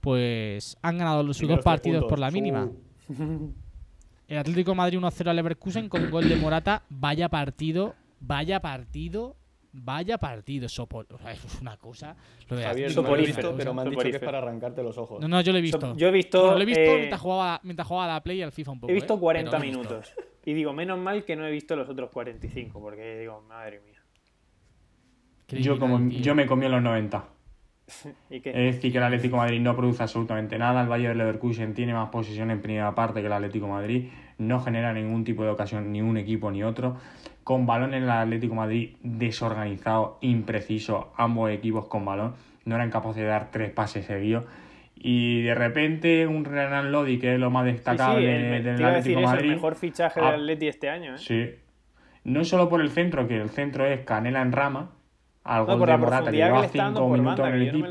pues 0.00 0.76
han 0.82 0.98
ganado 0.98 1.22
sus 1.24 1.38
Primeros 1.38 1.58
dos 1.58 1.64
partidos 1.64 2.04
por 2.04 2.18
la 2.18 2.30
mínima. 2.30 2.68
Su- 3.06 3.54
El 4.28 4.38
Atlético 4.38 4.72
de 4.72 4.76
Madrid 4.76 4.98
1-0 4.98 5.28
al 5.28 5.36
Leverkusen 5.36 5.88
con 5.88 6.10
gol 6.10 6.28
de 6.28 6.34
Morata. 6.34 6.82
Vaya 6.88 7.28
partido, 7.28 7.94
vaya 8.18 8.58
partido, 8.60 9.36
vaya 9.76 10.18
partido. 10.18 10.68
Sopor... 10.68 11.06
o 11.12 11.18
sea, 11.18 11.32
eso 11.32 11.46
es 11.46 11.60
una 11.60 11.76
cosa. 11.76 12.16
Lo 12.48 12.56
de 12.56 12.64
Javier, 12.64 12.86
Atlético 12.86 13.02
no 13.02 13.08
lo 13.08 13.14
he 13.14 13.18
de 13.18 13.26
Soporífero, 13.26 13.48
visto, 13.48 13.56
pero 13.58 13.74
me 13.74 13.82
han 13.82 13.90
dicho 13.90 14.02
que 14.02 14.08
es 14.10 14.18
para 14.18 14.38
arrancarte 14.38 14.82
los 14.82 14.98
ojos. 14.98 15.20
No, 15.20 15.28
no, 15.28 15.40
yo 15.40 15.52
lo 15.52 15.58
he 15.58 15.62
visto. 15.62 15.96
Yo 15.96 16.08
he 16.08 16.12
visto, 16.12 16.40
Bueno, 16.40 16.56
lo 16.56 16.62
he 16.62 16.66
visto 16.66 16.80
eh, 16.80 16.96
mientras, 16.98 17.20
jugaba, 17.20 17.60
mientras 17.62 17.88
jugaba 17.88 18.10
a 18.12 18.14
la 18.14 18.22
Play 18.22 18.38
y 18.38 18.42
al 18.42 18.52
FIFA 18.52 18.70
un 18.72 18.80
poco. 18.80 18.90
he 18.90 18.94
visto 18.94 19.14
¿eh? 19.14 19.18
40 19.18 19.50
Pero 19.50 19.58
lo 19.58 19.64
he 19.64 19.68
visto. 19.68 19.82
minutos. 19.94 20.14
Y 20.44 20.54
digo, 20.54 20.72
menos 20.72 20.98
mal 20.98 21.24
que 21.24 21.36
no 21.36 21.46
he 21.46 21.50
visto 21.50 21.74
los 21.74 21.88
otros 21.88 22.10
45, 22.10 22.80
porque 22.80 23.18
digo, 23.18 23.42
madre 23.48 23.80
mía. 23.80 24.00
Yo, 25.48 25.78
como, 25.78 26.08
yo 26.08 26.34
me 26.34 26.46
comí 26.46 26.66
en 26.66 26.72
los 26.72 26.82
90. 26.82 27.24
¿Y 28.30 28.40
qué? 28.40 28.50
Es 28.50 28.76
decir, 28.76 28.92
que 28.92 28.98
el 28.98 29.04
Atlético 29.04 29.36
de 29.36 29.42
Madrid 29.42 29.60
no 29.60 29.76
produce 29.76 30.02
absolutamente 30.02 30.58
nada. 30.58 30.82
El 30.82 30.88
Bayern 30.88 31.18
Leverkusen 31.18 31.74
tiene 31.74 31.94
más 31.94 32.10
posesión 32.10 32.50
en 32.50 32.60
primera 32.60 32.94
parte 32.94 33.20
que 33.20 33.26
el 33.26 33.32
Atlético 33.32 33.66
de 33.66 33.72
Madrid. 33.72 34.08
No 34.38 34.60
genera 34.60 34.92
ningún 34.92 35.24
tipo 35.24 35.44
de 35.44 35.50
ocasión, 35.50 35.92
ni 35.92 36.02
un 36.02 36.16
equipo 36.16 36.50
ni 36.50 36.62
otro. 36.62 36.96
Con 37.46 37.64
balón 37.64 37.94
en 37.94 38.02
el 38.02 38.10
Atlético 38.10 38.54
de 38.54 38.60
Madrid 38.60 38.96
desorganizado, 39.04 40.18
impreciso. 40.20 41.12
Ambos 41.16 41.48
equipos 41.52 41.86
con 41.86 42.04
balón. 42.04 42.34
No 42.64 42.74
eran 42.74 42.90
capaces 42.90 43.22
de 43.22 43.28
dar 43.28 43.52
tres 43.52 43.70
pases 43.70 44.04
seguidos. 44.04 44.42
Y 44.96 45.42
de 45.42 45.54
repente 45.54 46.26
un 46.26 46.44
Renan 46.44 46.90
Lodi, 46.90 47.20
que 47.20 47.34
es 47.34 47.38
lo 47.38 47.50
más 47.52 47.64
Sí, 47.64 47.70
sí, 47.70 47.74
destacable 47.76 48.56
el, 48.56 48.64
del 48.64 48.84
Atlético 48.84 48.90
decir 48.96 49.16
de 49.18 49.22
eso, 49.22 49.36
el 49.36 49.36
Madrid. 49.36 49.50
mejor 49.52 49.74
fichaje 49.76 50.20
del 50.20 50.34
Atleti 50.34 50.66
este 50.66 50.90
año, 50.90 51.14
¿eh? 51.14 51.18
Sí. 51.18 51.50
No 52.24 52.42
solo 52.42 52.68
por 52.68 52.80
el 52.80 52.90
centro, 52.90 53.28
que 53.28 53.36
el 53.40 53.50
centro 53.50 53.86
es 53.86 54.00
Canela 54.00 54.42
en 54.42 54.50
rama, 54.50 54.90
al 55.44 55.66
No, 55.66 55.66
gol 55.66 55.78
por 55.78 55.86
de 55.86 55.92
la 55.92 55.98
Morata, 55.98 56.30
que 56.32 56.38
minutos 57.22 57.38
banda, 57.38 57.48
en 57.48 57.54
el 57.54 57.60
no 57.60 57.68
equipo. 57.68 57.86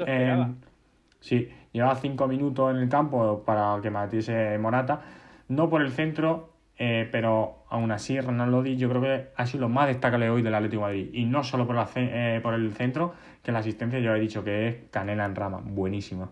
sí, 1.22 1.50
llevaba 1.72 1.96
cinco 1.96 2.28
minutos 2.28 2.76
en 2.76 2.82
el 2.82 2.90
campo 2.90 3.42
para 3.46 3.80
que 3.82 3.90
metiese 3.90 4.58
Morata. 4.58 5.02
No 5.48 5.70
por 5.70 5.82
el 5.82 5.92
centro, 5.92 6.50
eh, 6.78 7.08
pero 7.12 7.66
aún 7.70 7.92
así 7.92 8.20
Ronald 8.20 8.52
Lodi 8.52 8.76
yo 8.78 8.90
creo 8.90 9.02
que 9.02 9.28
ha 9.36 9.46
sido 9.46 9.62
lo 9.62 9.70
más 9.70 9.88
destacable 9.88 10.30
hoy 10.30 10.42
del 10.42 10.54
Atlético 10.56 10.82
de 10.88 10.88
Madrid. 10.88 11.10
Y 11.14 11.26
no 11.26 11.44
solo 11.44 11.66
por, 11.68 11.76
la 11.76 11.86
ce- 11.88 12.36
eh, 12.38 12.42
por 12.42 12.54
el 12.54 12.74
centro, 12.74 13.14
que 13.44 13.52
la 13.52 13.60
asistencia 13.60 14.00
yo 14.00 14.14
he 14.16 14.20
dicho 14.20 14.44
que 14.44 14.68
es 14.68 14.76
Canela 14.92 15.26
en 15.26 15.36
rama, 15.36 15.62
buenísima. 15.64 16.30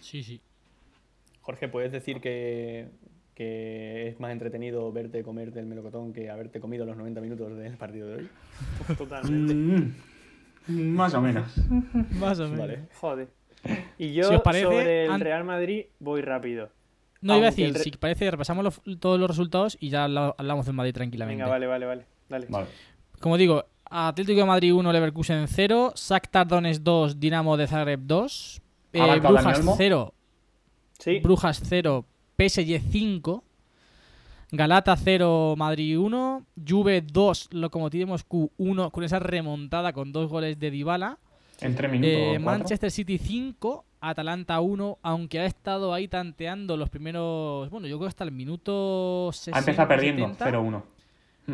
Sí, 0.00 0.22
sí. 0.22 0.40
Jorge, 1.42 1.68
¿puedes 1.68 1.90
decir 1.90 2.20
que, 2.20 2.88
que 3.34 4.08
es 4.08 4.20
más 4.20 4.30
entretenido 4.32 4.92
verte 4.92 5.22
comerte 5.22 5.58
el 5.58 5.66
melocotón 5.66 6.12
que 6.12 6.30
haberte 6.30 6.60
comido 6.60 6.84
los 6.86 6.96
90 6.96 7.20
minutos 7.20 7.56
del 7.56 7.76
partido 7.76 8.08
de 8.08 8.16
hoy? 8.16 8.28
Totalmente. 8.98 9.54
Mm, 10.68 10.94
más 10.94 11.14
o 11.14 11.20
menos. 11.22 11.56
Más 12.20 12.38
o 12.38 12.44
menos. 12.44 12.58
Vale. 12.58 12.78
Joder. 13.00 13.28
Y 13.98 14.12
yo 14.12 14.24
Si 14.24 14.34
os 14.34 14.42
parece, 14.42 14.64
sobre 14.64 15.04
el 15.06 15.20
Real 15.20 15.44
Madrid 15.44 15.86
voy 15.98 16.20
rápido. 16.22 16.70
No, 17.22 17.36
iba 17.36 17.46
a 17.48 17.50
decir, 17.50 17.72
re- 17.74 17.80
si 17.80 17.90
parece, 17.92 18.30
repasamos 18.30 18.64
los- 18.64 18.80
todos 18.98 19.18
los 19.20 19.28
resultados 19.28 19.76
y 19.80 19.90
ya 19.90 20.04
habla- 20.04 20.34
hablamos 20.38 20.64
del 20.66 20.74
Madrid 20.74 20.94
tranquilamente. 20.94 21.42
Venga, 21.42 21.50
vale, 21.50 21.66
vale, 21.66 21.86
vale. 21.86 22.06
Dale. 22.28 22.46
Vale. 22.48 22.66
Como 23.20 23.36
digo, 23.36 23.64
Atlético 23.84 24.38
de 24.40 24.46
Madrid 24.46 24.72
1, 24.72 24.92
Leverkusen 24.92 25.46
0, 25.48 25.92
Shakhtar 25.96 26.46
Donetsk 26.46 26.82
2, 26.82 27.20
Dinamo 27.20 27.56
de 27.56 27.66
Zagreb 27.66 28.00
2, 28.04 28.62
eh, 28.92 29.00
¿Ha 29.00 29.06
marcado 29.06 29.34
Dani 29.34 29.44
Brujas 29.44 29.58
Olmo? 29.58 29.74
0, 29.76 30.14
Sí, 30.98 31.18
Brujas 31.20 31.60
0, 31.64 32.04
PSG 32.36 32.80
5, 32.90 33.42
Galata 34.52 34.96
0, 34.96 35.54
Madrid 35.56 35.98
1, 35.98 36.44
Juve 36.66 37.02
2, 37.02 37.48
Lokomotiv 37.52 38.06
Moscú 38.06 38.50
1, 38.58 38.90
con 38.90 39.04
esa 39.04 39.18
remontada 39.18 39.92
con 39.92 40.12
dos 40.12 40.28
goles 40.28 40.58
de 40.58 40.70
Dybala. 40.70 41.18
En 41.60 41.74
tres 41.76 41.90
minutos. 41.90 42.12
Eh. 42.36 42.38
Manchester 42.38 42.90
City 42.90 43.18
5, 43.18 43.84
Atalanta 44.00 44.60
1, 44.60 44.98
aunque 45.02 45.40
ha 45.40 45.44
estado 45.46 45.92
ahí 45.92 46.08
tanteando 46.08 46.76
los 46.76 46.88
primeros. 46.90 47.68
Bueno, 47.70 47.86
yo 47.86 47.96
creo 47.98 48.06
que 48.06 48.10
hasta 48.10 48.24
el 48.24 48.32
minuto 48.32 49.30
60. 49.32 49.56
Ha 49.56 49.60
empezado 49.60 49.88
perdiendo 49.88 50.26
70. 50.28 50.50
0-1. 50.50 50.82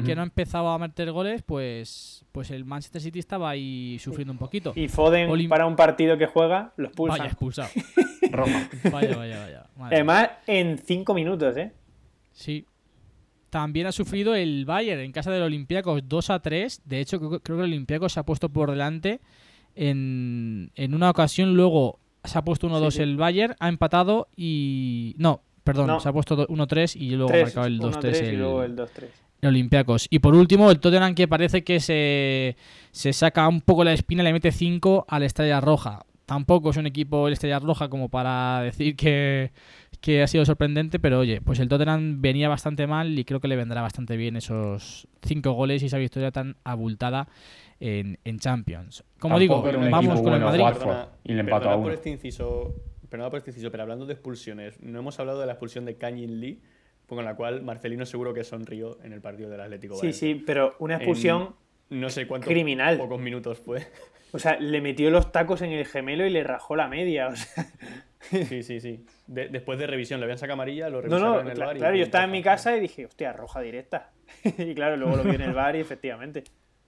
que 0.04 0.14
no 0.14 0.22
empezaba 0.22 0.74
a 0.74 0.78
meter 0.78 1.10
goles, 1.10 1.42
pues, 1.42 2.24
pues 2.30 2.50
el 2.50 2.64
Manchester 2.64 3.00
City 3.00 3.18
estaba 3.18 3.48
ahí 3.50 3.98
sufriendo 3.98 4.32
un 4.32 4.38
poquito. 4.38 4.72
Y 4.76 4.88
Foden, 4.88 5.28
Olim- 5.30 5.48
para 5.48 5.66
un 5.66 5.74
partido 5.76 6.18
que 6.18 6.26
juega, 6.26 6.72
los 6.76 6.92
pulsa. 6.92 7.16
Vaya 7.18 7.30
expulsado. 7.30 7.68
Roja. 8.30 8.68
Vaya, 8.92 9.16
vaya, 9.16 9.40
vaya. 9.40 9.66
Madre 9.76 9.96
Además, 9.96 10.28
en 10.46 10.78
5 10.78 11.14
minutos, 11.14 11.56
¿eh? 11.56 11.72
Sí. 12.32 12.66
También 13.50 13.86
ha 13.86 13.92
sufrido 13.92 14.34
el 14.34 14.66
Bayern 14.66 15.00
en 15.00 15.12
casa 15.12 15.30
del 15.30 15.42
Olympiacos 15.42 16.06
2 16.06 16.30
a 16.30 16.40
3. 16.40 16.82
De 16.84 17.00
hecho, 17.00 17.18
creo, 17.18 17.40
creo 17.40 17.56
que 17.56 17.62
el 17.64 17.70
Olympiacos 17.70 18.12
se 18.12 18.20
ha 18.20 18.24
puesto 18.24 18.48
por 18.50 18.70
delante 18.70 19.20
en, 19.74 20.70
en 20.74 20.94
una 20.94 21.08
ocasión. 21.10 21.54
Luego 21.54 21.98
se 22.26 22.38
ha 22.38 22.42
puesto 22.42 22.68
1-2 22.68 22.90
Sí, 22.90 22.96
sí. 22.98 23.02
el 23.02 23.16
Bayern, 23.16 23.54
ha 23.60 23.68
empatado 23.68 24.28
y. 24.36 25.14
No, 25.18 25.42
perdón, 25.64 25.86
No. 25.88 26.00
se 26.00 26.08
ha 26.08 26.12
puesto 26.12 26.36
do- 26.36 26.46
1-3 26.48 26.96
y 26.96 27.10
luego 27.10 27.30
ha 27.30 27.32
3, 27.32 27.44
marcado 27.44 27.66
el 27.66 27.80
2-3 27.80 28.00
3 28.00 28.22
y 28.22 28.24
el, 28.26 28.38
luego 28.38 28.62
el 28.62 28.76
2-3. 28.76 28.88
el 29.42 29.48
Olympiacos. 29.48 30.06
Y 30.10 30.18
por 30.20 30.34
último, 30.34 30.70
el 30.70 30.78
Tottenham 30.80 31.14
que 31.14 31.28
parece 31.28 31.62
que 31.64 31.80
se, 31.80 32.56
se 32.90 33.12
saca 33.12 33.46
un 33.48 33.60
poco 33.60 33.84
la 33.84 33.92
espina 33.92 34.22
y 34.22 34.24
le 34.26 34.32
mete 34.32 34.50
5 34.52 35.04
al 35.08 35.22
Estrella 35.22 35.60
Roja. 35.60 36.04
Tampoco 36.24 36.70
es 36.70 36.76
un 36.76 36.86
equipo 36.86 37.26
el 37.28 37.34
Estrella 37.34 37.60
Roja 37.60 37.88
como 37.88 38.08
para 38.08 38.60
decir 38.62 38.96
que, 38.96 39.52
que 40.00 40.22
ha 40.22 40.26
sido 40.26 40.44
sorprendente, 40.44 40.98
pero 40.98 41.20
oye, 41.20 41.40
pues 41.40 41.60
el 41.60 41.68
Tottenham 41.68 42.20
venía 42.20 42.48
bastante 42.48 42.88
mal 42.88 43.16
y 43.16 43.24
creo 43.24 43.38
que 43.38 43.46
le 43.46 43.54
vendrá 43.54 43.80
bastante 43.82 44.16
bien 44.16 44.36
esos 44.36 45.06
5 45.22 45.52
goles 45.52 45.82
y 45.82 45.86
esa 45.86 45.98
victoria 45.98 46.32
tan 46.32 46.56
abultada 46.64 47.28
en, 47.80 48.18
en 48.24 48.38
Champions. 48.38 49.04
Como 49.18 49.38
Tampoco 49.38 49.68
digo, 49.70 49.90
vamos 49.90 50.20
con 50.22 50.32
el 50.34 50.40
Madrid. 50.40 50.62
Watford. 50.62 50.96
Y 51.24 51.32
le 51.34 51.40
empató 51.40 51.58
perdona 51.60 51.72
a 51.74 51.76
uno. 51.76 51.84
por 51.84 51.92
este 51.92 52.10
inciso, 52.10 52.74
perdona 53.08 53.30
por 53.30 53.38
este 53.38 53.50
inciso, 53.50 53.70
pero 53.70 53.82
hablando 53.82 54.06
de 54.06 54.12
expulsiones, 54.14 54.80
no 54.82 54.98
hemos 54.98 55.18
hablado 55.20 55.40
de 55.40 55.46
la 55.46 55.52
expulsión 55.52 55.84
de 55.84 55.96
Canyon 55.96 56.40
Lee, 56.40 56.60
con 57.06 57.24
la 57.24 57.34
cual 57.36 57.62
Marcelino 57.62 58.04
seguro 58.06 58.34
que 58.34 58.44
sonrió 58.44 58.98
en 59.04 59.12
el 59.12 59.20
partido 59.20 59.48
del 59.50 59.60
Atlético. 59.60 59.94
Sí, 59.94 60.00
Valencia. 60.00 60.28
sí, 60.28 60.42
pero 60.46 60.74
una 60.78 60.96
expulsión. 60.96 61.54
No 61.88 62.10
sé 62.10 62.26
cuántos 62.26 62.48
criminal. 62.50 62.98
pocos 62.98 63.20
minutos 63.20 63.58
fue. 63.58 63.86
O 64.32 64.38
sea, 64.40 64.58
le 64.58 64.80
metió 64.82 65.08
los 65.10 65.30
tacos 65.32 65.62
en 65.62 65.70
el 65.70 65.86
gemelo 65.86 66.26
y 66.26 66.30
le 66.30 66.42
rajó 66.42 66.74
la 66.76 66.88
media. 66.88 67.28
O 67.28 67.36
sea, 67.36 67.64
Sí, 68.44 68.62
sí, 68.64 68.80
sí. 68.80 69.04
De- 69.28 69.48
después 69.48 69.78
de 69.78 69.86
revisión, 69.86 70.18
le 70.20 70.24
habían 70.24 70.36
sacado 70.36 70.54
amarilla, 70.54 70.90
lo 70.90 71.00
revisaron 71.00 71.34
no, 71.36 71.40
en 71.40 71.48
el 71.48 71.56
cla- 71.56 71.66
bar 71.66 71.76
y 71.76 71.78
claro, 71.78 71.96
yo 71.96 72.02
estaba 72.02 72.24
en 72.24 72.32
mi 72.32 72.42
casa 72.42 72.76
y 72.76 72.80
dije, 72.80 73.06
hostia, 73.06 73.32
roja 73.32 73.60
directa. 73.60 74.10
y 74.58 74.74
claro, 74.74 74.96
luego 74.96 75.16
lo 75.16 75.22
vi 75.22 75.36
en 75.36 75.42
el 75.42 75.52
bar 75.54 75.76
y 75.76 75.80
efectivamente. 75.80 76.42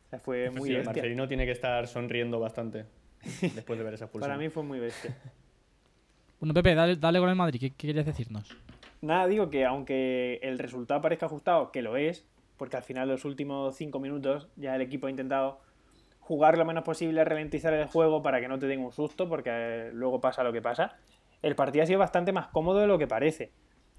O 0.08 0.10
sea, 0.10 0.18
fue 0.18 0.50
muy 0.50 0.68
Sí, 0.68 0.74
bestia. 0.74 0.92
Marcelino 0.92 1.28
tiene 1.28 1.44
que 1.44 1.52
estar 1.52 1.86
sonriendo 1.86 2.40
bastante 2.40 2.86
después 3.54 3.78
de 3.78 3.84
ver 3.84 3.94
esa 3.94 4.06
expulsión. 4.06 4.28
Para 4.30 4.38
mí 4.42 4.48
fue 4.48 4.62
muy 4.62 4.78
bestia. 4.78 5.16
Bueno, 6.40 6.54
Pepe, 6.54 6.74
dale, 6.74 6.96
dale 6.96 7.18
con 7.18 7.28
el 7.28 7.34
Madrid. 7.34 7.60
¿Qué, 7.60 7.70
qué 7.70 7.88
querías 7.88 8.06
decirnos? 8.06 8.56
Nada, 9.00 9.26
digo 9.26 9.50
que 9.50 9.64
aunque 9.64 10.38
el 10.42 10.58
resultado 10.58 11.00
parezca 11.02 11.26
ajustado, 11.26 11.70
que 11.72 11.82
lo 11.82 11.96
es, 11.96 12.26
porque 12.56 12.76
al 12.76 12.82
final 12.82 13.08
los 13.08 13.24
últimos 13.24 13.76
cinco 13.76 14.00
minutos 14.00 14.48
ya 14.56 14.74
el 14.74 14.80
equipo 14.82 15.06
ha 15.06 15.10
intentado 15.10 15.60
jugar 16.20 16.58
lo 16.58 16.64
menos 16.64 16.84
posible, 16.84 17.24
ralentizar 17.24 17.72
el 17.74 17.86
juego 17.86 18.22
para 18.22 18.40
que 18.40 18.48
no 18.48 18.58
te 18.58 18.66
den 18.66 18.80
un 18.80 18.92
susto, 18.92 19.28
porque 19.28 19.50
eh, 19.52 19.90
luego 19.92 20.20
pasa 20.20 20.42
lo 20.42 20.52
que 20.52 20.62
pasa. 20.62 20.96
El 21.42 21.54
partido 21.54 21.82
ha 21.84 21.86
sido 21.86 21.98
bastante 21.98 22.32
más 22.32 22.48
cómodo 22.48 22.80
de 22.80 22.86
lo 22.86 22.98
que 22.98 23.06
parece. 23.06 23.52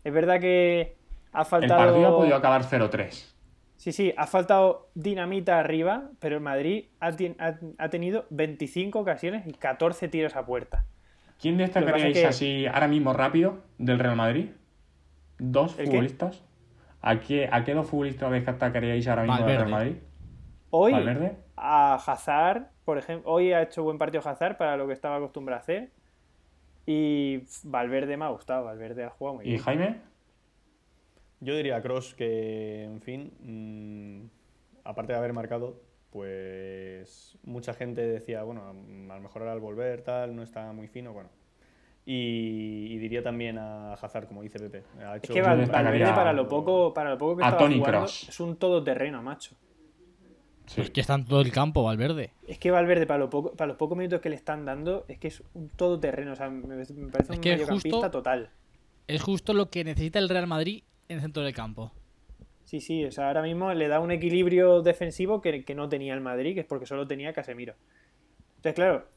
Es 0.03 0.13
verdad 0.13 0.39
que 0.39 0.95
ha 1.31 1.41
El 1.41 1.45
faltado... 1.45 1.79
partido 1.85 2.07
ha 2.07 2.17
podido 2.17 2.35
acabar 2.35 2.63
0-3. 2.63 3.33
Sí, 3.79 3.93
sí, 3.93 4.13
ha 4.17 4.27
faltado 4.27 4.89
dinamita 4.93 5.57
arriba, 5.57 6.09
pero 6.19 6.35
el 6.35 6.41
Madrid 6.41 6.87
ha, 6.99 7.11
tien- 7.11 7.37
ha- 7.39 7.57
ha 7.77 7.89
tenido 7.89 8.25
25 8.29 8.99
ocasiones 8.99 9.47
y 9.47 9.53
14 9.53 10.09
tiros 10.09 10.35
a 10.35 10.45
puerta. 10.45 10.83
¿Quién 11.41 11.55
destacaríais 11.57 12.17
es 12.17 12.21
que- 12.21 12.27
así 12.27 12.65
ahora 12.65 12.89
mismo 12.89 13.13
rápido 13.13 13.59
del 13.77 13.97
Real 13.99 14.17
Madrid? 14.17 14.49
¿Dos 15.37 15.75
futbolistas? 15.75 16.43
¿A 17.01 17.21
qué, 17.21 17.47
¿A 17.49 17.63
qué 17.63 17.73
dos 17.73 17.87
futbolistas 17.87 18.29
destacaríais 18.31 19.07
ahora 19.07 19.23
mismo 19.23 19.45
del. 19.47 19.55
Real 19.55 19.69
Madrid? 19.69 19.95
Hoy 20.71 20.91
¿Valverde? 20.91 21.37
a 21.55 21.95
Hazard, 21.95 22.67
por 22.83 22.97
ejemplo, 22.97 23.31
hoy 23.31 23.53
ha 23.53 23.61
hecho 23.61 23.83
buen 23.83 23.97
partido 23.97 24.21
Hazard 24.27 24.57
para 24.57 24.75
lo 24.75 24.87
que 24.87 24.93
estaba 24.93 25.15
acostumbrado 25.15 25.59
a 25.59 25.61
hacer. 25.61 25.89
Y 26.85 27.43
Valverde 27.63 28.17
me 28.17 28.25
ha 28.25 28.29
gustado, 28.29 28.65
Valverde 28.65 29.05
ha 29.05 29.09
jugado 29.09 29.37
muy 29.37 29.45
¿Y 29.45 29.51
bien. 29.51 29.61
Jaime? 29.61 29.95
Yo 31.41 31.55
diría 31.55 31.77
a 31.77 31.81
Cross 31.81 32.15
que, 32.15 32.83
en 32.83 33.01
fin, 33.01 33.31
mm, 33.41 34.29
aparte 34.83 35.13
de 35.13 35.19
haber 35.19 35.33
marcado, 35.33 35.79
pues 36.11 37.37
mucha 37.43 37.73
gente 37.73 38.01
decía, 38.05 38.43
bueno, 38.43 38.63
a 38.67 38.73
lo 39.15 39.21
mejor 39.21 39.41
ahora 39.43 39.53
al 39.53 39.59
volver, 39.59 40.01
tal, 40.01 40.35
no 40.35 40.43
está 40.43 40.71
muy 40.73 40.87
fino, 40.87 41.13
bueno. 41.13 41.29
Y, 42.05 42.87
y 42.91 42.97
diría 42.97 43.21
también 43.21 43.57
a 43.57 43.93
Hazard, 43.93 44.27
como 44.27 44.41
dice 44.41 44.59
Pepe. 44.59 44.83
Ha 45.03 45.17
Es 45.17 45.23
hecho 45.23 45.33
que 45.33 45.41
Val- 45.41 45.59
destacaría 45.59 45.91
Valverde 45.91 46.13
para 46.15 46.33
lo 46.33 46.47
poco, 46.47 46.93
para 46.93 47.11
lo 47.11 47.17
poco 47.17 47.37
que 47.37 47.43
a 47.43 47.49
estaba 47.49 47.67
jugando 47.67 47.85
Kroos. 47.85 48.29
es 48.29 48.39
un 48.39 48.55
todoterreno, 48.57 49.21
macho. 49.21 49.55
Sí. 50.65 50.81
Es 50.81 50.89
que 50.91 51.01
está 51.01 51.15
en 51.15 51.25
todo 51.25 51.41
el 51.41 51.51
campo, 51.51 51.83
Valverde. 51.83 52.31
Es 52.47 52.57
que 52.59 52.69
Valverde 52.71 53.05
para, 53.07 53.19
lo 53.19 53.29
poco, 53.29 53.53
para 53.53 53.67
los 53.69 53.77
pocos 53.77 53.97
minutos 53.97 54.21
que 54.21 54.29
le 54.29 54.35
están 54.35 54.65
dando 54.65 55.05
es 55.07 55.17
que 55.19 55.27
es 55.29 55.43
un 55.53 55.69
todoterreno, 55.69 56.33
o 56.33 56.35
sea, 56.35 56.49
me, 56.49 56.61
me 56.75 56.85
parece 57.11 57.33
Es 57.33 57.37
un 57.37 57.41
que 57.41 57.51
mediocampista 57.51 57.97
justo- 57.97 58.11
total. 58.11 58.49
Es 59.07 59.21
justo 59.21 59.53
lo 59.53 59.69
que 59.69 59.83
necesita 59.83 60.19
el 60.19 60.29
Real 60.29 60.45
Madrid 60.47 60.83
en 61.09 61.17
el 61.17 61.21
centro 61.21 61.43
del 61.43 61.53
campo. 61.53 61.91
Sí, 62.63 62.79
sí, 62.81 63.03
o 63.03 63.11
sea, 63.11 63.27
ahora 63.27 63.41
mismo 63.41 63.73
le 63.73 63.87
da 63.87 63.99
un 63.99 64.11
equilibrio 64.11 64.81
defensivo 64.81 65.41
que, 65.41 65.65
que 65.65 65.75
no 65.75 65.89
tenía 65.89 66.13
el 66.13 66.21
Madrid, 66.21 66.53
que 66.53 66.61
es 66.61 66.65
porque 66.67 66.85
solo 66.85 67.07
tenía 67.07 67.33
Casemiro. 67.33 67.73
Entonces, 68.57 68.73
claro, 68.75 69.07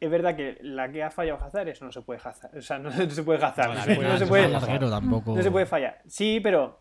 es 0.00 0.10
verdad 0.10 0.36
que 0.36 0.58
la 0.60 0.90
que 0.92 1.02
ha 1.02 1.10
fallado 1.10 1.42
Hazard, 1.42 1.68
eso 1.68 1.84
no 1.84 1.92
se 1.92 2.02
puede 2.02 2.20
Hazard. 2.22 2.56
O 2.58 2.62
sea, 2.62 2.78
no, 2.78 2.90
se 2.92 3.22
puede 3.22 3.42
Hazard. 3.44 3.74
No, 3.74 3.82
se 3.82 3.94
puede, 3.96 4.08
no 4.08 4.18
se 4.18 4.26
puede- 4.26 4.48
larguero 4.48 4.90
tampoco. 4.90 5.34
no 5.34 5.42
se 5.42 5.50
puede 5.50 5.64
fallar. 5.66 6.02
Sí, 6.06 6.40
pero 6.42 6.80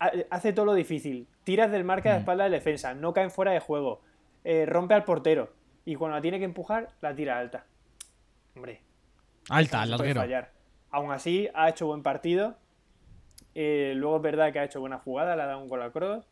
ha- 0.00 0.12
hace 0.30 0.52
todo 0.54 0.64
lo 0.66 0.74
difícil. 0.74 1.28
Tiras 1.44 1.70
del 1.70 1.84
marca 1.84 2.12
de 2.14 2.18
espalda 2.20 2.44
de 2.44 2.50
defensa, 2.50 2.94
no 2.94 3.12
caen 3.12 3.30
fuera 3.30 3.52
de 3.52 3.60
juego, 3.60 4.00
eh, 4.44 4.64
rompe 4.66 4.94
al 4.94 5.04
portero. 5.04 5.52
Y 5.84 5.96
cuando 5.96 6.16
la 6.16 6.22
tiene 6.22 6.38
que 6.38 6.44
empujar, 6.46 6.88
la 7.02 7.14
tira 7.14 7.38
alta. 7.38 7.66
Hombre, 8.56 8.80
Alta, 9.50 9.78
no 9.78 9.82
el 9.84 9.90
se 9.90 9.96
puede 9.96 10.14
larguero. 10.14 10.20
fallar. 10.20 10.52
Aún 10.90 11.12
así, 11.12 11.48
ha 11.54 11.68
hecho 11.68 11.86
buen 11.86 12.02
partido. 12.02 12.56
Eh, 13.54 13.92
luego 13.96 14.16
es 14.16 14.22
verdad 14.22 14.52
que 14.52 14.58
ha 14.58 14.64
hecho 14.64 14.80
buena 14.80 14.98
jugada, 14.98 15.36
le 15.36 15.42
ha 15.42 15.46
dado 15.46 15.60
un 15.60 15.68
gol 15.68 15.82
a 15.82 15.90
Kroos. 15.90 16.28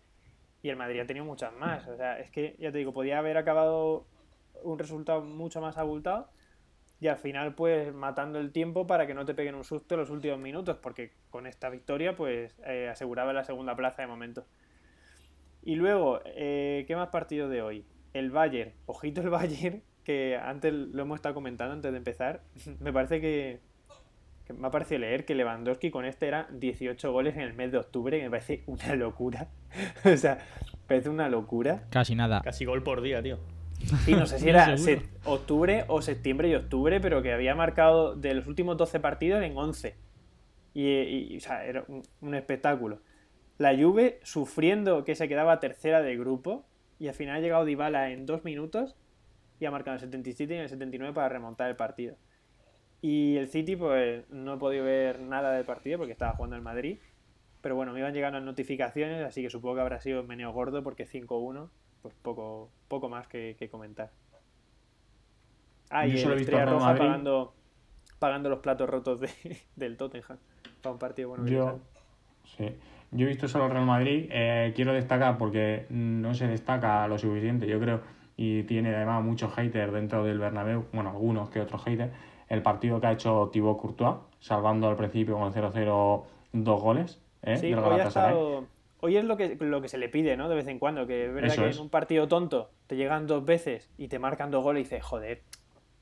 Y 0.62 0.68
el 0.68 0.76
Madrid 0.76 1.00
ha 1.00 1.06
tenido 1.06 1.24
muchas 1.24 1.52
más. 1.52 1.86
O 1.86 1.96
sea, 1.96 2.18
es 2.18 2.30
que, 2.30 2.56
ya 2.58 2.72
te 2.72 2.78
digo, 2.78 2.92
podía 2.92 3.18
haber 3.18 3.36
acabado 3.36 4.06
un 4.62 4.78
resultado 4.78 5.22
mucho 5.22 5.60
más 5.60 5.78
abultado. 5.78 6.28
Y 7.00 7.08
al 7.08 7.16
final, 7.18 7.54
pues, 7.54 7.92
matando 7.92 8.38
el 8.38 8.52
tiempo 8.52 8.86
para 8.86 9.06
que 9.06 9.14
no 9.14 9.24
te 9.24 9.34
peguen 9.34 9.54
un 9.54 9.64
susto 9.64 9.96
los 9.96 10.10
últimos 10.10 10.38
minutos. 10.38 10.78
Porque 10.78 11.12
con 11.30 11.46
esta 11.46 11.68
victoria, 11.68 12.16
pues, 12.16 12.54
eh, 12.66 12.88
aseguraba 12.90 13.32
la 13.32 13.44
segunda 13.44 13.76
plaza 13.76 14.02
de 14.02 14.08
momento. 14.08 14.46
Y 15.62 15.74
luego, 15.74 16.20
eh, 16.24 16.84
¿qué 16.86 16.94
más 16.94 17.08
partido 17.08 17.48
de 17.48 17.60
hoy? 17.60 17.84
El 18.12 18.30
Bayern. 18.30 18.72
Ojito 18.86 19.20
el 19.20 19.30
Bayern, 19.30 19.82
que 20.04 20.36
antes 20.36 20.72
lo 20.72 21.02
hemos 21.02 21.16
estado 21.16 21.34
comentando 21.34 21.74
antes 21.74 21.90
de 21.90 21.98
empezar. 21.98 22.42
Me 22.80 22.92
parece 22.92 23.20
que, 23.20 23.60
que 24.46 24.52
me 24.52 24.68
ha 24.68 24.70
parecido 24.70 25.00
leer 25.00 25.24
que 25.24 25.34
Lewandowski 25.34 25.90
con 25.90 26.04
este 26.04 26.28
era 26.28 26.48
18 26.52 27.12
goles 27.12 27.34
en 27.34 27.42
el 27.42 27.54
mes 27.54 27.72
de 27.72 27.78
octubre, 27.78 28.16
que 28.18 28.24
me 28.24 28.30
parece 28.30 28.62
una 28.66 28.94
locura. 28.94 29.48
o 30.04 30.16
sea, 30.16 30.38
parece 30.86 31.08
una 31.08 31.28
locura. 31.28 31.84
Casi 31.90 32.14
nada. 32.14 32.40
Casi 32.42 32.64
gol 32.64 32.82
por 32.82 33.02
día, 33.02 33.22
tío. 33.22 33.38
Sí, 34.04 34.14
no 34.14 34.26
sé 34.26 34.38
si 34.38 34.48
era 34.48 34.74
octubre 35.24 35.84
o 35.88 36.00
septiembre 36.00 36.48
y 36.48 36.54
octubre, 36.54 37.00
pero 37.00 37.22
que 37.22 37.32
había 37.32 37.54
marcado 37.54 38.14
de 38.14 38.34
los 38.34 38.46
últimos 38.46 38.76
12 38.76 39.00
partidos 39.00 39.42
en 39.42 39.56
11. 39.56 39.96
Y, 40.74 40.88
y, 40.88 41.36
o 41.36 41.40
sea, 41.40 41.64
era 41.64 41.84
un, 41.88 42.02
un 42.20 42.34
espectáculo. 42.34 43.00
La 43.58 43.76
Juve 43.76 44.20
sufriendo 44.22 45.04
que 45.04 45.14
se 45.14 45.28
quedaba 45.28 45.58
tercera 45.60 46.02
del 46.02 46.18
grupo 46.18 46.66
y 46.98 47.08
al 47.08 47.14
final 47.14 47.36
ha 47.36 47.40
llegado 47.40 47.64
Dybala 47.64 48.10
en 48.10 48.26
dos 48.26 48.44
minutos 48.44 48.96
y 49.58 49.64
ha 49.64 49.70
marcado 49.70 49.96
en 49.96 50.04
el 50.04 50.08
77 50.10 50.52
y 50.52 50.56
en 50.56 50.62
el 50.62 50.68
79 50.68 51.14
para 51.14 51.28
remontar 51.30 51.68
el 51.70 51.76
partido. 51.76 52.16
Y 53.06 53.36
el 53.36 53.46
City, 53.46 53.76
pues 53.76 54.28
no 54.30 54.54
he 54.54 54.58
podido 54.58 54.84
ver 54.84 55.20
nada 55.20 55.52
del 55.52 55.64
partido 55.64 55.96
porque 55.96 56.10
estaba 56.12 56.34
jugando 56.34 56.56
el 56.56 56.62
Madrid. 56.62 56.98
Pero 57.60 57.76
bueno, 57.76 57.92
me 57.92 58.00
iban 58.00 58.12
llegando 58.12 58.40
las 58.40 58.44
notificaciones, 58.44 59.24
así 59.24 59.42
que 59.42 59.48
supongo 59.48 59.76
que 59.76 59.80
habrá 59.82 60.00
sido 60.00 60.24
meneo 60.24 60.52
gordo 60.52 60.82
porque 60.82 61.06
5-1, 61.06 61.68
pues 62.02 62.16
poco, 62.20 62.68
poco 62.88 63.08
más 63.08 63.28
que, 63.28 63.54
que 63.60 63.68
comentar. 63.68 64.10
Ah, 65.90 66.04
Yo 66.04 66.14
y 66.14 66.20
el 66.20 66.32
Estrella 66.32 66.64
Roja 66.64 66.86
Madrid. 66.86 66.98
pagando, 67.06 67.54
pagando 68.18 68.48
los 68.48 68.58
platos 68.58 68.90
rotos 68.90 69.20
de- 69.20 69.30
del 69.76 69.96
Tottenham 69.96 70.38
para 70.82 70.92
un 70.92 70.98
partido 70.98 71.28
bueno. 71.28 71.46
Yo, 71.46 71.78
sí. 72.58 72.74
Yo 73.12 73.26
he 73.26 73.28
visto 73.28 73.46
solo 73.46 73.68
Real 73.68 73.86
Madrid. 73.86 74.26
eh, 74.32 74.72
quiero 74.74 74.92
destacar 74.92 75.38
porque 75.38 75.86
no 75.90 76.34
se 76.34 76.48
destaca 76.48 77.06
lo 77.06 77.18
suficiente, 77.18 77.68
yo 77.68 77.78
creo, 77.78 78.00
y 78.36 78.64
tiene 78.64 78.92
además 78.92 79.22
muchos 79.22 79.54
haters 79.54 79.92
dentro 79.92 80.24
del 80.24 80.40
Bernabéu, 80.40 80.86
bueno, 80.92 81.10
algunos 81.10 81.50
que 81.50 81.60
otros 81.60 81.84
haters, 81.84 82.12
el 82.48 82.62
partido 82.62 83.00
que 83.00 83.06
ha 83.08 83.12
hecho 83.12 83.50
Thibaut 83.52 83.78
Courtois, 83.80 84.16
salvando 84.40 84.88
al 84.88 84.96
principio 84.96 85.36
con 85.38 85.46
el 85.48 85.52
0-0 85.52 86.24
dos 86.52 86.80
goles 86.82 87.20
¿eh? 87.42 87.56
Sí, 87.58 87.74
hoy, 87.74 88.00
estado- 88.00 88.66
hoy 89.00 89.16
es 89.16 89.24
lo 89.24 89.36
que, 89.36 89.56
lo 89.60 89.80
que 89.82 89.88
se 89.88 89.98
le 89.98 90.08
pide, 90.08 90.36
¿no? 90.36 90.48
De 90.48 90.54
vez 90.56 90.66
en 90.68 90.78
cuando, 90.78 91.06
que 91.06 91.26
es 91.26 91.34
verdad 91.34 91.50
Eso 91.52 91.62
que 91.62 91.68
es. 91.70 91.76
en 91.76 91.82
un 91.82 91.90
partido 91.90 92.26
tonto 92.28 92.70
te 92.86 92.96
llegan 92.96 93.26
dos 93.26 93.44
veces 93.44 93.90
y 93.98 94.08
te 94.08 94.18
marcan 94.18 94.50
dos 94.50 94.62
goles 94.64 94.80
y 94.80 94.84
dices, 94.84 95.04
joder, 95.04 95.42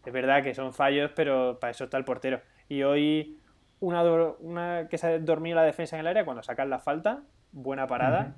es 0.05 0.13
verdad 0.13 0.43
que 0.43 0.55
son 0.55 0.73
fallos, 0.73 1.11
pero 1.17 1.59
para 1.61 1.71
eso 1.71 1.85
está 1.85 1.97
el 1.97 2.05
portero. 2.05 2.41
Y 2.69 2.83
hoy 2.83 3.39
una, 3.81 4.03
una 4.41 4.89
que 4.89 4.97
se 4.99 5.07
ha 5.07 5.19
dormido 5.19 5.57
la 5.57 5.63
defensa 5.65 5.97
en 5.97 6.01
el 6.01 6.07
área 6.07 6.25
cuando 6.25 6.43
sacan 6.43 6.71
la 6.71 6.79
falta, 6.79 7.23
buena 7.53 7.87
parada. 7.87 8.35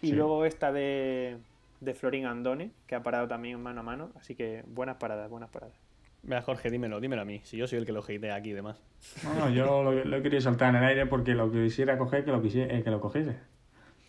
Y 0.00 0.08
Sí. 0.08 0.12
luego 0.12 0.44
esta 0.44 0.72
de, 0.72 1.38
de 1.80 1.94
Florín 1.94 2.26
Andone, 2.26 2.72
que 2.86 2.94
ha 2.94 3.02
parado 3.02 3.26
también 3.28 3.60
mano 3.62 3.80
a 3.80 3.84
mano. 3.84 4.10
Así 4.16 4.34
que 4.34 4.62
buenas 4.66 4.96
paradas, 4.96 5.28
buenas 5.30 5.50
paradas. 5.50 5.76
Mira, 6.22 6.42
Jorge, 6.42 6.70
dímelo, 6.70 7.00
dímelo 7.00 7.22
a 7.22 7.24
mí. 7.24 7.40
Si 7.44 7.56
yo 7.56 7.66
soy 7.66 7.78
el 7.80 7.86
que 7.86 7.92
lo 7.92 8.00
hatea 8.00 8.34
aquí 8.36 8.50
y 8.50 8.52
demás. 8.52 8.80
No, 9.24 9.34
no, 9.34 9.50
yo 9.50 9.82
lo, 9.82 9.92
lo 10.04 10.16
he 10.16 10.22
querido 10.22 10.40
soltar 10.40 10.70
en 10.70 10.76
el 10.82 10.88
aire 10.88 11.06
porque 11.06 11.34
lo 11.34 11.50
quisiera 11.50 11.98
coger, 11.98 12.24
que 12.24 12.30
lo, 12.30 12.40
quisiera, 12.40 12.72
eh, 12.76 12.82
que 12.84 12.90
lo 12.90 13.00
cogiese. 13.00 13.36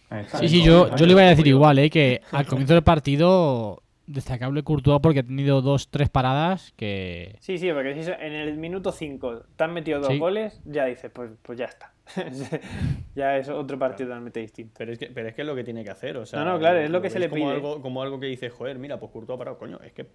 Ahí 0.09 0.22
está. 0.22 0.38
Sí, 0.38 0.47
sí, 0.47 0.64
yo, 0.64 0.95
yo 0.95 1.05
le 1.07 1.14
iba 1.14 1.22
a 1.22 1.30
decir 1.30 1.47
igual, 1.47 1.80
¿eh? 1.80 1.89
Que 1.89 2.22
al 2.32 2.45
comienzo 2.45 2.76
del 2.76 2.84
partido, 2.84 3.82
destacable 4.05 4.61
Courtois 4.61 4.99
porque 5.01 5.20
ha 5.22 5.24
tenido 5.24 5.61
dos, 5.64 5.89
tres 5.89 6.09
paradas 6.09 6.72
que... 6.76 7.36
Sí, 7.39 7.57
sí, 7.57 7.72
porque 7.74 7.95
si 8.03 8.11
en 8.11 8.34
el 8.34 8.57
minuto 8.57 8.91
5 8.91 9.45
te 9.55 9.64
han 9.64 9.74
metido 9.74 9.99
dos 9.99 10.09
Sí. 10.09 10.20
goles, 10.20 10.61
ya 10.66 10.86
dices, 10.86 11.09
pues, 11.11 11.32
pues 11.41 11.57
ya 11.57 11.66
está. 11.66 11.93
ya 13.16 13.38
es 13.38 13.49
otro 13.49 13.80
partido 13.80 14.09
totalmente 14.09 14.39
distinto. 14.39 14.74
Pero 14.78 14.91
es, 14.91 14.99
que, 14.99 15.07
pero 15.07 15.30
es 15.30 15.34
que 15.34 15.41
es 15.41 15.47
lo 15.47 15.55
que 15.55 15.64
tiene 15.64 15.84
que 15.84 15.89
hacer. 15.89 16.18
O 16.18 16.28
sea, 16.28 16.43
No, 16.43 16.45
no, 16.51 16.59
claro, 16.59 16.78
es 16.80 16.91
lo 16.91 17.01
que 17.01 17.09
se 17.09 17.18
le 17.18 17.28
como 17.30 17.45
pide. 17.45 17.55
Algo, 17.55 17.82
como 17.82 18.03
algo 18.03 18.20
que 18.20 18.28
dice, 18.28 18.49
joder, 18.51 18.78
mira, 18.78 18.99
pues 18.99 19.11
Courtois 19.11 19.36
ha 19.36 19.39
parado. 19.39 19.57
Coño, 19.57 19.80
es 19.84 19.93
que 19.93 20.05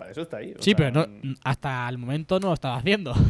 para 0.00 0.10
eso 0.10 0.22
está 0.22 0.38
ahí. 0.38 0.54
Sí, 0.58 0.70
sea, 0.70 0.76
pero 0.76 0.90
no, 1.06 1.34
hasta 1.44 1.88
el 1.88 1.98
momento 1.98 2.40
no 2.40 2.48
lo 2.48 2.54
estaba 2.54 2.76
haciendo. 2.76 3.12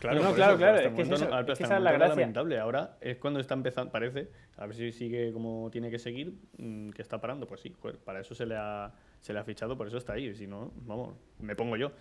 Claro, 0.00 0.22
No, 0.22 0.32
claro, 0.34 0.52
eso, 0.52 0.58
claro, 0.58 0.76
hasta 0.76 0.88
es 0.88 0.94
que 0.94 1.02
es 1.02 1.08
momento 1.08 1.14
eso, 1.16 1.24
no- 1.30 1.38
es 1.40 1.44
que 1.44 1.52
hasta 1.52 1.64
el 1.64 1.66
esa 1.66 1.76
es 1.76 1.82
la 1.82 1.92
gracia. 1.92 2.08
lamentable. 2.16 2.58
Ahora 2.58 2.96
es 3.02 3.18
cuando 3.18 3.38
está 3.38 3.52
empezando, 3.54 3.92
parece, 3.92 4.30
a 4.56 4.66
ver 4.66 4.74
si 4.74 4.92
sigue 4.92 5.30
como 5.32 5.68
tiene 5.70 5.90
que 5.90 5.98
seguir, 5.98 6.32
mm, 6.56 6.90
que 6.90 7.02
está 7.02 7.20
parando. 7.20 7.46
Pues 7.46 7.60
sí, 7.60 7.74
joder, 7.80 7.98
para 7.98 8.20
eso 8.20 8.34
se 8.34 8.46
le 8.46 8.56
ha, 8.56 8.92
se 9.20 9.32
le 9.34 9.38
ha 9.40 9.44
fichado, 9.44 9.76
por 9.76 9.86
eso 9.86 9.98
está 9.98 10.14
ahí. 10.14 10.34
Si 10.34 10.46
no, 10.46 10.72
vamos, 10.86 11.14
me 11.38 11.54
pongo 11.54 11.76
yo. 11.76 11.92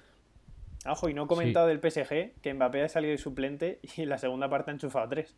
Ojo, 0.86 1.10
y 1.10 1.14
no 1.14 1.26
he 1.26 1.28
comentado 1.28 1.68
del 1.68 1.80
PSG 1.80 2.40
que 2.42 2.54
Mbappé 2.54 2.84
ha 2.84 2.90
salido 2.90 3.12
de 3.12 3.18
suplente 3.18 3.80
y 3.98 4.02
en 4.04 4.10
la 4.10 4.18
segunda 4.18 4.50
parte 4.50 4.72
ha 4.72 4.74
enchufado 4.74 5.08
tres. 5.10 5.36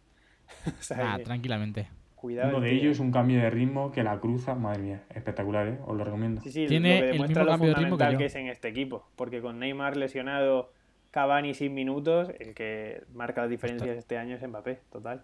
o 0.79 0.81
sea, 0.83 1.13
Ah, 1.13 1.17
que 1.17 1.23
tranquilamente. 1.23 1.87
Cuidado. 2.25 2.49
Uno 2.49 2.59
de 2.61 2.69
tío. 2.71 2.79
ellos 2.79 2.91
es 2.93 2.99
un 2.99 3.11
cambio 3.11 3.39
de 3.39 3.49
ritmo 3.49 3.91
que 3.91 4.03
la 4.03 4.19
cruza, 4.19 4.55
madre 4.55 4.81
mía, 4.81 5.03
espectacular, 5.13 5.67
¿eh? 5.67 5.79
Os 5.85 5.95
lo 5.95 6.03
recomiendo. 6.03 6.41
Sí, 6.41 6.51
sí, 6.51 6.65
Tiene 6.67 6.95
lo 6.95 7.01
que 7.01 7.09
el 7.11 7.21
mismo 7.21 7.39
lo 7.43 7.47
cambio 7.51 7.69
de 7.69 7.75
ritmo 7.75 7.97
que 7.97 8.03
fundamental 8.03 8.13
yo. 8.13 8.17
que, 8.17 8.25
es 8.25 8.35
en 8.35 8.47
este 8.47 8.67
equipo. 8.67 9.07
Porque 9.15 9.41
con 9.41 9.59
Neymar 9.59 9.95
lesionado, 9.97 10.71
Cavani 11.11 11.53
sin 11.53 11.73
minutos, 11.73 12.29
el 12.39 12.53
que 12.55 13.03
marca 13.13 13.41
las 13.41 13.49
diferencias 13.49 13.95
este 13.97 14.17
año 14.17 14.35
es 14.35 14.47
Mbappé, 14.47 14.79
total. 14.91 15.23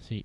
Sí. 0.00 0.24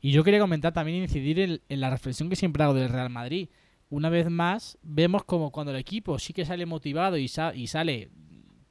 Y 0.00 0.12
yo 0.12 0.22
quería 0.22 0.40
comentar 0.40 0.72
también 0.72 1.02
incidir 1.02 1.40
en, 1.40 1.60
en 1.68 1.80
la 1.80 1.90
reflexión 1.90 2.28
que 2.28 2.36
siempre 2.36 2.62
hago 2.62 2.74
del 2.74 2.88
Real 2.90 3.10
Madrid. 3.10 3.48
Una 3.90 4.08
vez 4.08 4.28
más, 4.30 4.78
vemos 4.82 5.24
como 5.24 5.50
cuando 5.50 5.72
el 5.72 5.78
equipo 5.78 6.18
sí 6.18 6.32
que 6.32 6.44
sale 6.44 6.66
motivado 6.66 7.16
y, 7.16 7.28
sa- 7.28 7.54
y 7.54 7.66
sale 7.66 8.08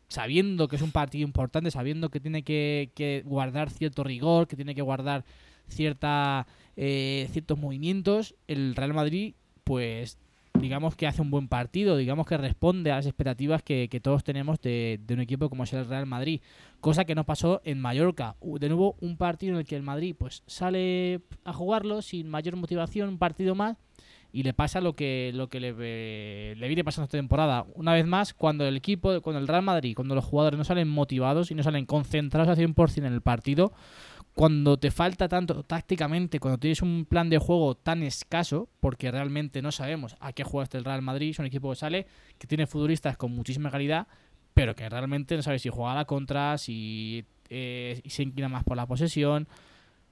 sabiendo 0.09 0.67
que 0.67 0.75
es 0.75 0.81
un 0.84 0.91
partido 0.91 1.23
importante, 1.23 1.71
sabiendo 1.71 2.09
que 2.09 2.19
tiene 2.19 2.43
que, 2.43 2.91
que 2.93 3.23
guardar 3.25 3.71
cierto 3.71 4.03
rigor, 4.03 4.47
que 4.47 4.55
tiene 4.55 4.75
que 4.75 4.81
guardar 4.84 5.23
cierta 5.74 6.47
eh, 6.76 7.28
ciertos 7.32 7.59
movimientos, 7.59 8.36
el 8.47 8.76
Real 8.76 8.93
Madrid, 8.93 9.36
pues 9.63 10.17
digamos 10.59 10.95
que 10.95 11.07
hace 11.07 11.21
un 11.21 11.32
buen 11.32 11.47
partido, 11.47 11.97
digamos 11.97 12.26
que 12.26 12.38
responde 12.38 12.91
a 12.91 12.97
las 12.97 13.05
expectativas 13.05 13.63
que, 13.63 13.88
todos 14.01 14.24
tenemos 14.24 14.61
de, 14.61 14.99
un 15.09 15.19
equipo 15.19 15.49
como 15.49 15.63
es 15.63 15.74
el 15.74 15.88
Real 15.88 16.05
Madrid 16.05 16.41
cosa 16.80 17.05
que 17.05 17.15
no 17.15 17.26
pasó 17.26 17.61
en 17.63 17.80
Mallorca. 17.80 18.36
De 18.41 18.67
nuevo, 18.67 18.95
un 18.99 19.17
partido 19.17 19.53
en 19.53 19.59
el 19.59 19.65
que 19.65 19.76
el 19.76 19.84
Madrid 19.84 20.15
pues 20.17 20.43
sale 20.47 21.21
a 21.45 21.53
jugarlo 21.53 22.01
sin 22.01 22.28
mayor 22.28 22.55
motivación, 22.57 23.09
un 23.09 23.17
partido 23.17 23.55
más, 23.55 23.78
y 24.34 24.43
le 24.43 24.53
pasa 24.53 24.82
lo 24.82 24.95
que, 24.95 25.32
lo 25.34 25.47
que 25.47 25.59
le, 25.59 25.74
eh, 25.80 26.55
viene 26.57 26.84
pasando 26.84 27.05
esta 27.05 27.17
temporada. 27.17 27.65
Una 27.76 27.93
vez 27.93 28.05
más, 28.05 28.34
cuando 28.34 28.65
el 28.65 28.76
equipo, 28.76 29.21
cuando 29.21 29.39
el 29.39 29.47
Real 29.47 29.61
Madrid, 29.61 29.95
cuando 29.95 30.15
los 30.15 30.26
jugadores 30.26 30.57
no 30.57 30.65
salen 30.65 30.89
motivados 30.89 31.51
y 31.51 31.55
no 31.55 31.63
salen 31.63 31.86
concentrados 31.86 32.49
al 32.49 32.57
100% 32.57 32.97
en 32.97 33.13
el 33.13 33.21
partido, 33.21 33.71
cuando 34.34 34.77
te 34.77 34.89
falta 34.89 35.27
tanto 35.27 35.63
tácticamente, 35.63 36.39
cuando 36.39 36.57
tienes 36.57 36.81
un 36.81 37.05
plan 37.05 37.29
de 37.29 37.38
juego 37.38 37.75
tan 37.75 38.01
escaso, 38.01 38.67
porque 38.79 39.11
realmente 39.11 39.61
no 39.61 39.71
sabemos 39.71 40.15
a 40.19 40.34
qué 40.34 40.43
juega 40.43 40.63
este 40.63 40.77
el 40.77 40.86
Real 40.86 41.01
Madrid, 41.01 41.31
es 41.31 41.39
un 41.39 41.45
equipo 41.45 41.69
que 41.69 41.75
sale, 41.75 42.07
que 42.39 42.47
tiene 42.47 42.65
futbolistas 42.65 43.15
con 43.15 43.31
muchísima 43.31 43.69
calidad, 43.69 44.07
pero 44.53 44.75
que 44.75 44.89
realmente 44.89 45.36
no 45.36 45.43
sabes 45.43 45.61
si 45.61 45.69
juega 45.69 45.91
a 45.91 45.95
la 45.95 46.05
contra, 46.05 46.57
si 46.57 47.25
eh, 47.49 48.01
se 48.05 48.23
inclina 48.23 48.49
más 48.49 48.63
por 48.63 48.77
la 48.77 48.88
posesión. 48.88 49.47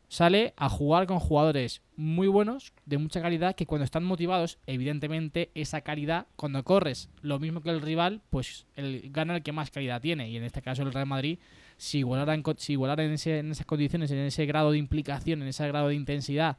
Sale 0.08 0.54
a 0.58 0.68
jugar 0.68 1.08
con 1.08 1.20
jugadores 1.20 1.82
muy 1.96 2.28
buenos, 2.28 2.74
de 2.86 2.98
mucha 2.98 3.22
calidad, 3.22 3.56
que 3.56 3.66
cuando 3.66 3.86
están 3.86 4.04
motivados, 4.04 4.60
evidentemente 4.68 5.52
esa 5.56 5.82
calidad, 5.82 6.28
cuando 6.36 6.64
corres 6.66 7.10
lo 7.22 7.40
mismo 7.40 7.62
que 7.62 7.70
el 7.70 7.82
rival, 7.82 8.22
pues 8.30 8.68
el, 8.76 9.10
gana 9.12 9.38
el 9.38 9.44
que 9.44 9.54
más 9.54 9.72
calidad 9.72 10.02
tiene. 10.02 10.30
Y 10.30 10.36
en 10.36 10.44
este 10.44 10.62
caso 10.62 10.84
el 10.84 10.92
Real 10.92 11.06
Madrid, 11.06 11.40
si 11.82 11.98
igualara 11.98 12.36
en, 12.36 12.44
co- 12.44 12.54
si 12.58 12.74
igualara 12.74 13.04
en, 13.04 13.14
ese- 13.14 13.40
esas 13.40 13.66
condiciones, 13.66 14.12
en 14.12 14.20
ese 14.20 14.46
grado 14.46 14.70
de 14.72 14.78
implicación, 14.78 15.42
en 15.42 15.48
ese 15.48 15.68
grado 15.68 15.88
de 15.88 15.96
intensidad 15.96 16.58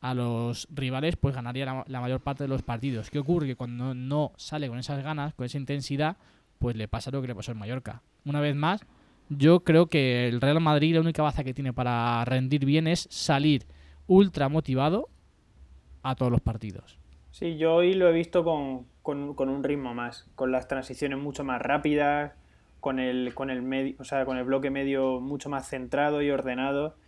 a 0.00 0.14
los 0.14 0.66
rivales, 0.74 1.14
pues 1.14 1.32
ganaría 1.32 1.84
la, 1.86 2.00
mayor 2.00 2.18
parte 2.20 2.42
de 2.42 2.48
los 2.48 2.62
partidos. 2.62 3.08
¿Qué 3.08 3.20
ocurre? 3.20 3.46
Que 3.46 3.54
cuando 3.54 3.94
no 3.94 4.32
sale 4.36 4.68
con 4.68 4.76
esas 4.80 5.00
ganas, 5.04 5.32
con 5.34 5.46
esa 5.46 5.58
intensidad, 5.58 6.16
pues 6.58 6.74
le 6.74 6.88
pasa 6.88 7.12
lo 7.12 7.20
que 7.22 7.28
le 7.28 7.36
pasó 7.36 7.52
en 7.52 7.58
Mallorca. 7.58 8.02
Una 8.24 8.40
vez 8.40 8.56
más, 8.56 8.84
yo 9.28 9.60
creo 9.60 9.86
que 9.86 10.26
el 10.26 10.40
Real 10.40 10.60
Madrid 10.60 10.94
la 10.94 11.02
única 11.02 11.22
baza 11.22 11.44
que 11.44 11.54
tiene 11.54 11.72
para 11.72 12.24
rendir 12.24 12.64
bien 12.64 12.88
es 12.88 13.06
salir 13.10 13.66
ultra 14.08 14.48
motivado 14.48 15.08
a 16.02 16.16
todos 16.16 16.32
los 16.32 16.40
partidos. 16.40 16.98
Sí, 17.30 17.56
yo 17.58 17.76
hoy 17.76 17.94
lo 17.94 18.08
he 18.08 18.12
visto 18.12 18.44
con 18.44 18.86
un 19.04 19.62
ritmo 19.62 19.94
más, 19.94 20.26
con 20.34 20.50
las 20.50 20.66
transiciones 20.66 21.20
mucho 21.20 21.44
más 21.44 21.62
rápidas, 21.62 22.32
con 22.84 22.98
el, 22.98 23.32
con 23.32 23.48
el 23.48 23.62
medio, 23.62 23.96
o 23.98 24.04
sea, 24.04 24.26
con 24.26 24.36
el 24.36 24.44
bloque 24.44 24.68
medio 24.68 25.18
mucho 25.18 25.48
más 25.48 25.66
centrado 25.66 26.20
y 26.20 26.28
ordenado, 26.28 26.98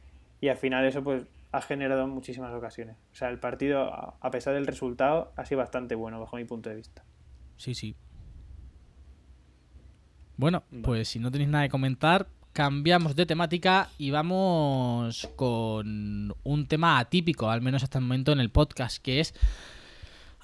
y 0.41 0.49
al 0.49 0.57
final 0.57 0.87
eso 0.87 1.05
pues 1.05 1.27
ha 1.53 1.61
generado 1.61 2.09
muchísimas 2.09 2.55
ocasiones. 2.55 2.97
O 3.13 3.15
sea, 3.15 3.29
el 3.29 3.39
partido, 3.39 3.93
a 3.93 4.17
a 4.23 4.31
pesar 4.31 4.55
del 4.55 4.67
resultado, 4.67 5.35
ha 5.37 5.45
sido 5.45 5.59
bastante 5.59 5.95
bueno 5.95 6.19
bajo 6.19 6.39
mi 6.39 6.47
punto 6.47 6.71
de 6.71 6.77
vista. 6.77 7.05
Sí, 7.59 7.75
sí. 7.75 7.95
Bueno, 10.39 10.63
pues 10.83 11.09
si 11.09 11.19
no 11.19 11.31
tenéis 11.31 11.51
nada 11.51 11.65
que 11.65 11.71
comentar, 11.71 12.27
cambiamos 12.55 13.15
de 13.15 13.27
temática 13.27 13.91
y 13.99 14.11
vamos 14.11 15.29
con 15.37 16.35
un 16.43 16.69
tema 16.69 16.99
atípico, 16.99 17.51
al 17.51 17.61
menos 17.61 17.83
hasta 17.83 17.99
el 17.99 18.05
momento 18.07 18.33
en 18.33 18.41
el 18.41 18.49
podcast, 18.49 19.03
que 19.03 19.21
es 19.21 19.35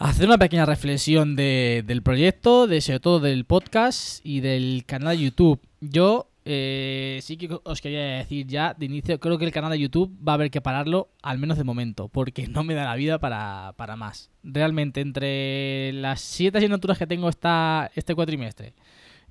hacer 0.09 0.26
una 0.26 0.38
pequeña 0.38 0.66
reflexión 0.66 1.36
de- 1.36 1.84
del 1.86 2.03
proyecto, 2.03 2.66
de 2.66 2.80
sobre 2.80 3.00
todo 3.00 3.20
del 3.20 3.44
podcast 3.44 4.24
y 4.24 4.40
del 4.40 4.84
canal 4.86 5.16
de 5.16 5.24
YouTube. 5.24 5.61
Yo 5.80 6.28
eh, 6.44 7.20
sí 7.22 7.36
que 7.36 7.57
os 7.62 7.80
quería 7.80 8.00
decir 8.18 8.46
ya 8.48 8.74
de 8.74 8.86
inicio, 8.86 9.20
creo 9.20 9.38
que 9.38 9.44
el 9.44 9.53
canal 9.53 9.70
de 9.70 9.78
YouTube 9.78 10.12
va 10.26 10.32
a 10.32 10.34
haber 10.34 10.50
que 10.50 10.61
pararlo, 10.61 11.09
al 11.22 11.38
menos 11.38 11.57
de 11.57 11.62
momento, 11.64 12.09
porque 12.09 12.48
no 12.48 12.64
me 12.64 12.74
da 12.74 12.84
la 12.84 12.96
vida 12.96 13.20
para, 13.20 13.74
para 13.76 13.94
más. 13.94 14.28
Realmente, 14.42 15.00
entre 15.00 15.92
las 15.92 16.20
siete 16.20 16.59
asignaturas 16.59 16.98
que 16.98 17.07
tengo 17.07 17.28
esta, 17.28 17.90
este 17.94 18.14
cuatrimestre, 18.16 18.74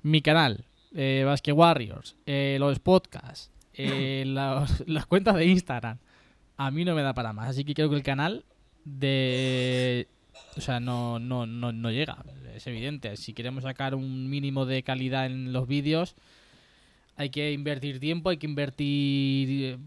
mi 0.02 0.22
canal, 0.22 0.64
eh, 0.94 1.22
Basket 1.26 1.52
Warriors, 1.52 2.16
eh, 2.24 2.56
los 2.58 2.78
podcasts, 2.78 3.50
eh, 3.74 4.24
los- 4.26 4.82
las 4.88 5.04
cuentas 5.04 5.34
de 5.36 5.44
Instagram, 5.44 5.98
a 6.56 6.70
mí 6.70 6.84
no 6.86 6.94
me 6.94 7.02
da 7.02 7.12
para 7.12 7.34
más. 7.34 7.50
Así 7.50 7.62
que 7.64 7.74
creo 7.74 7.90
que 7.90 7.96
el 7.96 8.02
canal 8.02 8.44
de... 8.86 10.08
O 10.56 10.60
sea, 10.60 10.80
no, 10.80 11.18
no, 11.18 11.46
no, 11.46 11.72
no 11.72 11.90
llega, 11.90 12.18
es 12.54 12.66
evidente. 12.66 13.16
Si 13.16 13.32
queremos 13.32 13.64
sacar 13.64 13.94
un 13.94 14.28
mínimo 14.28 14.66
de 14.66 14.82
calidad 14.82 15.26
en 15.26 15.52
los 15.52 15.66
vídeos, 15.66 16.14
hay 17.16 17.30
que 17.30 17.52
invertir 17.52 18.00
tiempo, 18.00 18.30
hay 18.30 18.36
que 18.36 18.46
invertir 18.46 19.48
eh, 19.50 19.78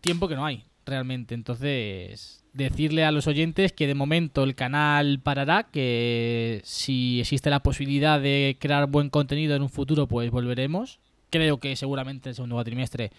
tiempo 0.00 0.28
que 0.28 0.34
no 0.36 0.44
hay 0.44 0.64
realmente. 0.84 1.34
Entonces, 1.34 2.44
decirle 2.52 3.04
a 3.04 3.12
los 3.12 3.26
oyentes 3.26 3.72
que 3.72 3.86
de 3.86 3.94
momento 3.94 4.44
el 4.44 4.54
canal 4.54 5.20
parará, 5.20 5.64
que 5.64 6.60
si 6.64 7.20
existe 7.20 7.50
la 7.50 7.62
posibilidad 7.62 8.20
de 8.20 8.56
crear 8.58 8.86
buen 8.86 9.10
contenido 9.10 9.54
en 9.54 9.62
un 9.62 9.70
futuro, 9.70 10.06
pues 10.06 10.30
volveremos. 10.30 10.98
Creo 11.30 11.58
que 11.58 11.76
seguramente 11.76 12.30
el 12.30 12.34
segundo 12.34 12.56
cuatrimestre, 12.56 13.12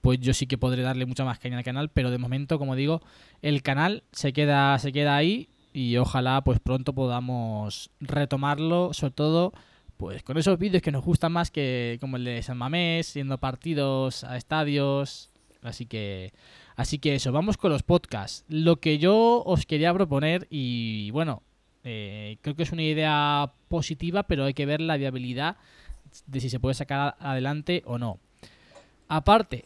pues 0.00 0.18
yo 0.20 0.32
sí 0.32 0.46
que 0.46 0.58
podré 0.58 0.82
darle 0.82 1.06
mucha 1.06 1.24
más 1.24 1.38
caña 1.38 1.58
al 1.58 1.64
canal, 1.64 1.90
pero 1.90 2.10
de 2.10 2.18
momento, 2.18 2.58
como 2.58 2.74
digo, 2.74 3.02
el 3.42 3.62
canal 3.62 4.02
se 4.12 4.32
queda, 4.32 4.78
se 4.78 4.92
queda 4.92 5.16
ahí 5.16 5.48
y 5.72 5.96
ojalá 5.96 6.42
pues 6.42 6.60
pronto 6.60 6.92
podamos 6.92 7.90
retomarlo, 8.00 8.92
sobre 8.92 9.12
todo 9.12 9.52
pues 9.96 10.22
con 10.22 10.38
esos 10.38 10.58
vídeos 10.58 10.82
que 10.82 10.92
nos 10.92 11.04
gustan 11.04 11.32
más 11.32 11.50
que 11.50 11.98
como 12.00 12.16
el 12.16 12.24
de 12.24 12.42
San 12.42 12.56
Mamés, 12.56 13.14
yendo 13.14 13.38
partidos, 13.38 14.24
a 14.24 14.36
estadios, 14.36 15.30
así 15.62 15.86
que 15.86 16.32
así 16.76 16.98
que 16.98 17.14
eso, 17.14 17.32
vamos 17.32 17.56
con 17.58 17.70
los 17.70 17.82
podcasts. 17.82 18.44
Lo 18.48 18.76
que 18.76 18.98
yo 18.98 19.42
os 19.44 19.66
quería 19.66 19.92
proponer 19.92 20.46
y 20.50 21.10
bueno, 21.10 21.42
eh, 21.84 22.38
creo 22.40 22.56
que 22.56 22.62
es 22.62 22.72
una 22.72 22.82
idea 22.82 23.52
positiva, 23.68 24.22
pero 24.22 24.44
hay 24.44 24.54
que 24.54 24.66
ver 24.66 24.80
la 24.80 24.96
viabilidad 24.96 25.56
de 26.26 26.40
si 26.40 26.50
se 26.50 26.60
puede 26.60 26.74
sacar 26.74 27.16
adelante 27.20 27.82
o 27.86 27.98
no. 27.98 28.18
Aparte, 29.08 29.64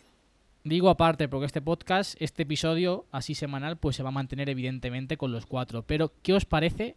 digo 0.65 0.89
aparte 0.89 1.29
porque 1.29 1.47
este 1.47 1.61
podcast, 1.61 2.21
este 2.21 2.43
episodio 2.43 3.07
así 3.12 3.35
semanal, 3.35 3.77
pues 3.77 3.97
se 3.97 4.03
va 4.03 4.09
a 4.09 4.12
mantener 4.12 4.49
evidentemente 4.49 5.17
con 5.17 5.31
los 5.31 5.47
cuatro. 5.47 5.83
Pero, 5.83 6.12
¿qué 6.23 6.33
os 6.33 6.47
parece 6.47 6.97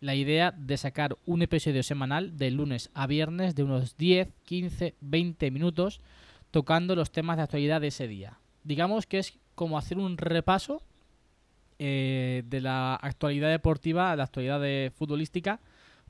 la 0.00 0.14
idea 0.14 0.52
de 0.52 0.76
sacar 0.76 1.18
un 1.26 1.42
episodio 1.42 1.82
semanal 1.82 2.36
de 2.36 2.50
lunes 2.50 2.90
a 2.94 3.06
viernes 3.06 3.54
de 3.54 3.64
unos 3.64 3.96
10, 3.96 4.28
15, 4.44 4.94
20 5.00 5.50
minutos 5.50 6.00
tocando 6.50 6.96
los 6.96 7.12
temas 7.12 7.36
de 7.36 7.42
actualidad 7.42 7.80
de 7.80 7.88
ese 7.88 8.06
día? 8.06 8.38
Digamos 8.64 9.06
que 9.06 9.18
es 9.18 9.38
como 9.56 9.76
hacer 9.76 9.98
un 9.98 10.16
repaso 10.16 10.82
eh, 11.78 12.44
de 12.46 12.60
la 12.60 12.94
actualidad 12.94 13.50
deportiva, 13.50 14.14
la 14.14 14.24
actualidad 14.24 14.60
de 14.60 14.92
futbolística, 14.94 15.60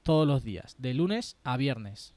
todos 0.02 0.26
los 0.26 0.44
días, 0.44 0.76
de 0.78 0.92
lunes 0.92 1.38
a 1.44 1.56
viernes. 1.56 2.14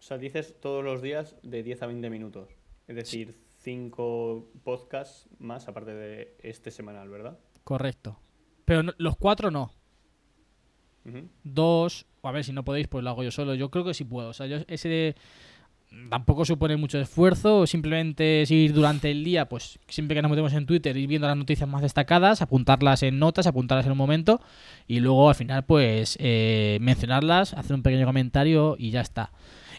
O 0.00 0.02
sea, 0.02 0.18
dices 0.18 0.56
todos 0.60 0.84
los 0.84 1.02
días 1.02 1.36
de 1.42 1.62
10 1.62 1.82
a 1.82 1.86
20 1.86 2.10
minutos. 2.10 2.48
Es 2.88 2.96
decir, 2.96 3.34
5 3.66 4.46
podcasts 4.62 5.28
más 5.40 5.66
aparte 5.66 5.92
de 5.92 6.36
este 6.44 6.70
semanal, 6.70 7.08
¿verdad? 7.08 7.36
Correcto. 7.64 8.16
Pero 8.64 8.84
no- 8.84 8.92
los 8.96 9.16
cuatro 9.16 9.50
no. 9.50 9.72
Ujú. 11.04 11.28
Dos, 11.42 12.06
o 12.20 12.28
a 12.28 12.32
ver 12.32 12.44
si 12.44 12.52
no 12.52 12.64
podéis, 12.64 12.86
pues 12.86 13.02
lo 13.02 13.10
hago 13.10 13.24
yo 13.24 13.32
solo. 13.32 13.54
Yo 13.56 13.68
creo 13.72 13.84
que 13.84 13.92
sí 13.92 14.04
puedo. 14.04 14.28
O 14.28 14.32
sea, 14.32 14.46
yo 14.46 14.58
ese 14.68 14.88
de- 14.88 15.14
tampoco 16.10 16.44
supone 16.44 16.76
mucho 16.76 17.00
esfuerzo. 17.00 17.66
Simplemente 17.66 18.42
es 18.42 18.52
ir 18.52 18.72
durante 18.72 19.10
el 19.10 19.24
día, 19.24 19.48
pues 19.48 19.80
siempre 19.88 20.14
que 20.14 20.22
nos 20.22 20.30
metemos 20.30 20.52
en 20.52 20.64
Twitter, 20.66 20.96
ir 20.96 21.08
viendo 21.08 21.26
las 21.26 21.36
noticias 21.36 21.68
más 21.68 21.82
destacadas, 21.82 22.42
apuntarlas 22.42 23.02
en 23.02 23.18
notas, 23.18 23.48
apuntarlas 23.48 23.86
en 23.86 23.92
un 23.92 23.98
momento 23.98 24.40
y 24.86 25.00
luego 25.00 25.28
al 25.28 25.34
final, 25.34 25.64
pues 25.64 26.16
eh, 26.20 26.78
mencionarlas, 26.80 27.52
hacer 27.54 27.74
un 27.74 27.82
pequeño 27.82 28.06
comentario 28.06 28.76
y 28.78 28.90
ya 28.90 29.00
está. 29.00 29.32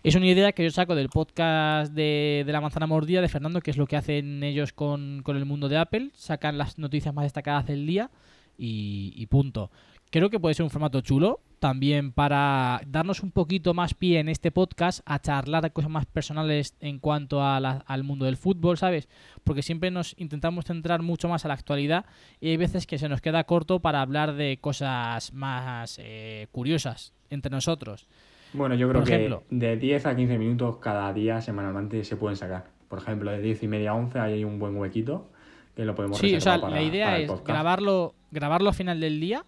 Es 0.04 0.16
una 0.16 0.28
idea 0.28 0.52
que 0.52 0.64
yo 0.64 0.70
saco 0.70 0.96
del 0.96 1.10
podcast 1.10 1.92
de, 1.94 2.44
de 2.46 2.52
la 2.52 2.62
manzana 2.62 2.88
mordida 2.88 3.22
de 3.22 3.30
Fernando, 3.30 3.62
que 3.62 3.72
es 3.72 3.78
lo 3.78 3.88
que 3.88 3.98
hacen 3.98 4.44
ellos 4.44 4.72
con, 4.74 5.22
con 5.24 5.38
el 5.38 5.46
mundo 5.46 5.70
de 5.70 5.78
Apple. 5.78 6.12
Sacan 6.14 6.58
las 6.58 6.78
noticias 6.78 7.14
más 7.14 7.26
destacadas 7.26 7.66
del 7.66 7.88
día 7.88 8.12
y, 8.58 9.26
punto. 9.28 9.72
Creo 10.10 10.30
que 10.30 10.40
puede 10.40 10.56
ser 10.56 10.64
un 10.64 10.70
formato 10.70 11.02
chulo 11.02 11.42
también 11.60 12.12
para 12.12 12.82
darnos 12.88 13.24
un 13.24 13.32
poquito 13.32 13.74
más 13.74 13.94
pie 13.94 14.20
en 14.20 14.30
este 14.30 14.52
podcast 14.52 15.02
a 15.06 15.20
charlar 15.20 15.74
cosas 15.74 15.90
más 15.90 16.06
personales 16.06 16.76
en 16.80 17.00
cuanto 17.00 17.42
a 17.42 17.58
al 17.58 18.04
mundo 18.04 18.26
del 18.26 18.38
fútbol, 18.38 18.78
¿sabes? 18.78 19.10
Porque 19.44 19.64
siempre 19.64 19.92
nos 19.92 20.16
intentamos 20.18 20.66
centrar 20.66 21.02
mucho 21.02 21.28
más 21.28 21.44
a 21.44 21.48
la 21.48 21.56
actualidad 21.56 22.06
y 22.40 22.50
hay 22.50 22.58
veces 22.58 22.86
que 22.86 23.00
se 23.00 23.10
nos 23.10 23.22
queda 23.22 23.44
corto 23.44 23.80
para 23.80 24.02
hablar 24.02 24.36
de 24.36 24.60
cosas 24.62 25.34
más 25.34 25.98
eh, 26.00 26.48
curiosas 26.52 27.14
entre 27.30 27.52
nosotros. 27.52 28.08
Bueno, 28.54 28.76
yo 28.76 28.88
creo 28.90 29.02
Por 29.04 29.10
ejemplo. 29.12 29.44
que 29.50 29.56
de 29.56 29.78
10 29.78 30.06
a 30.06 30.16
15 30.16 30.38
minutos 30.38 30.78
cada 30.78 31.12
día 31.14 31.42
semanalmente 31.42 32.04
se 32.04 32.16
pueden 32.16 32.38
sacar. 32.38 32.66
Por 32.88 33.00
ejemplo, 33.00 33.32
de 33.32 33.42
10 33.42 33.64
y 33.64 33.68
media 33.68 33.92
a 33.92 33.96
11 33.96 34.20
hay 34.20 34.44
un 34.44 34.58
buen 34.60 34.76
huequito 34.78 35.30
que 35.76 35.86
lo 35.86 35.94
podemos 35.96 36.18
Sí, 36.18 36.34
o 36.36 36.42
sea, 36.42 36.60
para- 36.60 36.76
la 36.76 36.82
idea 36.82 37.20
es 37.20 37.30
grabarlo, 37.44 38.16
grabarlo 38.32 38.70
a 38.70 38.74
final 38.74 39.00
del 39.00 39.20
día 39.20 39.46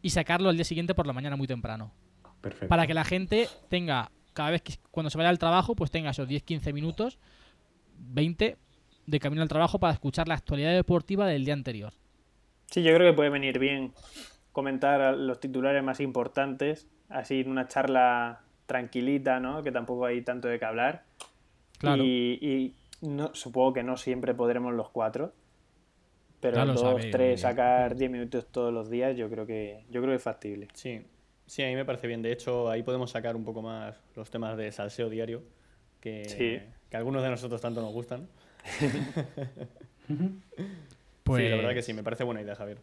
y 0.00 0.10
sacarlo 0.10 0.48
al 0.48 0.56
día 0.56 0.64
siguiente 0.64 0.94
por 0.94 1.06
la 1.06 1.12
mañana 1.12 1.36
muy 1.36 1.46
temprano. 1.46 1.92
Perfecto. 2.40 2.68
Para 2.68 2.86
que 2.86 2.94
la 2.94 3.04
gente 3.04 3.48
tenga, 3.68 4.10
cada 4.32 4.50
vez 4.50 4.62
que 4.62 4.74
cuando 4.90 5.10
se 5.10 5.18
vaya 5.18 5.28
al 5.30 5.38
trabajo, 5.38 5.74
pues 5.74 5.90
tenga 5.90 6.10
esos 6.10 6.28
10-15 6.28 6.72
minutos, 6.72 7.18
20 7.98 8.56
de 9.06 9.18
camino 9.20 9.42
al 9.42 9.48
trabajo 9.48 9.78
para 9.80 9.92
escuchar 9.92 10.28
la 10.28 10.34
actualidad 10.34 10.72
deportiva 10.72 11.26
del 11.26 11.44
día 11.44 11.54
anterior. 11.54 11.92
Sí, 12.70 12.82
yo 12.82 12.94
creo 12.94 13.10
que 13.10 13.16
puede 13.16 13.30
venir 13.30 13.58
bien 13.58 13.92
comentar 14.58 15.16
los 15.16 15.38
titulares 15.38 15.82
más 15.84 16.00
importantes, 16.00 16.88
así 17.08 17.40
en 17.42 17.50
una 17.50 17.68
charla 17.68 18.40
tranquilita, 18.66 19.38
¿no? 19.38 19.62
Que 19.62 19.70
tampoco 19.70 20.04
hay 20.06 20.22
tanto 20.22 20.48
de 20.48 20.58
qué 20.58 20.64
hablar. 20.64 21.04
Claro. 21.78 22.02
Y, 22.02 22.38
y 23.00 23.06
no, 23.06 23.32
supongo 23.34 23.72
que 23.74 23.82
no 23.84 23.96
siempre 23.96 24.34
podremos 24.34 24.74
los 24.74 24.88
cuatro. 24.90 25.32
Pero 26.40 26.56
Ya 26.56 26.64
dos, 26.64 26.80
sabéis, 26.80 27.10
tres, 27.12 27.26
bien. 27.26 27.38
sacar 27.38 27.94
10 27.96 28.10
minutos 28.10 28.46
todos 28.50 28.72
los 28.72 28.90
días, 28.90 29.16
yo 29.16 29.28
creo 29.30 29.46
que, 29.46 29.84
yo 29.90 30.00
creo 30.00 30.12
que 30.12 30.16
es 30.16 30.22
factible. 30.22 30.68
Sí, 30.74 31.02
sí, 31.46 31.62
a 31.62 31.66
mí 31.66 31.74
me 31.76 31.84
parece 31.84 32.06
bien. 32.08 32.20
De 32.22 32.32
hecho, 32.32 32.68
ahí 32.70 32.82
podemos 32.82 33.10
sacar 33.12 33.36
un 33.36 33.44
poco 33.44 33.62
más 33.62 33.96
los 34.16 34.28
temas 34.30 34.56
de 34.56 34.70
salseo 34.72 35.08
diario, 35.08 35.42
que, 36.00 36.24
Sí. 36.26 36.60
que 36.90 36.96
a 36.96 36.98
algunos 36.98 37.22
de 37.22 37.30
nosotros 37.30 37.60
tanto 37.60 37.80
nos 37.80 37.92
gustan. 37.92 38.28
Pues, 41.24 41.42
Sí, 41.42 41.48
la 41.48 41.56
verdad 41.56 41.74
que 41.74 41.82
sí, 41.82 41.92
me 41.92 42.02
parece 42.02 42.24
buena 42.24 42.40
idea, 42.40 42.54
Javier. 42.54 42.78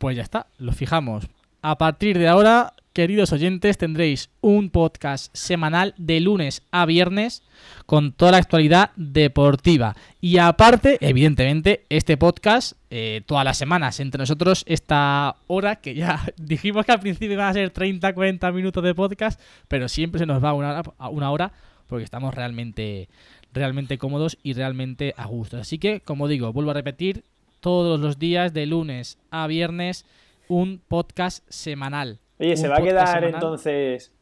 Pues 0.00 0.16
ya 0.16 0.22
está, 0.22 0.46
lo 0.56 0.72
fijamos. 0.72 1.28
A 1.60 1.76
partir 1.76 2.18
de 2.18 2.26
ahora, 2.26 2.72
queridos 2.94 3.34
oyentes, 3.34 3.76
tendréis 3.76 4.30
un 4.40 4.70
podcast 4.70 5.28
semanal 5.36 5.92
de 5.98 6.20
lunes 6.20 6.62
a 6.70 6.86
viernes 6.86 7.42
con 7.84 8.12
toda 8.12 8.32
la 8.32 8.38
actualidad 8.38 8.92
deportiva. 8.96 9.94
Y 10.18 10.38
aparte, 10.38 10.96
evidentemente, 11.02 11.84
este 11.90 12.16
podcast 12.16 12.78
eh, 12.88 13.20
todas 13.26 13.44
las 13.44 13.58
semanas. 13.58 14.00
Entre 14.00 14.18
nosotros, 14.20 14.64
esta 14.66 15.36
hora 15.48 15.76
que 15.76 15.94
ya 15.94 16.24
dijimos 16.38 16.86
que 16.86 16.92
al 16.92 17.00
principio 17.00 17.34
iban 17.34 17.48
a 17.48 17.52
ser 17.52 17.68
30, 17.68 18.14
40 18.14 18.52
minutos 18.52 18.82
de 18.82 18.94
podcast, 18.94 19.38
pero 19.68 19.86
siempre 19.86 20.18
se 20.18 20.24
nos 20.24 20.42
va 20.42 20.54
una 20.54 20.80
hora, 20.80 21.10
una 21.10 21.30
hora 21.30 21.52
porque 21.86 22.04
estamos 22.04 22.34
realmente, 22.34 23.10
realmente 23.52 23.98
cómodos 23.98 24.38
y 24.42 24.54
realmente 24.54 25.12
a 25.18 25.26
gusto. 25.26 25.58
Así 25.58 25.78
que, 25.78 26.00
como 26.00 26.26
digo, 26.26 26.54
vuelvo 26.54 26.70
a 26.70 26.74
repetir, 26.74 27.22
todos 27.60 28.00
los 28.00 28.18
días 28.18 28.52
de 28.52 28.66
lunes 28.66 29.18
a 29.30 29.46
viernes 29.46 30.04
un 30.48 30.78
podcast 30.86 31.44
semanal. 31.48 32.18
Oye, 32.38 32.56
¿se 32.56 32.68
va 32.68 32.78
a 32.78 32.82
quedar 32.82 33.06
semanal. 33.08 33.34
entonces 33.34 34.12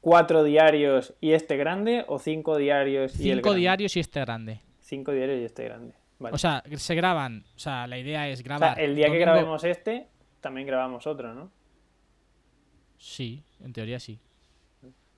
cuatro 0.00 0.42
diarios 0.44 1.14
y 1.20 1.32
este 1.32 1.56
grande 1.56 2.04
o 2.08 2.18
cinco 2.18 2.56
diarios 2.58 3.18
y 3.18 3.30
el 3.30 3.38
Cinco 3.38 3.48
grande? 3.50 3.60
diarios 3.60 3.96
y 3.96 4.00
este 4.00 4.20
grande. 4.20 4.60
Cinco 4.80 5.12
diarios 5.12 5.40
y 5.40 5.44
este 5.44 5.64
grande. 5.64 5.94
Vale. 6.18 6.34
O 6.34 6.38
sea, 6.38 6.62
se 6.76 6.94
graban. 6.94 7.44
O 7.56 7.58
sea, 7.58 7.86
la 7.86 7.98
idea 7.98 8.28
es 8.28 8.40
O 8.40 8.42
sea, 8.42 8.44
grabar. 8.58 8.80
el 8.80 8.94
día 8.94 9.10
que 9.10 9.18
grabemos 9.18 9.64
este, 9.64 10.08
también 10.40 10.66
grabamos 10.66 11.06
otro, 11.06 11.32
¿no? 11.34 11.50
Sí, 12.98 13.42
en 13.60 13.72
teoría 13.72 13.98
sí. 13.98 14.18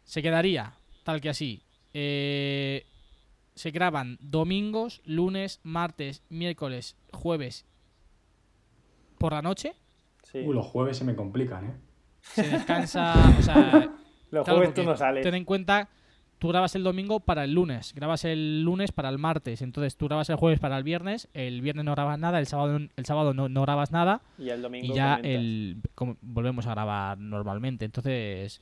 Se 0.04 0.22
quedaría 0.22 0.72
tal 1.04 1.20
que 1.20 1.28
así. 1.30 1.62
Eh, 1.92 2.84
se 3.56 3.72
graban 3.72 4.16
domingos, 4.20 5.02
lunes, 5.04 5.58
martes, 5.64 6.22
miércoles, 6.28 6.94
jueves 7.12 7.66
por 9.18 9.32
la 9.32 9.42
noche. 9.42 9.74
Sí. 10.22 10.38
Uh, 10.44 10.52
los 10.52 10.66
jueves 10.66 10.96
se 10.98 11.04
me 11.04 11.14
complican, 11.16 11.64
¿eh? 11.66 11.74
Se 12.20 12.46
descansa. 12.48 13.14
o 13.38 13.42
sea, 13.42 13.90
Los 14.30 14.44
Claro, 14.44 14.58
jueves 14.58 14.74
tú 14.74 14.82
no 14.84 14.96
sales. 14.96 15.22
Ten 15.22 15.34
en 15.34 15.44
cuenta, 15.44 15.88
tú 16.38 16.48
grabas 16.48 16.74
el 16.74 16.82
domingo 16.82 17.20
para 17.20 17.44
el 17.44 17.52
lunes, 17.54 17.94
grabas 17.94 18.24
el 18.24 18.62
lunes 18.62 18.92
para 18.92 19.08
el 19.08 19.18
martes, 19.18 19.62
entonces 19.62 19.96
tú 19.96 20.06
grabas 20.06 20.28
el 20.28 20.36
jueves 20.36 20.58
para 20.60 20.76
el 20.76 20.82
viernes, 20.84 21.28
el 21.32 21.60
viernes 21.62 21.84
no 21.84 21.92
grabas 21.92 22.18
nada, 22.18 22.38
el 22.40 22.46
sábado, 22.46 22.78
el 22.94 23.06
sábado 23.06 23.32
no, 23.34 23.48
no 23.48 23.62
grabas 23.62 23.92
nada 23.92 24.20
Y 24.38 24.50
el 24.50 24.60
domingo 24.62 24.92
y 24.92 24.96
ya 24.96 25.16
comentas. 25.16 25.30
el 25.40 25.76
como- 25.94 26.16
volvemos 26.20 26.66
a 26.66 26.72
grabar 26.72 27.18
normalmente. 27.18 27.84
Entonces 27.84 28.60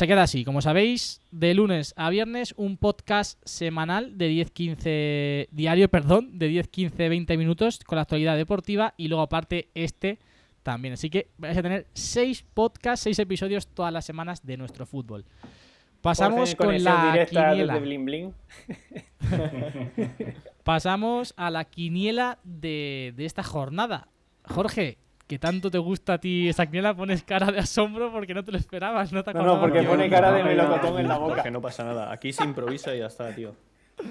se 0.00 0.06
queda 0.06 0.22
así, 0.22 0.46
como 0.46 0.62
sabéis, 0.62 1.20
de 1.30 1.52
lunes 1.52 1.92
a 1.94 2.08
viernes 2.08 2.54
un 2.56 2.78
podcast 2.78 3.38
semanal 3.44 4.16
de 4.16 4.30
10-15 4.30 5.48
diario, 5.50 5.90
perdón, 5.90 6.38
de 6.38 6.48
10, 6.48 6.68
15, 6.68 7.08
20 7.10 7.36
minutos 7.36 7.80
con 7.84 7.96
la 7.96 8.02
actualidad 8.02 8.34
deportiva 8.38 8.94
y 8.96 9.08
luego 9.08 9.22
aparte 9.22 9.68
este 9.74 10.18
también. 10.62 10.94
Así 10.94 11.10
que 11.10 11.28
vais 11.36 11.54
a 11.58 11.60
tener 11.60 11.86
seis 11.92 12.42
podcasts, 12.54 13.02
seis 13.02 13.18
episodios 13.18 13.66
todas 13.66 13.92
las 13.92 14.06
semanas 14.06 14.46
de 14.46 14.56
nuestro 14.56 14.86
fútbol. 14.86 15.26
Pasamos 16.00 16.54
con 16.54 16.82
la 16.82 17.26
quiniela. 17.28 17.78
Bling 17.78 18.04
Bling. 18.06 18.34
Pasamos 20.64 21.34
a 21.36 21.50
la 21.50 21.66
quiniela 21.66 22.38
de, 22.42 23.12
de 23.18 23.26
esta 23.26 23.42
jornada. 23.42 24.08
Jorge, 24.44 24.96
¿qué 25.30 25.38
tanto 25.38 25.70
te 25.70 25.78
gusta 25.78 26.14
a 26.14 26.18
ti 26.18 26.48
esa 26.48 26.66
quiniela? 26.66 26.92
Pones 26.92 27.22
cara 27.22 27.52
de 27.52 27.60
asombro 27.60 28.10
porque 28.10 28.34
no 28.34 28.42
te 28.44 28.50
lo 28.50 28.58
esperabas, 28.58 29.12
no 29.12 29.22
te 29.22 29.32
No, 29.32 29.44
no, 29.44 29.60
porque 29.60 29.80
que- 29.82 29.86
pone 29.86 30.10
cara 30.10 30.32
de 30.32 30.42
melocotón 30.42 30.98
en 30.98 31.06
la 31.06 31.18
boca. 31.18 31.34
Jorge, 31.36 31.50
no 31.52 31.60
pasa 31.60 31.84
nada. 31.84 32.10
Aquí 32.10 32.32
se 32.32 32.42
improvisa 32.42 32.92
y 32.96 32.98
ya 32.98 33.06
está, 33.06 33.32
tío. 33.32 33.52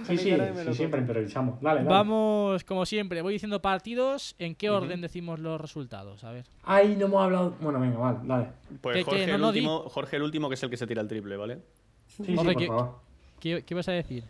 Sí, 0.07 0.17
sí, 0.17 0.32
sí, 0.65 0.74
siempre 0.76 1.01
improvisamos. 1.01 1.59
Dale, 1.59 1.80
dale. 1.80 1.89
Vamos, 1.89 2.63
como 2.63 2.86
siempre, 2.86 3.22
voy 3.22 3.34
diciendo 3.34 3.61
partidos. 3.61 4.34
¿En 4.39 4.55
qué 4.55 4.70
orden 4.70 5.01
decimos 5.01 5.39
los 5.39 5.59
resultados? 5.59 6.24
A 6.24 6.32
ver. 6.32 6.45
Ay, 6.63 6.95
no 6.97 7.07
hemos 7.07 7.22
hablado. 7.22 7.55
Bueno, 7.59 7.80
venga, 7.82 7.97
vale, 7.97 8.20
dale. 8.24 8.45
Pues 8.82 8.95
¿Qué- 8.97 9.03
qué? 9.03 9.09
Jorge, 9.09 9.28
No, 9.28 9.36
el 9.36 9.41
no, 9.41 9.51
di. 9.51 9.59
último, 9.59 9.89
Jorge 9.89 10.15
el 10.15 10.22
último, 10.24 10.47
que 10.47 10.53
es 10.55 10.63
el 10.63 10.70
que 10.70 10.78
se 10.78 10.88
tira 10.88 11.01
el 11.01 11.07
triple, 11.09 11.36
¿vale? 11.38 11.57
Sí, 12.07 12.24
sí, 12.24 12.36
Jorge, 12.36 12.53
por 12.53 12.61
¿qué- 12.61 12.67
favor. 12.67 12.95
¿Qué, 13.41 13.63
qué 13.65 13.76
vas 13.76 13.89
a 13.89 13.91
decir? 13.91 14.24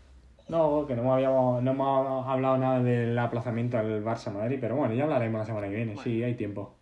No, 0.48 0.84
que 0.88 0.96
no, 0.96 1.14
habíamos, 1.14 1.62
no 1.62 1.70
hemos 1.70 2.26
hablado 2.26 2.56
nada 2.58 2.82
del 2.82 3.16
aplazamiento 3.18 3.78
al 3.78 4.02
Barça 4.02 4.32
Madrid, 4.32 4.58
pero 4.60 4.74
bueno, 4.74 4.94
ya 4.94 5.04
hablaremos 5.04 5.38
la 5.40 5.44
semana 5.46 5.68
que 5.68 5.76
viene. 5.76 5.96
Sí, 6.02 6.24
hay 6.24 6.34
tiempo. 6.34 6.74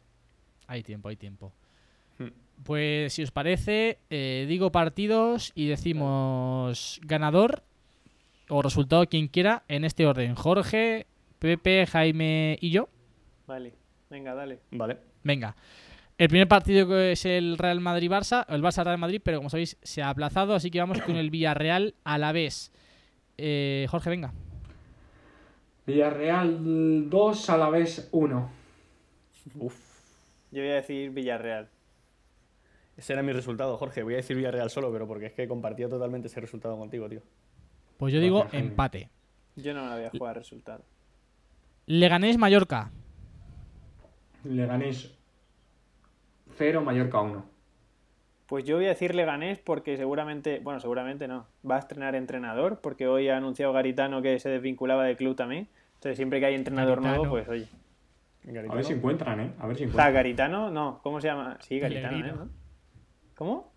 Hay 0.68 0.84
tiempo, 0.84 1.08
hay 1.08 1.16
tiempo. 1.16 1.52
Hmm. 2.18 2.28
Pues 2.62 3.14
si 3.14 3.22
os 3.22 3.32
parece, 3.32 3.98
eh, 4.10 4.46
digo 4.48 4.70
partidos 4.70 5.52
y 5.54 5.66
decimos 5.66 7.00
ganador 7.02 7.64
o 8.48 8.62
resultado 8.62 9.06
quien 9.06 9.28
quiera 9.28 9.64
en 9.66 9.84
este 9.84 10.06
orden. 10.06 10.34
Jorge, 10.34 11.06
Pepe, 11.38 11.86
Jaime 11.86 12.58
y 12.60 12.70
yo. 12.70 12.88
Vale, 13.46 13.72
venga, 14.10 14.34
dale. 14.34 14.60
Vale. 14.70 14.98
Venga. 15.24 15.56
El 16.18 16.28
primer 16.28 16.48
partido 16.48 16.88
que 16.88 17.12
es 17.12 17.24
el 17.24 17.56
Real 17.58 17.80
Madrid-Barça, 17.80 18.44
el 18.48 18.62
Barça-Real 18.62 18.98
Madrid, 18.98 19.20
pero 19.22 19.38
como 19.38 19.50
sabéis 19.50 19.78
se 19.82 20.02
ha 20.02 20.10
aplazado, 20.10 20.54
así 20.54 20.70
que 20.70 20.80
vamos 20.80 21.00
con 21.00 21.16
el 21.16 21.30
Villarreal 21.30 21.94
a 22.04 22.18
la 22.18 22.32
vez. 22.32 22.72
Eh, 23.36 23.86
Jorge, 23.88 24.10
venga. 24.10 24.32
Villarreal 25.86 27.08
2, 27.08 27.50
a 27.50 27.56
la 27.56 27.70
vez 27.70 28.08
1. 28.12 28.50
Uf. 29.60 29.87
Yo 30.50 30.62
voy 30.62 30.70
a 30.70 30.76
decir 30.76 31.10
Villarreal. 31.10 31.68
Ese 32.96 33.12
era 33.12 33.22
mi 33.22 33.32
resultado, 33.32 33.76
Jorge. 33.76 34.02
Voy 34.02 34.14
a 34.14 34.16
decir 34.16 34.36
Villarreal 34.36 34.70
solo, 34.70 34.90
pero 34.92 35.06
porque 35.06 35.26
es 35.26 35.32
que 35.32 35.46
compartía 35.46 35.88
totalmente 35.88 36.28
ese 36.28 36.40
resultado 36.40 36.76
contigo, 36.76 37.08
tío. 37.08 37.22
Pues 37.96 38.12
yo 38.12 38.20
digo 38.20 38.46
empate. 38.52 39.08
Yo 39.56 39.74
no 39.74 39.82
me 39.82 39.88
la 39.88 39.96
voy 39.96 40.04
a 40.04 40.10
jugar 40.10 40.36
resultado. 40.36 40.84
Leganés-Mallorca. 41.86 42.90
Leganés 44.44 45.14
0, 46.56 46.82
Mallorca 46.82 47.20
1. 47.20 47.44
Pues 48.46 48.64
yo 48.64 48.76
voy 48.76 48.86
a 48.86 48.88
decir 48.88 49.14
Leganés 49.14 49.58
porque 49.58 49.96
seguramente, 49.96 50.60
bueno, 50.60 50.80
seguramente 50.80 51.28
no, 51.28 51.46
va 51.68 51.76
a 51.76 51.78
estrenar 51.80 52.14
entrenador 52.14 52.80
porque 52.80 53.06
hoy 53.06 53.28
ha 53.28 53.36
anunciado 53.36 53.72
Garitano 53.72 54.22
que 54.22 54.38
se 54.38 54.48
desvinculaba 54.48 55.04
del 55.04 55.16
club 55.16 55.36
también. 55.36 55.68
Entonces 55.94 56.16
siempre 56.16 56.40
que 56.40 56.46
hay 56.46 56.54
entrenador 56.54 57.02
Garitano. 57.02 57.24
nuevo, 57.24 57.30
pues 57.30 57.48
oye. 57.48 57.68
Garitano. 58.44 58.72
A 58.72 58.76
ver 58.76 58.84
si 58.84 58.92
encuentran, 58.94 59.40
¿eh? 59.40 59.52
A 59.58 59.66
ver 59.66 59.76
si 59.76 59.84
O 59.84 59.86
sea, 59.86 59.90
encuentran. 59.90 60.14
Garitano, 60.14 60.70
no, 60.70 61.00
¿cómo 61.02 61.20
se 61.20 61.28
llama? 61.28 61.58
Sí, 61.60 61.78
Garitano, 61.78 62.06
¿eh? 62.16 62.20
Pellegrino. 62.20 62.44
¿no? 62.44 62.50
¿Cómo? 63.34 63.72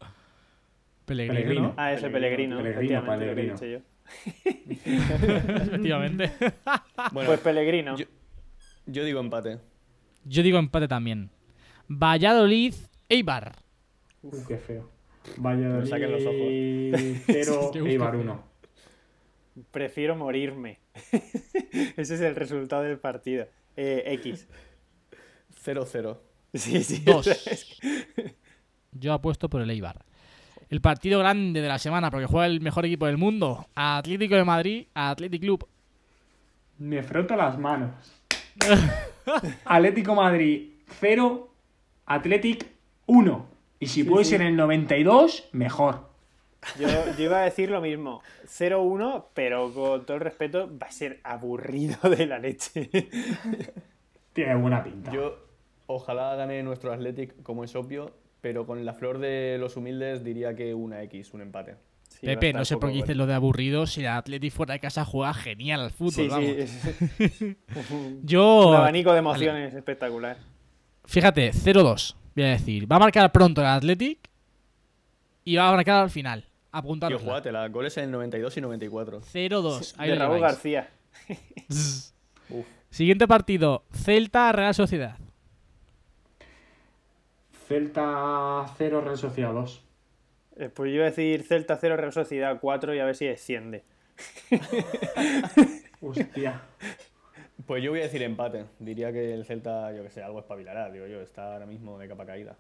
Pellegrino, 1.06 1.34
Pellegrino. 1.40 1.68
¿no? 1.70 1.74
Ah, 1.78 1.94
ese 1.94 2.10
Pellegrino, 2.10 2.58
Pellegrino, 2.58 2.70
efectivamente, 2.70 3.26
lo 3.26 3.36
que 3.36 3.42
he 3.42 3.46
Pellegrino. 3.46 3.54
dicho 3.54 3.66
yo. 3.66 3.80
Efectivamente. 5.66 6.32
Bueno, 7.14 7.28
Pues 7.30 7.40
Pellegrino. 7.40 7.98
yo, 7.98 8.06
yo 8.86 9.04
digo 9.04 9.20
empate. 9.20 9.58
Yo 10.26 10.44
digo 10.44 10.60
empate 10.60 10.88
también. 10.88 11.30
Valladolid, 11.88 12.74
Eibar. 13.10 13.54
Uy, 14.22 14.40
qué 14.48 14.58
feo. 14.58 14.90
Me 15.38 15.86
saquen 15.86 16.12
los 16.12 16.24
Valladolid 16.24 16.96
0, 17.26 17.70
Qué 17.74 17.80
gusto. 17.82 17.88
Eibar 17.88 18.16
1. 18.16 18.44
Prefiero 19.72 20.16
morirme. 20.16 20.80
Ese 21.98 22.16
es 22.16 22.22
el 22.22 22.36
resultado 22.36 22.84
del 22.84 23.00
partido. 23.00 23.48
Eh, 23.76 24.04
X. 24.06 24.48
0-0. 25.64 26.18
Sí, 26.54 26.84
sí. 26.84 27.02
Dos. 27.06 27.30
Yo 28.92 29.14
apuesto 29.14 29.50
por 29.50 29.62
el 29.62 29.70
Eibar. 29.70 30.04
El 30.68 30.82
partido 30.82 31.20
grande 31.20 31.62
de 31.62 31.68
la 31.70 31.80
semana, 31.80 32.12
porque 32.12 32.26
juega 32.26 32.46
el 32.46 32.60
mejor 32.60 32.86
equipo 32.86 33.06
del 33.06 33.18
mundo. 33.18 33.68
Atlético 33.74 34.36
de 34.36 34.44
Madrid, 34.44 34.88
Athletic 34.94 35.42
Club. 35.42 35.66
Me 36.78 37.02
froto 37.04 37.38
las 37.38 37.58
manos. 37.58 37.92
Atlético 39.66 40.14
Madrid 40.14 40.72
0, 41.00 41.54
Athletic 42.06 42.68
1. 43.06 43.48
Y 43.80 43.88
si 43.88 44.04
puede 44.04 44.26
sí. 44.26 44.32
ser 44.32 44.42
el 44.42 44.58
92, 44.58 45.50
mejor. 45.54 46.11
Yo, 46.80 46.88
yo 47.18 47.24
iba 47.26 47.40
a 47.42 47.44
decir 47.46 47.70
lo 47.72 47.82
mismo. 47.82 48.22
0-1, 48.46 49.26
pero 49.34 49.74
con 49.74 50.06
todo 50.06 50.16
el 50.18 50.22
respeto, 50.22 50.70
va 50.82 50.88
a 50.88 50.92
ser 50.92 51.20
aburrido 51.24 51.98
de 52.10 52.26
la 52.28 52.40
leche. 52.40 52.90
Tiene 54.34 54.56
buena 54.56 54.84
pinta. 54.84 55.12
Yo 55.12 55.38
ojalá 55.88 56.36
gane 56.36 56.62
nuestro 56.64 56.94
Athletic, 56.94 57.42
como 57.44 57.64
es 57.64 57.76
obvio, 57.76 58.14
pero 58.42 58.66
con 58.66 58.86
la 58.86 58.94
flor 58.94 59.18
de 59.20 59.58
los 59.60 59.76
humildes 59.76 60.24
diría 60.24 60.56
que 60.56 60.74
una 60.74 61.02
X, 61.04 61.34
un 61.34 61.42
empate. 61.42 61.76
Sí, 62.08 62.26
Pepe, 62.28 62.54
no 62.54 62.64
sé 62.66 62.76
por 62.78 62.90
qué 62.90 62.96
dices 62.96 63.08
bueno. 63.10 63.24
lo 63.24 63.28
de 63.28 63.34
aburrido. 63.34 63.88
Si 63.88 64.02
el 64.02 64.08
Athletic 64.08 64.52
fuera 64.54 64.74
de 64.74 64.80
casa 64.80 65.04
juega 65.06 65.34
genial 65.34 65.82
al 65.82 65.92
fútbol. 65.92 66.12
Sí, 66.14 66.28
vamos. 66.28 66.46
sí. 66.46 66.56
es- 67.20 67.42
un 67.92 68.22
Yo. 68.24 68.74
abanico 68.76 69.12
de 69.14 69.20
emociones 69.20 69.74
espectacular. 69.74 70.38
Fíjate, 71.06 71.52
0-2, 71.52 72.16
voy 72.36 72.46
a 72.46 72.50
decir. 72.50 72.90
Va 72.92 72.98
a 72.98 73.00
marcar 73.00 73.32
pronto 73.32 73.62
el 73.62 73.68
Athletic 73.68 74.20
y 75.44 75.56
va 75.56 75.70
a 75.70 75.72
marcar 75.72 76.04
al 76.04 76.10
final. 76.10 76.46
Tío, 76.72 76.80
Apuntaros. 76.80 77.22
jugátela, 77.22 77.68
goles 77.68 77.98
en 77.98 78.06
el 78.06 78.12
92 78.12 78.58
y 78.58 78.62
94. 78.62 79.22
0-2. 79.22 79.96
Ahí 79.98 80.10
de 80.10 80.16
Raúl. 80.16 80.40
García. 80.40 80.90
Uf. 82.50 82.66
Siguiente 82.90 83.28
partido: 83.28 83.84
Celta 83.94 84.52
Real 84.54 84.74
Sociedad. 84.74 85.18
Celta 87.68 88.66
0, 88.78 89.02
Real 89.02 89.18
Sociedad 89.18 89.54
2. 89.54 89.84
Eh, 90.58 90.70
Pues 90.74 90.90
yo 90.90 90.96
iba 90.96 91.06
a 91.06 91.10
decir 91.10 91.44
Celta 91.44 91.78
0, 91.78 91.98
Real 91.98 92.12
Sociedad 92.14 92.58
4 92.60 92.96
y 92.96 93.00
a 93.00 93.06
ver 93.06 93.16
si 93.16 93.26
desciende. 93.26 93.84
Hostia. 96.02 96.62
Pues 97.66 97.84
yo 97.84 97.92
voy 97.92 98.00
a 98.00 98.04
decir 98.04 98.22
empate. 98.24 98.66
Diría 98.80 99.12
que 99.14 99.34
el 99.34 99.46
Celta, 99.46 99.94
yo 99.94 100.04
que 100.04 100.10
sé, 100.10 100.24
algo 100.24 100.40
espabilará, 100.40 100.90
digo 100.92 101.06
yo, 101.08 101.22
está 101.22 101.54
ahora 101.54 101.66
mismo 101.66 101.98
de 101.98 102.08
capa 102.08 102.26
caída. 102.26 102.58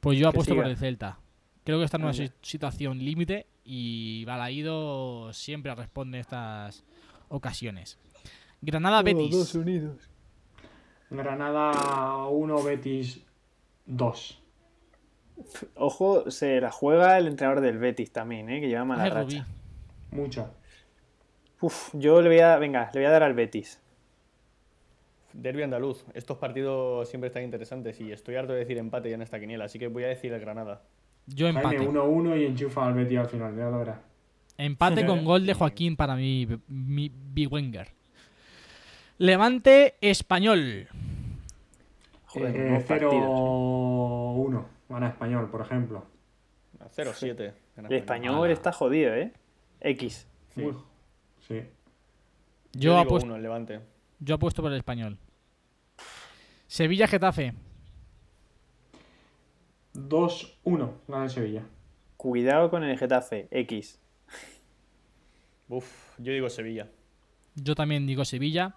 Pues 0.00 0.18
yo 0.18 0.28
apuesto 0.28 0.54
por 0.54 0.66
el 0.66 0.76
Celta. 0.76 1.18
Creo 1.64 1.78
que 1.78 1.84
está 1.84 1.96
en 1.96 2.04
una 2.04 2.12
Venga. 2.12 2.32
situación 2.42 2.98
límite 2.98 3.46
y 3.64 4.24
Balaído 4.26 5.32
siempre 5.32 5.74
responde 5.74 6.18
a 6.18 6.20
estas 6.20 6.84
ocasiones. 7.28 7.98
Granada 8.60 9.02
Betis. 9.02 9.54
unidos. 9.54 10.10
Granada 11.10 12.26
1, 12.26 12.62
Betis 12.62 13.22
2. 13.86 14.42
Ojo, 15.76 16.30
se 16.30 16.60
la 16.60 16.70
juega 16.70 17.18
el 17.18 17.26
entrenador 17.28 17.62
del 17.62 17.78
Betis 17.78 18.12
también, 18.12 18.48
¿eh? 18.50 18.60
que 18.60 18.68
lleva 18.68 18.84
mala 18.84 19.04
Ay, 19.04 19.10
racha. 19.10 19.46
Rubí. 20.10 20.20
Mucho. 20.22 20.50
Uf, 21.60 21.90
yo 21.94 22.20
le 22.22 22.28
voy 22.28 22.40
a. 22.40 22.56
Venga, 22.58 22.90
le 22.92 23.00
voy 23.00 23.06
a 23.06 23.10
dar 23.10 23.22
al 23.22 23.34
Betis. 23.34 23.80
Derby 25.32 25.62
andaluz. 25.62 26.04
Estos 26.14 26.38
partidos 26.38 27.08
siempre 27.08 27.28
están 27.28 27.42
interesantes 27.42 28.00
y 28.00 28.12
estoy 28.12 28.36
harto 28.36 28.52
de 28.52 28.60
decir 28.60 28.78
empate 28.78 29.08
ya 29.08 29.16
en 29.16 29.22
esta 29.22 29.40
quiniela, 29.40 29.64
así 29.64 29.78
que 29.78 29.88
voy 29.88 30.04
a 30.04 30.08
decir 30.08 30.32
el 30.32 30.40
Granada. 30.40 30.82
Yo 31.26 31.48
empate. 31.48 31.78
Jaime 31.78 31.92
1-1 32.00 32.40
y 32.40 32.44
enchufa 32.46 32.86
al 32.86 32.94
Betis 32.94 33.18
al 33.18 33.28
final, 33.28 33.56
ya 33.56 33.70
lo 33.70 33.78
verás. 33.78 33.98
Empate 34.58 35.06
con 35.06 35.24
gol 35.24 35.46
de 35.46 35.54
Joaquín 35.54 35.96
para 35.96 36.16
mi, 36.16 36.46
mi 36.68 37.10
Big 37.12 37.50
Wenger. 37.52 37.88
Levante 39.18 39.94
Español. 40.00 40.88
Joder, 42.26 42.56
Eh, 42.56 42.58
nuevos 42.58 42.82
partidos. 42.84 43.12
0-1. 43.14 44.64
Gana 44.88 45.08
Español, 45.08 45.48
por 45.50 45.60
ejemplo. 45.62 46.04
0-7. 46.96 47.52
gana 47.76 47.88
El 47.88 47.94
español 47.94 48.50
está 48.50 48.72
jodido, 48.72 49.14
¿eh? 49.14 49.32
X. 49.80 50.26
Sí. 50.54 50.64
Sí. 51.48 51.62
Yo, 52.72 52.80
Yo, 52.92 52.98
apuesto, 52.98 53.26
uno, 53.26 53.36
el 53.36 53.42
Levante. 53.42 53.80
yo 54.18 54.34
apuesto 54.34 54.62
por 54.62 54.72
el 54.72 54.78
español. 54.78 55.16
Sevilla 56.66 57.06
Getafe. 57.06 57.54
2-1. 59.94 60.90
Gana 61.08 61.24
el 61.24 61.30
Sevilla. 61.30 61.62
Cuidado 62.16 62.70
con 62.70 62.84
el 62.84 62.98
Getafe. 62.98 63.48
X. 63.50 64.00
Uf, 65.68 66.18
yo 66.18 66.32
digo 66.32 66.48
Sevilla. 66.50 66.88
Yo 67.54 67.74
también 67.74 68.06
digo 68.06 68.24
Sevilla. 68.24 68.74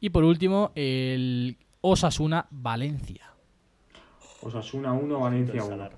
Y 0.00 0.10
por 0.10 0.24
último, 0.24 0.72
el 0.74 1.56
Osasuna 1.80 2.46
Valencia. 2.50 3.32
Osasuna 4.42 4.92
1, 4.92 5.18
Valencia 5.20 5.54
El 5.54 5.60
1. 5.60 5.68
Salar. 5.68 5.96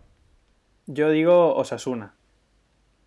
Yo 0.86 1.10
digo 1.10 1.54
Osasuna. 1.56 2.14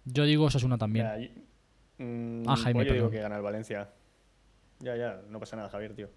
Yo 0.06 0.26
digo 0.26 0.46
Osasuna 0.46 0.78
también. 0.78 1.06
Ya, 1.06 1.20
y- 1.20 2.04
mm, 2.04 2.44
Ah, 2.48 2.56
Jaime, 2.58 2.74
pues 2.80 2.88
yo 2.88 2.94
digo 2.94 3.10
que 3.10 3.20
gana 3.20 3.38
el 3.38 3.42
Valencia. 3.42 3.90
Ya, 4.80 4.96
ya, 4.98 5.22
no 5.30 5.40
pasa 5.40 5.56
nada, 5.56 5.70
Javier, 5.70 5.96
tío. 5.96 6.10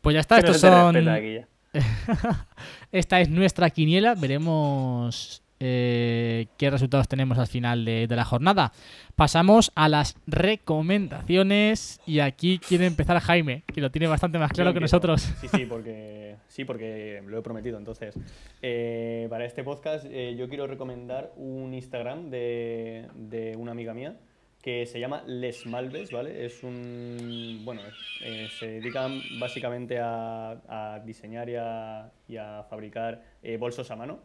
Pues 0.00 0.14
ya 0.14 0.20
está, 0.20 0.38
estos 0.38 0.58
son. 0.60 0.96
aquí 1.08 1.34
ya. 1.34 1.48
Esta 2.92 3.20
es 3.20 3.28
nuestra 3.28 3.70
quiniela. 3.70 4.14
Veremos 4.14 5.42
eh, 5.60 6.46
qué 6.56 6.70
resultados 6.70 7.08
tenemos 7.08 7.38
al 7.38 7.46
final 7.46 7.84
de, 7.84 8.06
de 8.06 8.16
la 8.16 8.24
jornada. 8.24 8.72
Pasamos 9.16 9.72
a 9.74 9.88
las 9.88 10.16
recomendaciones. 10.26 12.00
Y 12.06 12.20
aquí 12.20 12.58
quiere 12.58 12.86
empezar 12.86 13.18
Jaime, 13.20 13.64
que 13.66 13.80
lo 13.80 13.90
tiene 13.90 14.06
bastante 14.06 14.38
más 14.38 14.52
claro 14.52 14.70
Yo 14.70 14.74
que 14.74 14.78
empiezo. 14.78 14.96
nosotros. 14.96 15.22
Sí, 15.40 15.48
sí, 15.48 15.66
porque, 15.66 16.36
sí, 16.48 16.64
porque 16.64 17.22
lo 17.26 17.38
he 17.38 17.42
prometido. 17.42 17.78
Entonces, 17.78 18.14
eh, 18.62 19.26
para 19.30 19.44
este 19.44 19.64
podcast 19.64 20.04
eh, 20.08 20.36
yo 20.38 20.48
quiero 20.48 20.66
recomendar 20.66 21.32
un 21.36 21.74
Instagram 21.74 22.30
de, 22.30 23.06
de 23.14 23.56
una 23.56 23.72
amiga 23.72 23.94
mía 23.94 24.16
que 24.62 24.86
se 24.86 24.98
llama 25.00 25.22
Les 25.26 25.66
Malves, 25.66 26.10
¿vale? 26.10 26.44
Es 26.44 26.62
un... 26.62 27.62
Bueno, 27.64 27.80
eh, 28.22 28.48
se 28.58 28.66
dedican 28.66 29.20
básicamente 29.38 29.98
a, 30.00 30.50
a 30.68 31.00
diseñar 31.04 31.48
y 31.48 31.54
a, 31.56 32.10
y 32.26 32.36
a 32.36 32.64
fabricar 32.68 33.22
eh, 33.42 33.56
bolsos 33.56 33.90
a 33.90 33.96
mano. 33.96 34.18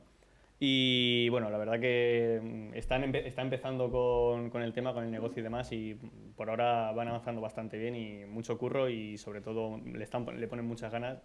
Y 0.60 1.30
bueno, 1.30 1.50
la 1.50 1.58
verdad 1.58 1.80
que 1.80 2.40
mm, 2.42 2.74
están, 2.76 3.04
empe- 3.04 3.26
está 3.26 3.42
empezando 3.42 3.92
con, 3.92 4.50
con 4.50 4.62
el 4.62 4.74
tema, 4.74 4.94
con 4.94 5.04
el 5.04 5.12
negocio 5.12 5.42
y 5.42 5.44
demás, 5.44 5.72
y 5.72 5.96
por 6.36 6.50
ahora 6.50 6.92
van 6.94 7.10
avanzando 7.10 7.42
bastante 7.42 7.78
bien 7.78 7.96
y 7.96 8.26
mucho 8.26 8.58
curro 8.58 8.90
y 8.90 9.18
sobre 9.18 9.42
todo 9.42 9.80
le, 9.86 10.04
están, 10.04 10.26
le 10.40 10.48
ponen 10.48 10.66
muchas 10.66 10.92
ganas. 10.92 11.22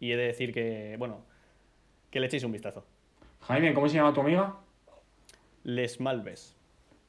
Y 0.00 0.10
he 0.12 0.16
de 0.16 0.24
decir 0.26 0.52
que, 0.52 0.96
bueno, 0.98 1.24
que 2.10 2.18
le 2.20 2.26
echéis 2.26 2.44
un 2.44 2.52
vistazo. 2.52 2.84
Jaime, 3.42 3.72
¿cómo 3.72 3.88
se 3.88 3.96
llama 3.96 4.12
tu 4.12 4.20
amiga? 4.20 4.56
Les 5.64 6.00
Malves. 6.00 6.56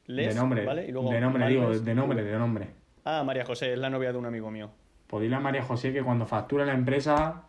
Les, 0.08 0.30
de 0.34 0.36
nombre. 0.36 0.66
¿vale? 0.66 0.86
Y 0.88 0.92
luego 0.92 1.10
de 1.12 1.22
nombre, 1.22 1.48
digo, 1.48 1.70
de 1.72 1.96
nombre, 1.96 2.24
de 2.24 2.38
nombre. 2.38 2.68
Ah, 3.06 3.24
María 3.26 3.46
José, 3.46 3.74
es 3.74 3.80
la 3.80 3.90
novia 3.90 4.12
de 4.12 4.18
un 4.18 4.26
amigo 4.26 4.52
mío. 4.52 4.70
Pues 5.08 5.24
dile 5.24 5.36
a 5.36 5.40
María 5.40 5.64
José 5.64 5.94
que 5.94 6.02
cuando 6.04 6.26
facture 6.26 6.66
la 6.66 6.74
empresa, 6.74 7.44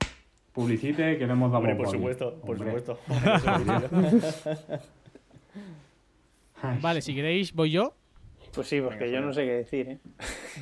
publicite 0.53 1.17
que 1.19 1.27
le 1.27 1.33
hemos 1.33 1.51
dado 1.51 1.59
Hombre, 1.65 1.77
por 1.77 1.89
supuesto, 1.91 2.35
por 2.41 2.57
Hombre. 2.61 2.81
supuesto. 2.81 2.99
Vale, 6.81 7.03
si 7.03 7.15
queréis, 7.15 7.53
voy 7.53 7.71
yo. 7.73 7.95
Pues 8.55 8.69
sí, 8.69 8.81
porque 8.81 9.11
yo 9.11 9.21
no 9.21 9.33
sé 9.33 9.45
qué 9.45 9.53
decir, 9.53 9.89
¿eh? 9.89 9.99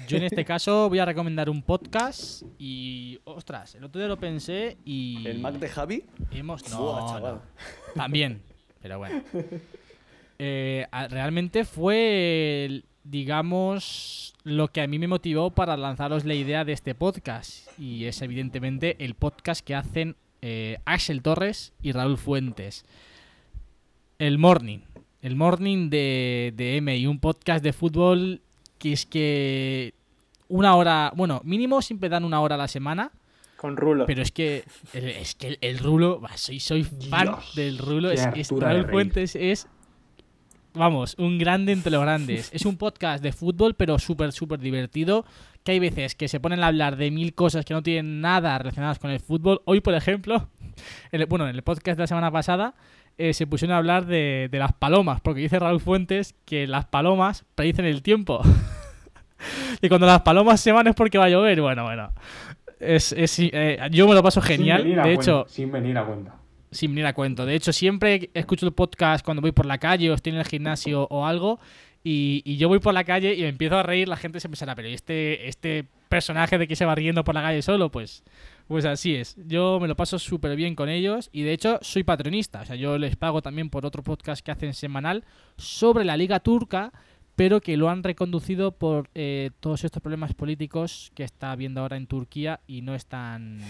Yo 0.09 0.17
en 0.17 0.23
este 0.25 0.45
caso 0.47 0.89
voy 0.89 0.99
a 0.99 1.05
recomendar 1.05 1.51
un 1.51 1.63
podcast. 1.63 2.43
Y. 2.59 3.21
Ostras, 3.25 3.75
el 3.75 3.85
otro 3.85 4.01
día 4.01 4.09
lo 4.09 4.19
pensé 4.19 4.79
y. 4.85 5.27
¿El 5.27 5.41
Mac 5.41 5.57
de 5.57 5.69
Javi? 5.69 6.05
Hemos. 6.31 6.69
No, 6.71 6.83
Buah, 6.83 7.07
chaval. 7.13 7.35
no. 7.35 7.43
También, 7.95 8.43
pero 8.81 8.99
bueno. 8.99 9.23
Eh, 10.45 10.87
realmente 11.11 11.65
fue 11.65 12.83
digamos, 13.05 14.35
lo 14.45 14.69
que 14.69 14.81
a 14.81 14.87
mí 14.87 14.99
me 14.99 15.09
motivó 15.09 15.51
para 15.51 15.77
lanzaros 15.77 16.25
la 16.25 16.35
idea 16.35 16.65
de 16.65 16.73
este 16.73 16.95
podcast. 16.95 17.69
Y 17.79 18.05
es 18.07 18.23
evidentemente 18.23 18.97
el 19.05 19.15
podcast 19.15 19.65
que 19.65 19.75
hacen 19.75 20.17
eh, 20.41 20.79
Axel 20.85 21.23
Torres 21.23 21.73
y 21.83 21.93
Raúl 21.93 22.17
Fuentes. 22.19 22.85
El 24.19 24.39
Morning. 24.39 24.81
El 25.21 25.37
Morning 25.37 25.89
de, 25.91 26.53
de 26.57 26.81
MI, 26.81 27.07
un 27.07 27.21
podcast 27.21 27.63
de 27.63 27.73
fútbol 27.73 28.41
que 28.79 28.93
es 28.93 29.07
que 29.07 29.95
una 30.49 30.75
hora, 30.75 31.13
bueno, 31.15 31.41
mínimo 31.45 31.81
siempre 31.83 32.09
dan 32.09 32.25
una 32.25 32.41
hora 32.41 32.57
a 32.57 32.59
la 32.59 32.69
semana. 32.69 33.13
Con 33.57 33.77
rulo. 33.77 34.07
Pero 34.07 34.23
es 34.23 34.33
que 34.33 34.65
el, 34.93 35.05
es 35.09 35.37
que 35.37 35.47
el, 35.49 35.59
el 35.61 35.79
rulo, 35.79 36.21
soy, 36.35 36.59
soy 36.59 36.83
fan 36.83 37.29
Dios, 37.29 37.55
del 37.55 37.79
rulo. 37.79 38.11
Es, 38.11 38.27
es- 38.35 38.51
Raúl. 38.51 38.87
Fuentes 38.91 39.37
es, 39.37 39.69
vamos, 40.75 41.15
un 41.19 41.39
grande 41.39 41.73
entre 41.73 41.93
los 41.93 42.01
grandes. 42.03 42.51
es 42.53 42.65
un 42.67 42.77
podcast 42.77 43.23
de 43.23 43.33
fútbol, 43.33 43.75
pero 43.75 43.99
súper, 43.99 44.33
súper 44.33 44.59
divertido. 44.61 45.25
Que 45.65 45.73
hay 45.73 45.79
veces 45.79 46.15
que 46.17 46.27
se 46.27 46.41
ponen 46.41 46.63
a 46.65 46.67
hablar 46.67 46.97
de 46.97 47.11
mil 47.13 47.35
cosas 47.35 47.65
que 47.65 47.73
no 47.75 47.83
tienen 47.85 48.21
nada 48.21 48.59
relacionadas 48.59 48.99
con 48.99 49.11
el 49.11 49.21
fútbol. 49.21 49.63
Hoy, 49.65 49.81
por 49.81 49.95
ejemplo, 49.95 50.49
en 51.13 51.21
el- 51.21 51.27
bueno, 51.27 51.49
en 51.49 51.55
el 51.55 51.63
podcast 51.63 51.97
de 51.97 52.03
la 52.03 52.07
semana 52.09 52.31
pasada 52.33 52.75
eh, 53.19 53.33
se 53.33 53.47
pusieron 53.47 53.75
a 53.75 53.79
hablar 53.79 54.07
de, 54.07 54.49
de 54.51 54.59
las 54.59 54.73
palomas, 54.73 55.21
porque 55.21 55.41
dice 55.43 55.59
Raúl 55.61 55.81
Fuentes 55.81 56.35
que 56.47 56.67
las 56.67 56.87
palomas 56.87 57.45
predicen 57.55 57.85
el 57.85 58.03
tiempo. 58.03 58.41
y 59.83 59.89
cuando 59.89 60.07
las 60.07 60.23
palomas 60.23 60.61
se 60.61 60.73
van 60.73 60.87
es 60.89 60.95
porque 60.95 61.19
va 61.19 61.27
a 61.27 61.31
llover. 61.31 61.61
Bueno, 61.61 61.85
bueno. 61.85 62.13
Es, 62.81 63.13
es, 63.13 63.39
eh, 63.39 63.79
yo 63.93 64.09
me 64.09 64.15
lo 64.15 64.23
paso 64.25 64.41
genial. 64.43 64.79
Sin 64.83 64.87
venir 64.91 65.01
a 65.01 65.03
De 65.07 65.15
cuenta, 65.15 65.23
hecho, 65.31 65.45
Sin 65.49 65.71
venir 65.71 65.99
a 65.99 66.05
cuenta. 66.05 66.35
Sin 66.73 66.91
venir 66.91 67.07
a 67.07 67.13
cuento. 67.13 67.47
De 67.47 67.55
hecho, 67.55 67.73
siempre 67.73 68.31
escucho 68.35 68.67
el 68.67 68.73
podcast 68.73 69.25
cuando 69.25 69.41
voy 69.41 69.53
por 69.53 69.67
la 69.67 69.79
calle 69.79 70.11
o 70.11 70.15
estoy 70.15 70.33
en 70.33 70.39
el 70.39 70.45
gimnasio 70.45 71.07
o 71.11 71.27
algo. 71.27 71.61
Y, 72.05 72.43
y 72.45 72.57
yo 72.57 72.69
voy 72.69 72.81
por 72.81 72.95
la 72.95 73.05
calle 73.05 73.35
y 73.35 73.43
me 73.43 73.49
empiezo 73.49 73.77
a 73.77 73.85
reír, 73.85 74.09
la 74.09 74.17
gente 74.17 74.41
se 74.41 74.49
pensará, 74.49 74.75
pero 74.75 74.89
¿y 74.89 74.95
este, 74.95 75.49
este 75.49 75.87
personaje 76.09 76.59
de 76.59 76.67
que 76.67 76.75
se 76.75 76.85
va 76.85 76.95
riendo 76.95 77.23
por 77.23 77.35
la 77.35 77.43
calle 77.43 77.63
solo? 77.63 77.91
Pues, 77.91 78.25
pues 78.67 78.85
así 78.85 79.15
es. 79.15 79.37
Yo 79.47 79.79
me 79.81 79.87
lo 79.87 79.95
paso 79.95 80.19
súper 80.19 80.57
bien 80.57 80.75
con 80.75 80.89
ellos 80.89 81.31
y 81.33 81.43
de 81.43 81.53
hecho 81.53 81.79
soy 81.81 82.03
patronista. 82.03 82.63
O 82.63 82.67
sea, 82.67 82.77
yo 82.77 82.99
les 82.99 83.17
pago 83.17 83.41
también 83.41 83.71
por 83.71 83.87
otro 83.87 84.03
podcast 84.03 84.45
que 84.45 84.51
hacen 84.51 84.75
semanal 84.75 85.25
sobre 85.57 86.05
la 86.05 86.17
Liga 86.17 86.41
Turca, 86.41 86.93
pero 87.37 87.61
que 87.61 87.77
lo 87.77 87.89
han 87.89 88.03
reconducido 88.03 88.73
por 88.73 89.09
eh, 89.15 89.51
todos 89.61 89.85
estos 89.85 90.03
problemas 90.03 90.35
políticos 90.35 91.13
que 91.15 91.25
está 91.25 91.53
habiendo 91.53 91.81
ahora 91.81 91.97
en 91.97 92.07
Turquía 92.07 92.61
y 92.67 92.83
no 92.83 92.95
están 92.95 93.61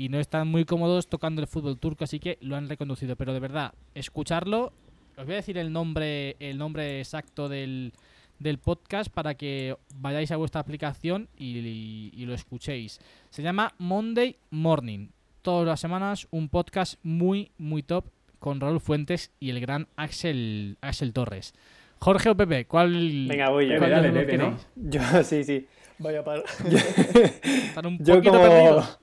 y 0.00 0.08
no 0.08 0.18
están 0.18 0.48
muy 0.48 0.64
cómodos 0.64 1.08
tocando 1.08 1.42
el 1.42 1.46
fútbol 1.46 1.78
turco, 1.78 2.04
así 2.04 2.18
que 2.20 2.38
lo 2.40 2.56
han 2.56 2.68
reconducido. 2.68 3.16
Pero 3.16 3.34
de 3.34 3.40
verdad, 3.40 3.74
escucharlo. 3.94 4.72
Os 5.18 5.26
voy 5.26 5.34
a 5.34 5.36
decir 5.36 5.58
el 5.58 5.72
nombre, 5.72 6.36
el 6.40 6.56
nombre 6.56 7.00
exacto 7.00 7.48
del, 7.50 7.92
del 8.38 8.56
podcast 8.58 9.12
para 9.12 9.34
que 9.34 9.76
vayáis 9.96 10.30
a 10.30 10.36
vuestra 10.36 10.62
aplicación 10.62 11.28
y, 11.36 11.58
y- 11.58 12.10
y 12.14 12.24
lo 12.24 12.32
escuchéis. 12.32 12.98
Se 13.28 13.42
llama 13.42 13.74
Monday 13.78 14.36
Morning. 14.50 15.08
Todas 15.42 15.66
las 15.66 15.80
semanas 15.80 16.26
un 16.30 16.48
podcast 16.48 16.94
muy, 17.02 17.50
muy 17.58 17.82
top 17.82 18.06
con 18.38 18.58
Raúl 18.60 18.80
Fuentes 18.80 19.32
y 19.38 19.50
el 19.50 19.60
gran 19.60 19.86
Axel, 19.96 20.78
Axel 20.80 21.12
Torres. 21.12 21.52
Jorge 21.98 22.30
o 22.30 22.34
Pepe, 22.36 22.64
¿cuál, 22.64 23.26
Venga, 23.28 23.50
voy 23.50 23.68
yo. 23.68 23.78
Dale, 23.78 24.10
Pepe, 24.10 24.38
¿no? 24.38 24.56
Yo, 24.76 25.00
sí, 25.24 25.44
sí. 25.44 25.66
Vaya 25.98 26.24
par. 26.24 26.42
Están 27.44 27.84
un 27.86 27.98
Yo 27.98 28.14
poquito 28.14 28.32
como... 28.32 28.42
perdidos. 28.48 28.99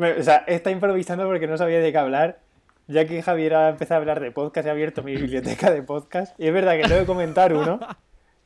O 0.00 0.22
sea, 0.22 0.44
está 0.46 0.70
improvisando 0.70 1.26
porque 1.26 1.46
no 1.46 1.58
sabía 1.58 1.80
de 1.80 1.92
qué 1.92 1.98
hablar. 1.98 2.40
Ya 2.86 3.06
que 3.06 3.22
Javier 3.22 3.54
ha 3.54 3.68
empezado 3.68 3.98
a 3.98 4.00
hablar 4.00 4.20
de 4.20 4.32
podcast, 4.32 4.66
he 4.66 4.70
abierto 4.70 5.02
mi 5.02 5.14
biblioteca 5.14 5.70
de 5.70 5.82
podcast. 5.82 6.38
Y 6.40 6.46
es 6.46 6.54
verdad 6.54 6.76
que 6.76 6.82
tengo 6.82 7.00
que 7.00 7.06
comentar 7.06 7.52
uno. 7.52 7.78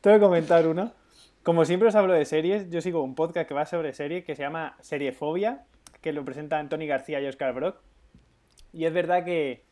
Tengo 0.01 0.17
que 0.19 0.23
comentar 0.23 0.67
uno. 0.67 0.93
Como 1.43 1.65
siempre 1.65 1.89
os 1.89 1.95
hablo 1.95 2.13
de 2.13 2.25
series, 2.27 2.69
yo 2.71 2.83
sigo 2.83 3.03
un 3.03 3.15
podcast 3.15 3.49
que 3.49 3.55
va 3.55 3.65
sobre 3.65 3.95
series 3.95 4.25
que 4.25 4.37
se 4.37 4.43
llama 4.43 4.77
Seriefobia, 4.81 5.65
que 6.03 6.13
lo 6.13 6.25
presentan 6.25 6.69
Tony 6.69 6.87
García 6.87 7.21
y 7.23 7.27
Oscar 7.27 7.55
Brock. 7.55 7.77
Y 8.73 8.85
es 8.85 8.93
verdad 8.93 9.25
que, 9.25 9.63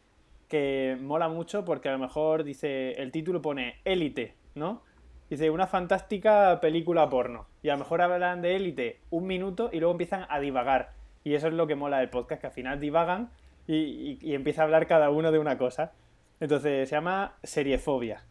que 0.48 0.96
mola 1.00 1.28
mucho 1.28 1.64
porque 1.64 1.90
a 1.90 1.92
lo 1.92 1.98
mejor 1.98 2.44
dice, 2.44 2.92
el 2.92 3.10
título 3.10 3.42
pone 3.42 3.80
Élite, 3.84 4.36
¿no? 4.54 4.82
Dice, 5.28 5.50
una 5.50 5.66
fantástica 5.66 6.60
película 6.60 7.08
porno. 7.10 7.46
Y 7.62 7.68
a 7.68 7.72
lo 7.72 7.80
mejor 7.80 8.00
hablan 8.00 8.40
de 8.40 8.56
Élite 8.56 9.00
un 9.10 9.26
minuto 9.26 9.68
y 9.72 9.80
luego 9.80 9.92
empiezan 9.92 10.24
a 10.30 10.40
divagar. 10.40 11.01
Y 11.24 11.34
eso 11.34 11.46
es 11.48 11.54
lo 11.54 11.66
que 11.66 11.74
mola 11.76 11.98
del 11.98 12.08
podcast, 12.10 12.40
que 12.40 12.46
al 12.48 12.52
final 12.52 12.80
divagan 12.80 13.30
y, 13.66 13.74
y- 13.76 14.18
y 14.20 14.34
empieza 14.34 14.62
a 14.62 14.64
hablar 14.64 14.86
cada 14.86 15.10
uno 15.10 15.30
de 15.32 15.38
una 15.38 15.56
cosa. 15.58 15.92
Entonces 16.40 16.88
se 16.88 16.94
llama 16.96 17.34
Seriefobia. 17.42 18.24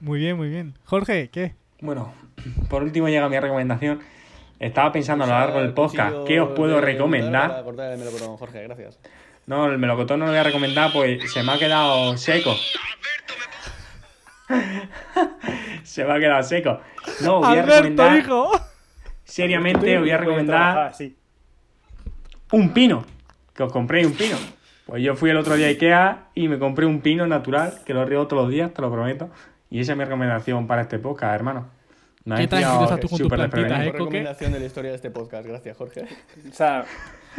Muy 0.00 0.20
bien, 0.20 0.36
muy 0.36 0.48
bien. 0.48 0.74
Jorge, 0.84 1.28
¿qué? 1.30 1.54
Bueno, 1.80 2.12
por 2.70 2.82
último 2.82 3.08
llega 3.08 3.28
mi 3.28 3.38
recomendación. 3.38 4.00
Estaba 4.58 4.90
pensando 4.92 5.24
a 5.24 5.26
lo 5.28 5.32
largo 5.34 5.60
del 5.60 5.72
podcast 5.74 6.16
qué 6.26 6.40
os 6.40 6.50
puedo 6.56 6.80
recomendar. 6.80 7.62
cortar 7.62 7.92
el 7.92 7.98
melocotón, 7.98 8.36
Jorge, 8.36 8.62
gracias. 8.64 8.98
No, 9.46 9.66
el 9.66 9.78
melocotón 9.78 10.18
no 10.20 10.26
lo 10.26 10.32
voy 10.32 10.40
a 10.40 10.42
recomendar, 10.42 10.92
pues 10.92 11.30
se 11.32 11.42
me 11.42 11.52
ha 11.52 11.58
quedado 11.58 12.16
seco. 12.16 12.54
se 15.84 16.04
me 16.04 16.12
ha 16.12 16.18
quedado 16.18 16.42
seco. 16.42 16.80
No, 17.22 17.38
voy 17.40 17.46
a 17.48 17.62
Alberto, 17.62 17.72
recomendar. 17.76 18.18
hijo. 18.18 18.50
Seriamente, 19.28 19.96
os 19.96 20.02
voy 20.02 20.10
a 20.10 20.16
recomendar 20.16 20.94
sí. 20.94 21.14
un 22.52 22.72
pino. 22.72 23.04
Que 23.54 23.62
os 23.62 23.72
compréis 23.72 24.06
un 24.06 24.14
pino. 24.14 24.36
Pues 24.86 25.02
yo 25.02 25.16
fui 25.16 25.28
el 25.28 25.36
otro 25.36 25.54
día 25.54 25.66
a 25.66 25.70
Ikea 25.70 26.28
y 26.34 26.48
me 26.48 26.58
compré 26.58 26.86
un 26.86 27.02
pino 27.02 27.26
natural, 27.26 27.74
que 27.84 27.92
lo 27.92 28.06
riego 28.06 28.26
todos 28.26 28.44
los 28.44 28.50
días, 28.50 28.72
te 28.72 28.80
lo 28.80 28.90
prometo. 28.90 29.28
Y 29.68 29.80
esa 29.80 29.92
es 29.92 29.98
mi 29.98 30.04
recomendación 30.04 30.66
para 30.66 30.82
este 30.82 30.98
podcast, 30.98 31.34
hermano. 31.34 31.68
Me 32.24 32.36
Qué 32.36 32.48
pillado 32.48 32.84
estás 32.84 33.00
tú 33.00 33.08
con 33.08 33.18
tu 33.18 33.24
súper 33.24 33.38
plantita, 33.38 33.60
desprevenido. 33.60 33.88
¿eh? 33.90 33.98
Recomendación 33.98 34.52
de 34.52 34.60
la 34.60 34.66
historia 34.66 34.90
de 34.90 34.96
este 34.96 35.10
podcast, 35.10 35.46
gracias, 35.46 35.76
Jorge. 35.76 36.06
O 36.50 36.54
sea, 36.54 36.86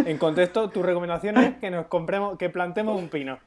en 0.05 0.17
contexto, 0.19 0.69
tu 0.69 0.83
recomendación 0.83 1.37
es 1.37 1.55
que 1.57 1.71
nos 1.71 1.87
compremos, 1.87 2.37
que 2.37 2.49
plantemos 2.49 3.01
un 3.01 3.09
pino. 3.09 3.39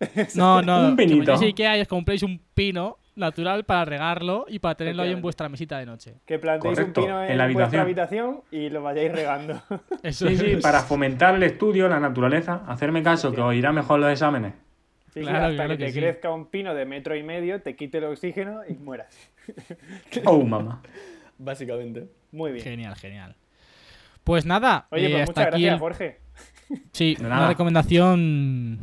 No, 0.34 0.62
no. 0.62 0.88
Un 0.88 0.96
pinito. 0.96 1.18
vayáis 1.32 1.42
a 1.42 1.44
Ikea 1.46 1.78
y 1.78 1.80
os 1.82 1.88
compréis 1.88 2.22
un 2.22 2.40
pino 2.54 2.96
natural 3.16 3.64
para 3.64 3.84
regarlo 3.84 4.46
y 4.48 4.58
para 4.60 4.74
tenerlo 4.74 5.02
ahí 5.02 5.12
en 5.12 5.20
vuestra 5.20 5.48
mesita 5.48 5.78
de 5.78 5.84
noche. 5.86 6.14
Que 6.24 6.38
plantéis 6.38 6.74
Correcto, 6.78 7.00
un 7.02 7.06
pino 7.06 7.22
en, 7.24 7.30
en 7.32 7.38
la 7.38 7.48
vuestra 7.52 7.82
habitación. 7.82 8.28
habitación 8.28 8.42
y 8.50 8.70
lo 8.70 8.82
vayáis 8.82 9.12
regando. 9.12 9.62
Eso 10.02 10.26
Sí, 10.28 10.36
sí, 10.36 10.46
es. 10.52 10.62
para 10.62 10.80
fomentar 10.80 11.34
el 11.34 11.42
estudio, 11.42 11.88
la 11.88 12.00
naturaleza, 12.00 12.62
hacerme 12.66 13.02
caso, 13.02 13.32
que 13.32 13.40
os 13.40 13.54
irá 13.54 13.72
mejor 13.72 14.00
los 14.00 14.10
exámenes. 14.10 14.54
Sí, 15.12 15.20
sí, 15.20 15.26
Claro, 15.26 15.38
hasta 15.46 15.54
claro 15.56 15.70
que, 15.72 15.78
que 15.78 15.84
te 15.86 15.92
sí. 15.92 15.98
crezca 16.00 16.30
un 16.30 16.46
pino 16.46 16.72
de 16.74 16.86
metro 16.86 17.14
y 17.16 17.22
medio, 17.22 17.60
te 17.60 17.74
quite 17.76 17.98
el 17.98 18.04
oxígeno 18.04 18.60
y 18.68 18.74
mueras. 18.74 19.08
Oh, 20.24 20.42
mamá. 20.44 20.80
Básicamente. 21.36 22.06
Muy 22.32 22.52
bien. 22.52 22.64
Genial, 22.64 22.94
genial. 22.96 23.34
Pues 24.24 24.46
nada, 24.46 24.86
Oye, 24.90 25.06
eh, 25.06 25.10
pues 25.10 25.22
hasta 25.30 25.40
muchas 25.40 25.54
aquí 25.54 25.62
gracias, 25.64 25.72
el- 25.74 25.78
Jorge. 25.80 26.20
Sí, 26.92 27.16
De 27.18 27.26
una 27.26 27.48
recomendación 27.48 28.78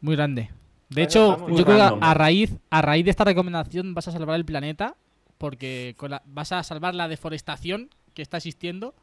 muy 0.00 0.16
grande. 0.16 0.50
De 0.90 1.02
hecho, 1.02 1.48
yo 1.48 1.64
creo 1.64 1.98
que 1.98 2.04
a 2.04 2.14
raíz, 2.14 2.56
a 2.70 2.82
raíz 2.82 3.04
de 3.04 3.10
esta 3.10 3.24
recomendación 3.24 3.94
vas 3.94 4.08
a 4.08 4.12
salvar 4.12 4.36
el 4.36 4.44
planeta, 4.44 4.96
porque 5.36 5.94
con 5.98 6.10
la- 6.10 6.22
vas 6.26 6.52
a 6.52 6.62
salvar 6.62 6.94
la 6.94 7.08
deforestación 7.08 7.90
que 8.14 8.22
está 8.22 8.38
existiendo 8.38 8.94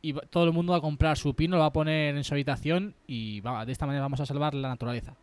y 0.00 0.14
todo 0.14 0.44
el 0.44 0.52
mundo 0.52 0.72
va 0.72 0.78
a 0.78 0.80
comprar 0.80 1.16
su 1.18 1.34
pino, 1.34 1.56
lo 1.56 1.60
va 1.60 1.66
a 1.66 1.72
poner 1.72 2.16
en 2.16 2.24
su 2.24 2.34
habitación 2.34 2.94
y 3.06 3.40
va, 3.40 3.64
de 3.66 3.72
esta 3.72 3.86
manera 3.86 4.02
vamos 4.02 4.20
a 4.20 4.26
salvar 4.26 4.54
la 4.54 4.68
naturaleza. 4.68 5.14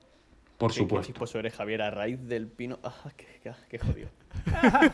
Por 0.58 0.72
Qué 0.72 0.78
supuesto. 0.80 1.08
chisposo 1.08 1.40
eres, 1.40 1.54
Javier, 1.54 1.82
a 1.82 1.90
raíz 1.90 2.20
del 2.28 2.48
pino. 2.48 2.80
Ah, 2.84 2.94
qué, 3.18 3.26
qué, 3.42 3.52
qué 3.70 3.80
jodido. 3.80 4.10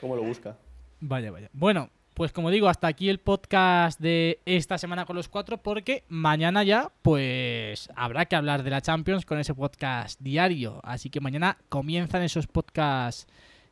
¿Cómo 0.00 0.16
lo 0.16 0.22
busca? 0.22 0.56
Vaya, 1.00 1.30
vaya. 1.30 1.48
Bueno, 1.52 1.90
pues 2.16 2.32
como 2.32 2.50
digo, 2.50 2.68
hasta 2.70 2.86
aquí 2.86 3.10
el 3.10 3.20
podcast 3.20 4.00
de 4.00 4.40
esta 4.46 4.78
semana 4.78 5.04
con 5.04 5.16
los 5.16 5.28
cuatro, 5.28 5.58
porque 5.58 6.02
mañana 6.08 6.62
ya, 6.64 6.90
pues 7.02 7.90
habrá 7.94 8.24
que 8.24 8.34
hablar 8.36 8.62
de 8.62 8.70
la 8.70 8.80
Champions 8.80 9.26
con 9.26 9.38
ese 9.38 9.54
podcast 9.54 10.18
diario. 10.22 10.80
Así 10.82 11.10
que 11.10 11.20
mañana 11.20 11.58
comienzan 11.68 12.22
esos 12.22 12.46
podcasts 12.46 13.26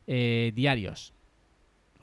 eh, 0.05 0.51
diarios. 0.53 1.11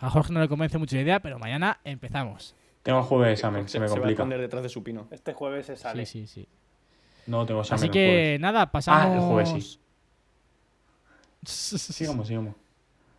A 0.00 0.10
Jorge 0.10 0.32
no 0.32 0.40
le 0.40 0.48
convence 0.48 0.78
mucho 0.78 0.96
la 0.96 1.02
idea, 1.02 1.20
pero 1.20 1.38
mañana 1.38 1.78
empezamos. 1.84 2.56
Tengo 2.82 3.04
jueves 3.04 3.28
de 3.28 3.32
examen, 3.34 3.68
se 3.68 3.78
me 3.78 3.86
va 3.86 3.92
a 3.92 3.94
complica. 3.94 4.10
esconder 4.14 4.40
detrás 4.40 4.64
de 4.64 4.68
su 4.68 4.82
pino. 4.82 5.06
Este 5.12 5.34
jueves 5.34 5.66
se 5.66 5.76
sale. 5.76 6.04
Sí, 6.06 6.26
sí, 6.26 6.42
sí. 6.42 6.48
No 7.28 7.46
tengo 7.46 7.60
examen 7.60 7.78
Así 7.78 7.86
el 7.86 7.92
que 7.92 8.06
jueves. 8.08 8.40
nada, 8.40 8.72
pasamos. 8.72 9.00
Ah, 9.00 9.14
el 9.14 9.20
jueves 9.20 9.78
Sigamos, 11.44 12.26
sigamos. 12.26 12.54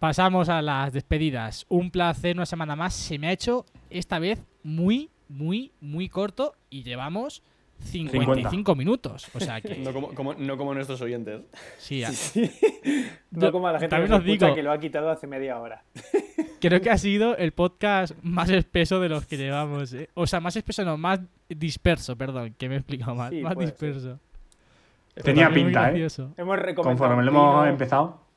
Pasamos 0.04 0.49
a 0.49 0.62
las 0.62 0.91
despedidas. 0.91 1.66
Un 1.70 1.89
placer 1.89 2.36
una 2.36 2.45
semana 2.45 2.76
más. 2.76 2.93
Se 2.93 3.18
me 3.18 3.28
ha 3.28 3.32
hecho 3.32 3.66
esta 3.89 4.20
vez 4.20 4.43
muy, 4.62 5.10
muy, 5.30 5.72
muy 5.80 6.10
corto 6.10 6.56
y 6.70 6.84
llevamos 6.84 7.41
55 7.80 8.76
minutos. 8.76 9.30
O 9.34 9.39
sea 9.39 9.62
que. 9.62 9.78
No 9.78 9.93
como, 9.93 10.14
como- 10.14 10.34
no 10.34 10.58
como 10.58 10.74
nuestros 10.74 10.99
oyentes. 10.99 11.43
Sí, 11.78 12.04
Sí. 12.04 12.51
No 13.32 13.49
como 13.54 13.70
a 13.70 13.72
la 13.72 13.80
gente 13.80 13.95
que 13.95 14.01
también 14.01 14.12
nos 14.12 14.20
os 14.20 14.26
escucha 14.26 14.45
digo- 14.47 14.56
que 14.58 14.64
lo 14.64 14.74
ha 14.74 14.78
quitado 14.78 15.10
hace 15.10 15.26
media 15.26 15.58
hora. 15.58 15.86
creo 16.60 16.82
que 16.82 16.89
ha 16.89 16.97
sido 16.97 17.38
el 17.38 17.54
podcast 17.54 18.14
más 18.24 18.49
espeso 18.49 18.99
de 18.99 19.08
los 19.08 19.26
que 19.26 19.38
llevamos. 19.38 19.93
¿eh? 19.93 20.10
O 20.16 20.28
sea, 20.28 20.41
más 20.41 20.58
espeso, 20.58 20.84
no, 20.84 20.97
más 20.97 21.22
disperso, 21.47 22.18
perdón, 22.18 22.56
que 22.58 22.68
me 22.68 22.76
he 22.76 22.80
explicado 22.80 23.16
mal. 23.16 23.32
Sí, 23.32 23.41
más 23.41 23.54
ser. 23.54 23.66
disperso. 23.68 24.20
Tenía 25.24 25.49
pinta, 25.49 25.93
¿eh? 25.93 26.06
Hemos 26.36 26.60
recomendado. 26.60 26.84
Conforme 26.84 27.24
lo 27.24 27.32
hemos 27.32 27.68
empezado. 27.70 28.33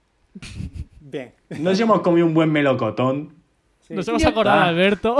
Bien. 1.01 1.33
Nos 1.61 1.79
hemos 1.81 2.01
comido 2.01 2.27
un 2.27 2.35
buen 2.35 2.51
melocotón. 2.51 3.35
Sí. 3.81 3.95
Nos 3.95 4.07
hemos 4.09 4.25
acordado, 4.25 4.59
está. 4.59 4.69
Alberto. 4.69 5.17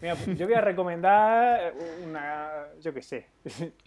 Mira, 0.00 0.14
yo 0.36 0.46
voy 0.46 0.54
a 0.54 0.60
recomendar 0.60 1.72
una, 2.06 2.48
yo 2.80 2.92
qué 2.92 3.02
sé, 3.02 3.26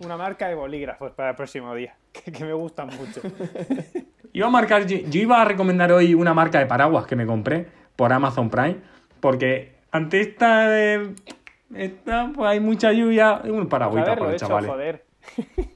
una 0.03 0.17
marca 0.17 0.47
de 0.47 0.55
bolígrafos 0.55 1.11
para 1.11 1.29
el 1.29 1.35
próximo 1.35 1.73
día, 1.75 1.95
que, 2.11 2.31
que 2.31 2.43
me 2.43 2.53
gustan 2.53 2.87
mucho. 2.87 3.21
Iba 4.33 4.47
a 4.47 4.49
marcar, 4.49 4.85
yo, 4.85 4.97
iba 5.19 5.41
a 5.41 5.45
recomendar 5.45 5.91
hoy 5.91 6.13
una 6.15 6.33
marca 6.33 6.59
de 6.59 6.65
paraguas 6.65 7.05
que 7.05 7.15
me 7.15 7.25
compré 7.25 7.67
por 7.95 8.11
Amazon 8.11 8.49
Prime, 8.49 8.77
porque 9.19 9.75
ante 9.91 10.19
esta, 10.21 10.67
de- 10.67 11.13
esta 11.75 12.31
pues 12.35 12.49
hay 12.49 12.59
mucha 12.59 12.91
lluvia, 12.91 13.41
un 13.45 13.69
paragüita 13.69 14.07
Haberlo 14.07 14.19
para 14.21 14.31
los 14.33 14.41
hecho, 14.41 14.47
chavales. 14.47 14.69
joder. 14.71 15.05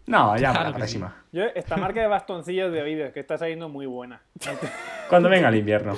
No, 0.05 0.35
ya 0.35 0.39
Claro 0.51 0.53
para 0.55 0.69
la 0.69 0.75
próxima. 0.75 1.23
Yo, 1.31 1.43
esta 1.55 1.77
marca 1.77 2.01
de 2.01 2.07
bastoncillos 2.07 2.71
de 2.71 2.81
oídos 2.81 3.11
que 3.13 3.19
está 3.21 3.37
saliendo 3.37 3.69
muy 3.69 3.85
buena. 3.85 4.21
Cuando 5.09 5.29
venga 5.29 5.49
el 5.49 5.55
invierno. 5.55 5.97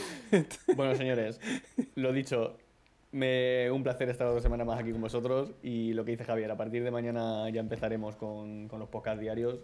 Bueno, 0.75 0.95
señores, 0.95 1.39
lo 1.95 2.11
dicho, 2.13 2.57
me, 3.11 3.69
un 3.71 3.83
placer 3.83 4.09
estar 4.09 4.27
dos 4.27 4.43
semanas 4.43 4.67
más 4.67 4.79
aquí 4.79 4.91
con 4.91 5.01
vosotros. 5.01 5.51
Y 5.63 5.93
lo 5.93 6.05
que 6.05 6.11
dice 6.11 6.23
Javier, 6.23 6.51
a 6.51 6.57
partir 6.57 6.83
de 6.83 6.91
mañana 6.91 7.49
ya 7.49 7.59
empezaremos 7.61 8.15
con, 8.15 8.67
con 8.67 8.79
los 8.79 8.89
podcasts 8.89 9.19
diarios, 9.19 9.59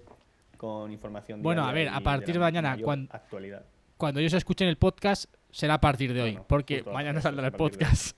con 0.57 0.91
información 0.91 1.41
Bueno, 1.41 1.63
a 1.65 1.71
ver, 1.71 1.89
a 1.89 1.99
partir 2.01 2.33
de 2.33 2.39
mañana, 2.39 2.71
mayor 2.71 2.85
cuan- 2.85 3.07
actualidad. 3.11 3.63
Cuando 3.97 4.19
ellos 4.19 4.33
escuchen 4.33 4.67
el 4.67 4.77
podcast, 4.77 5.25
será 5.51 5.75
a 5.75 5.81
partir 5.81 6.13
de 6.13 6.21
hoy, 6.21 6.31
Bueno, 6.31 6.45
porque 6.47 6.77
justo, 6.77 6.91
mañana 6.91 7.21
saldrá 7.21 7.47
el 7.47 7.53
podcast. 7.53 8.17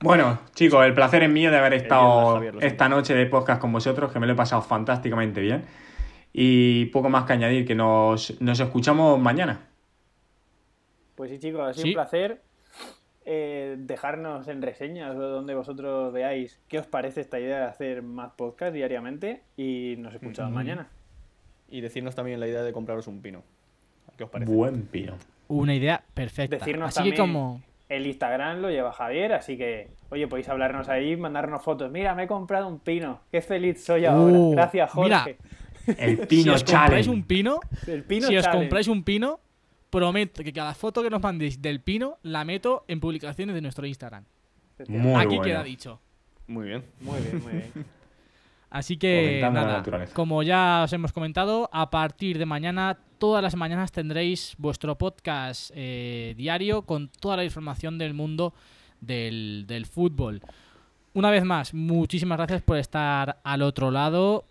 Bueno, 0.00 0.38
chicos, 0.54 0.84
el 0.84 0.94
placer 0.94 1.22
es 1.22 1.30
mío 1.30 1.50
de 1.50 1.56
haber 1.58 1.74
estado 1.74 2.34
Javier, 2.34 2.56
esta 2.60 2.88
noche 2.88 3.14
de 3.14 3.26
podcast 3.26 3.60
con 3.60 3.72
vosotros, 3.72 4.12
que 4.12 4.18
me 4.20 4.26
lo 4.26 4.32
he 4.34 4.36
pasado 4.36 4.60
fantásticamente 4.62 5.40
bien. 5.40 5.64
Y 6.32 6.86
poco 6.86 7.08
más 7.08 7.24
que 7.24 7.32
añadir, 7.32 7.64
que 7.66 7.74
nos, 7.74 8.40
nos 8.40 8.58
escuchamos 8.60 9.18
mañana. 9.20 9.60
Pues 11.14 11.30
sí, 11.30 11.38
chicos, 11.38 11.60
ha 11.62 11.72
sido 11.72 11.82
Sí. 11.84 11.88
un 11.90 11.94
placer 11.94 12.42
eh, 13.24 13.76
dejarnos 13.78 14.48
en 14.48 14.60
reseñas 14.60 15.14
o 15.16 15.20
donde 15.20 15.54
vosotros 15.54 16.12
veáis 16.12 16.60
qué 16.68 16.78
os 16.80 16.86
parece 16.86 17.20
esta 17.22 17.38
idea 17.40 17.58
de 17.58 17.64
hacer 17.64 18.02
más 18.02 18.32
podcast 18.32 18.74
diariamente 18.74 19.42
y 19.56 19.94
nos 19.98 20.12
escuchamos 20.12 20.52
mañana. 20.52 20.88
Y 21.70 21.80
decirnos 21.80 22.14
también 22.14 22.40
la 22.40 22.46
idea 22.48 22.62
de 22.62 22.72
compraros 22.72 23.06
un 23.06 23.22
pino. 23.22 23.42
¿Qué 24.18 24.24
os 24.24 24.30
parece? 24.30 24.52
Buen 24.52 24.82
pino. 24.82 25.14
Una 25.48 25.74
idea 25.74 26.02
perfecta. 26.14 26.56
Decirnos 26.58 26.88
Así 26.88 27.10
que 27.10 27.16
también 27.16 27.32
como... 27.32 27.62
el 27.88 28.06
Instagram 28.06 28.60
lo 28.60 28.70
lleva 28.70 28.92
Javier, 28.92 29.32
así 29.34 29.56
que, 29.56 29.90
oye, 30.10 30.26
podéis 30.26 30.48
hablarnos 30.48 30.88
ahí, 30.88 31.16
mandarnos 31.16 31.62
fotos. 31.62 31.90
Mira, 31.90 32.14
me 32.14 32.24
he 32.24 32.26
comprado 32.26 32.66
un 32.68 32.78
pino, 32.80 33.20
qué 33.30 33.42
feliz 33.42 33.84
soy 33.84 34.06
ahora. 34.06 34.32
Uh, 34.32 34.50
Gracias, 34.52 34.90
Jorge. 34.90 35.08
mira. 35.86 35.98
El 35.98 36.18
Si 36.20 36.26
pino 36.26 36.54
os 36.54 36.64
compráis 36.64 37.06
un 37.08 37.24
pino, 37.24 37.60
el 37.86 38.04
pino 38.04 38.26
si 38.28 38.36
os 38.36 38.48
compráis 38.48 38.88
un 38.88 39.04
pino, 39.04 39.40
prometo 39.90 40.42
que 40.42 40.52
cada 40.52 40.74
foto 40.74 41.02
que 41.02 41.10
nos 41.10 41.22
mandéis 41.22 41.60
del 41.60 41.80
pino 41.80 42.16
la 42.22 42.44
meto 42.44 42.84
en 42.88 43.00
publicaciones 43.00 43.54
de 43.54 43.60
nuestro 43.60 43.86
Instagram. 43.86 44.24
Muy 44.88 45.14
Aquí 45.14 45.26
bueno. 45.36 45.42
queda 45.42 45.62
dicho. 45.62 46.00
Muy 46.46 46.68
bien. 46.68 46.84
Muy 47.00 47.20
bien, 47.20 47.42
muy 47.42 47.52
bien. 47.52 47.72
Así 48.70 48.96
que 48.96 49.40
nada, 49.52 49.84
como 50.14 50.42
ya 50.42 50.82
os 50.84 50.92
hemos 50.92 51.12
comentado, 51.12 51.70
a 51.72 51.90
partir 51.90 52.38
de 52.38 52.46
mañana, 52.46 52.98
todas 53.24 53.42
las 53.42 53.56
mañanas 53.56 53.90
tendréis 53.90 54.54
vuestro 54.58 54.98
podcast 54.98 55.70
eh, 55.74 56.34
diario 56.36 56.82
con 56.82 57.08
toda 57.08 57.38
la 57.38 57.44
información 57.44 57.96
del 57.96 58.12
mundo 58.12 58.52
del, 59.00 59.64
del 59.66 59.86
fútbol. 59.86 60.42
Una 61.14 61.30
vez 61.30 61.42
más, 61.42 61.72
muchísimas 61.72 62.36
gracias 62.36 62.60
por 62.60 62.76
estar 62.76 63.40
al 63.42 63.62
otro 63.62 63.90
lado. 63.90 64.44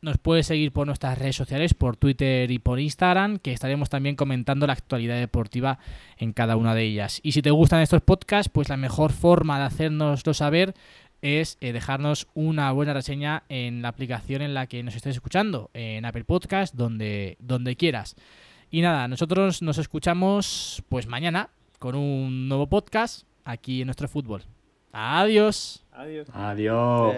Nos 0.00 0.16
puedes 0.16 0.46
seguir 0.46 0.72
por 0.72 0.86
nuestras 0.86 1.18
redes 1.18 1.36
sociales, 1.36 1.74
por 1.74 1.98
Twitter 1.98 2.50
y 2.50 2.58
por 2.58 2.80
Instagram, 2.80 3.40
que 3.40 3.52
estaremos 3.52 3.90
también 3.90 4.16
comentando 4.16 4.66
la 4.66 4.72
actualidad 4.72 5.18
deportiva 5.18 5.78
en 6.16 6.32
cada 6.32 6.56
una 6.56 6.74
de 6.74 6.84
ellas. 6.84 7.20
Y 7.22 7.32
si 7.32 7.42
te 7.42 7.50
gustan 7.50 7.82
estos 7.82 8.00
podcasts, 8.00 8.50
pues 8.50 8.70
la 8.70 8.78
mejor 8.78 9.12
forma 9.12 9.58
de 9.58 9.66
hacérnoslo 9.66 10.32
saber 10.32 10.72
es 11.22 11.58
eh, 11.60 11.72
dejarnos 11.72 12.28
una 12.34 12.70
buena 12.72 12.92
reseña 12.92 13.44
en 13.48 13.82
la 13.82 13.88
aplicación 13.88 14.42
en 14.42 14.54
la 14.54 14.66
que 14.66 14.82
nos 14.82 14.94
estés 14.94 15.16
escuchando, 15.16 15.70
en 15.74 16.04
Apple 16.04 16.24
Podcast, 16.24 16.74
donde, 16.74 17.36
donde 17.40 17.76
quieras. 17.76 18.16
Y 18.70 18.82
nada, 18.82 19.08
nosotros 19.08 19.62
nos 19.62 19.78
escuchamos 19.78 20.82
pues 20.88 21.06
mañana 21.06 21.50
con 21.78 21.94
un 21.94 22.48
nuevo 22.48 22.66
podcast 22.68 23.26
aquí 23.44 23.80
en 23.80 23.86
nuestro 23.86 24.08
fútbol. 24.08 24.42
Adiós. 24.92 25.84
Adiós. 25.92 26.28
Adiós. 26.32 27.16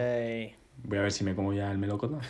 Voy 0.84 0.98
a 0.98 1.02
ver 1.02 1.12
si 1.12 1.24
me 1.24 1.34
como 1.34 1.52
ya 1.52 1.70
el 1.70 1.78
melocotón. 1.78 2.20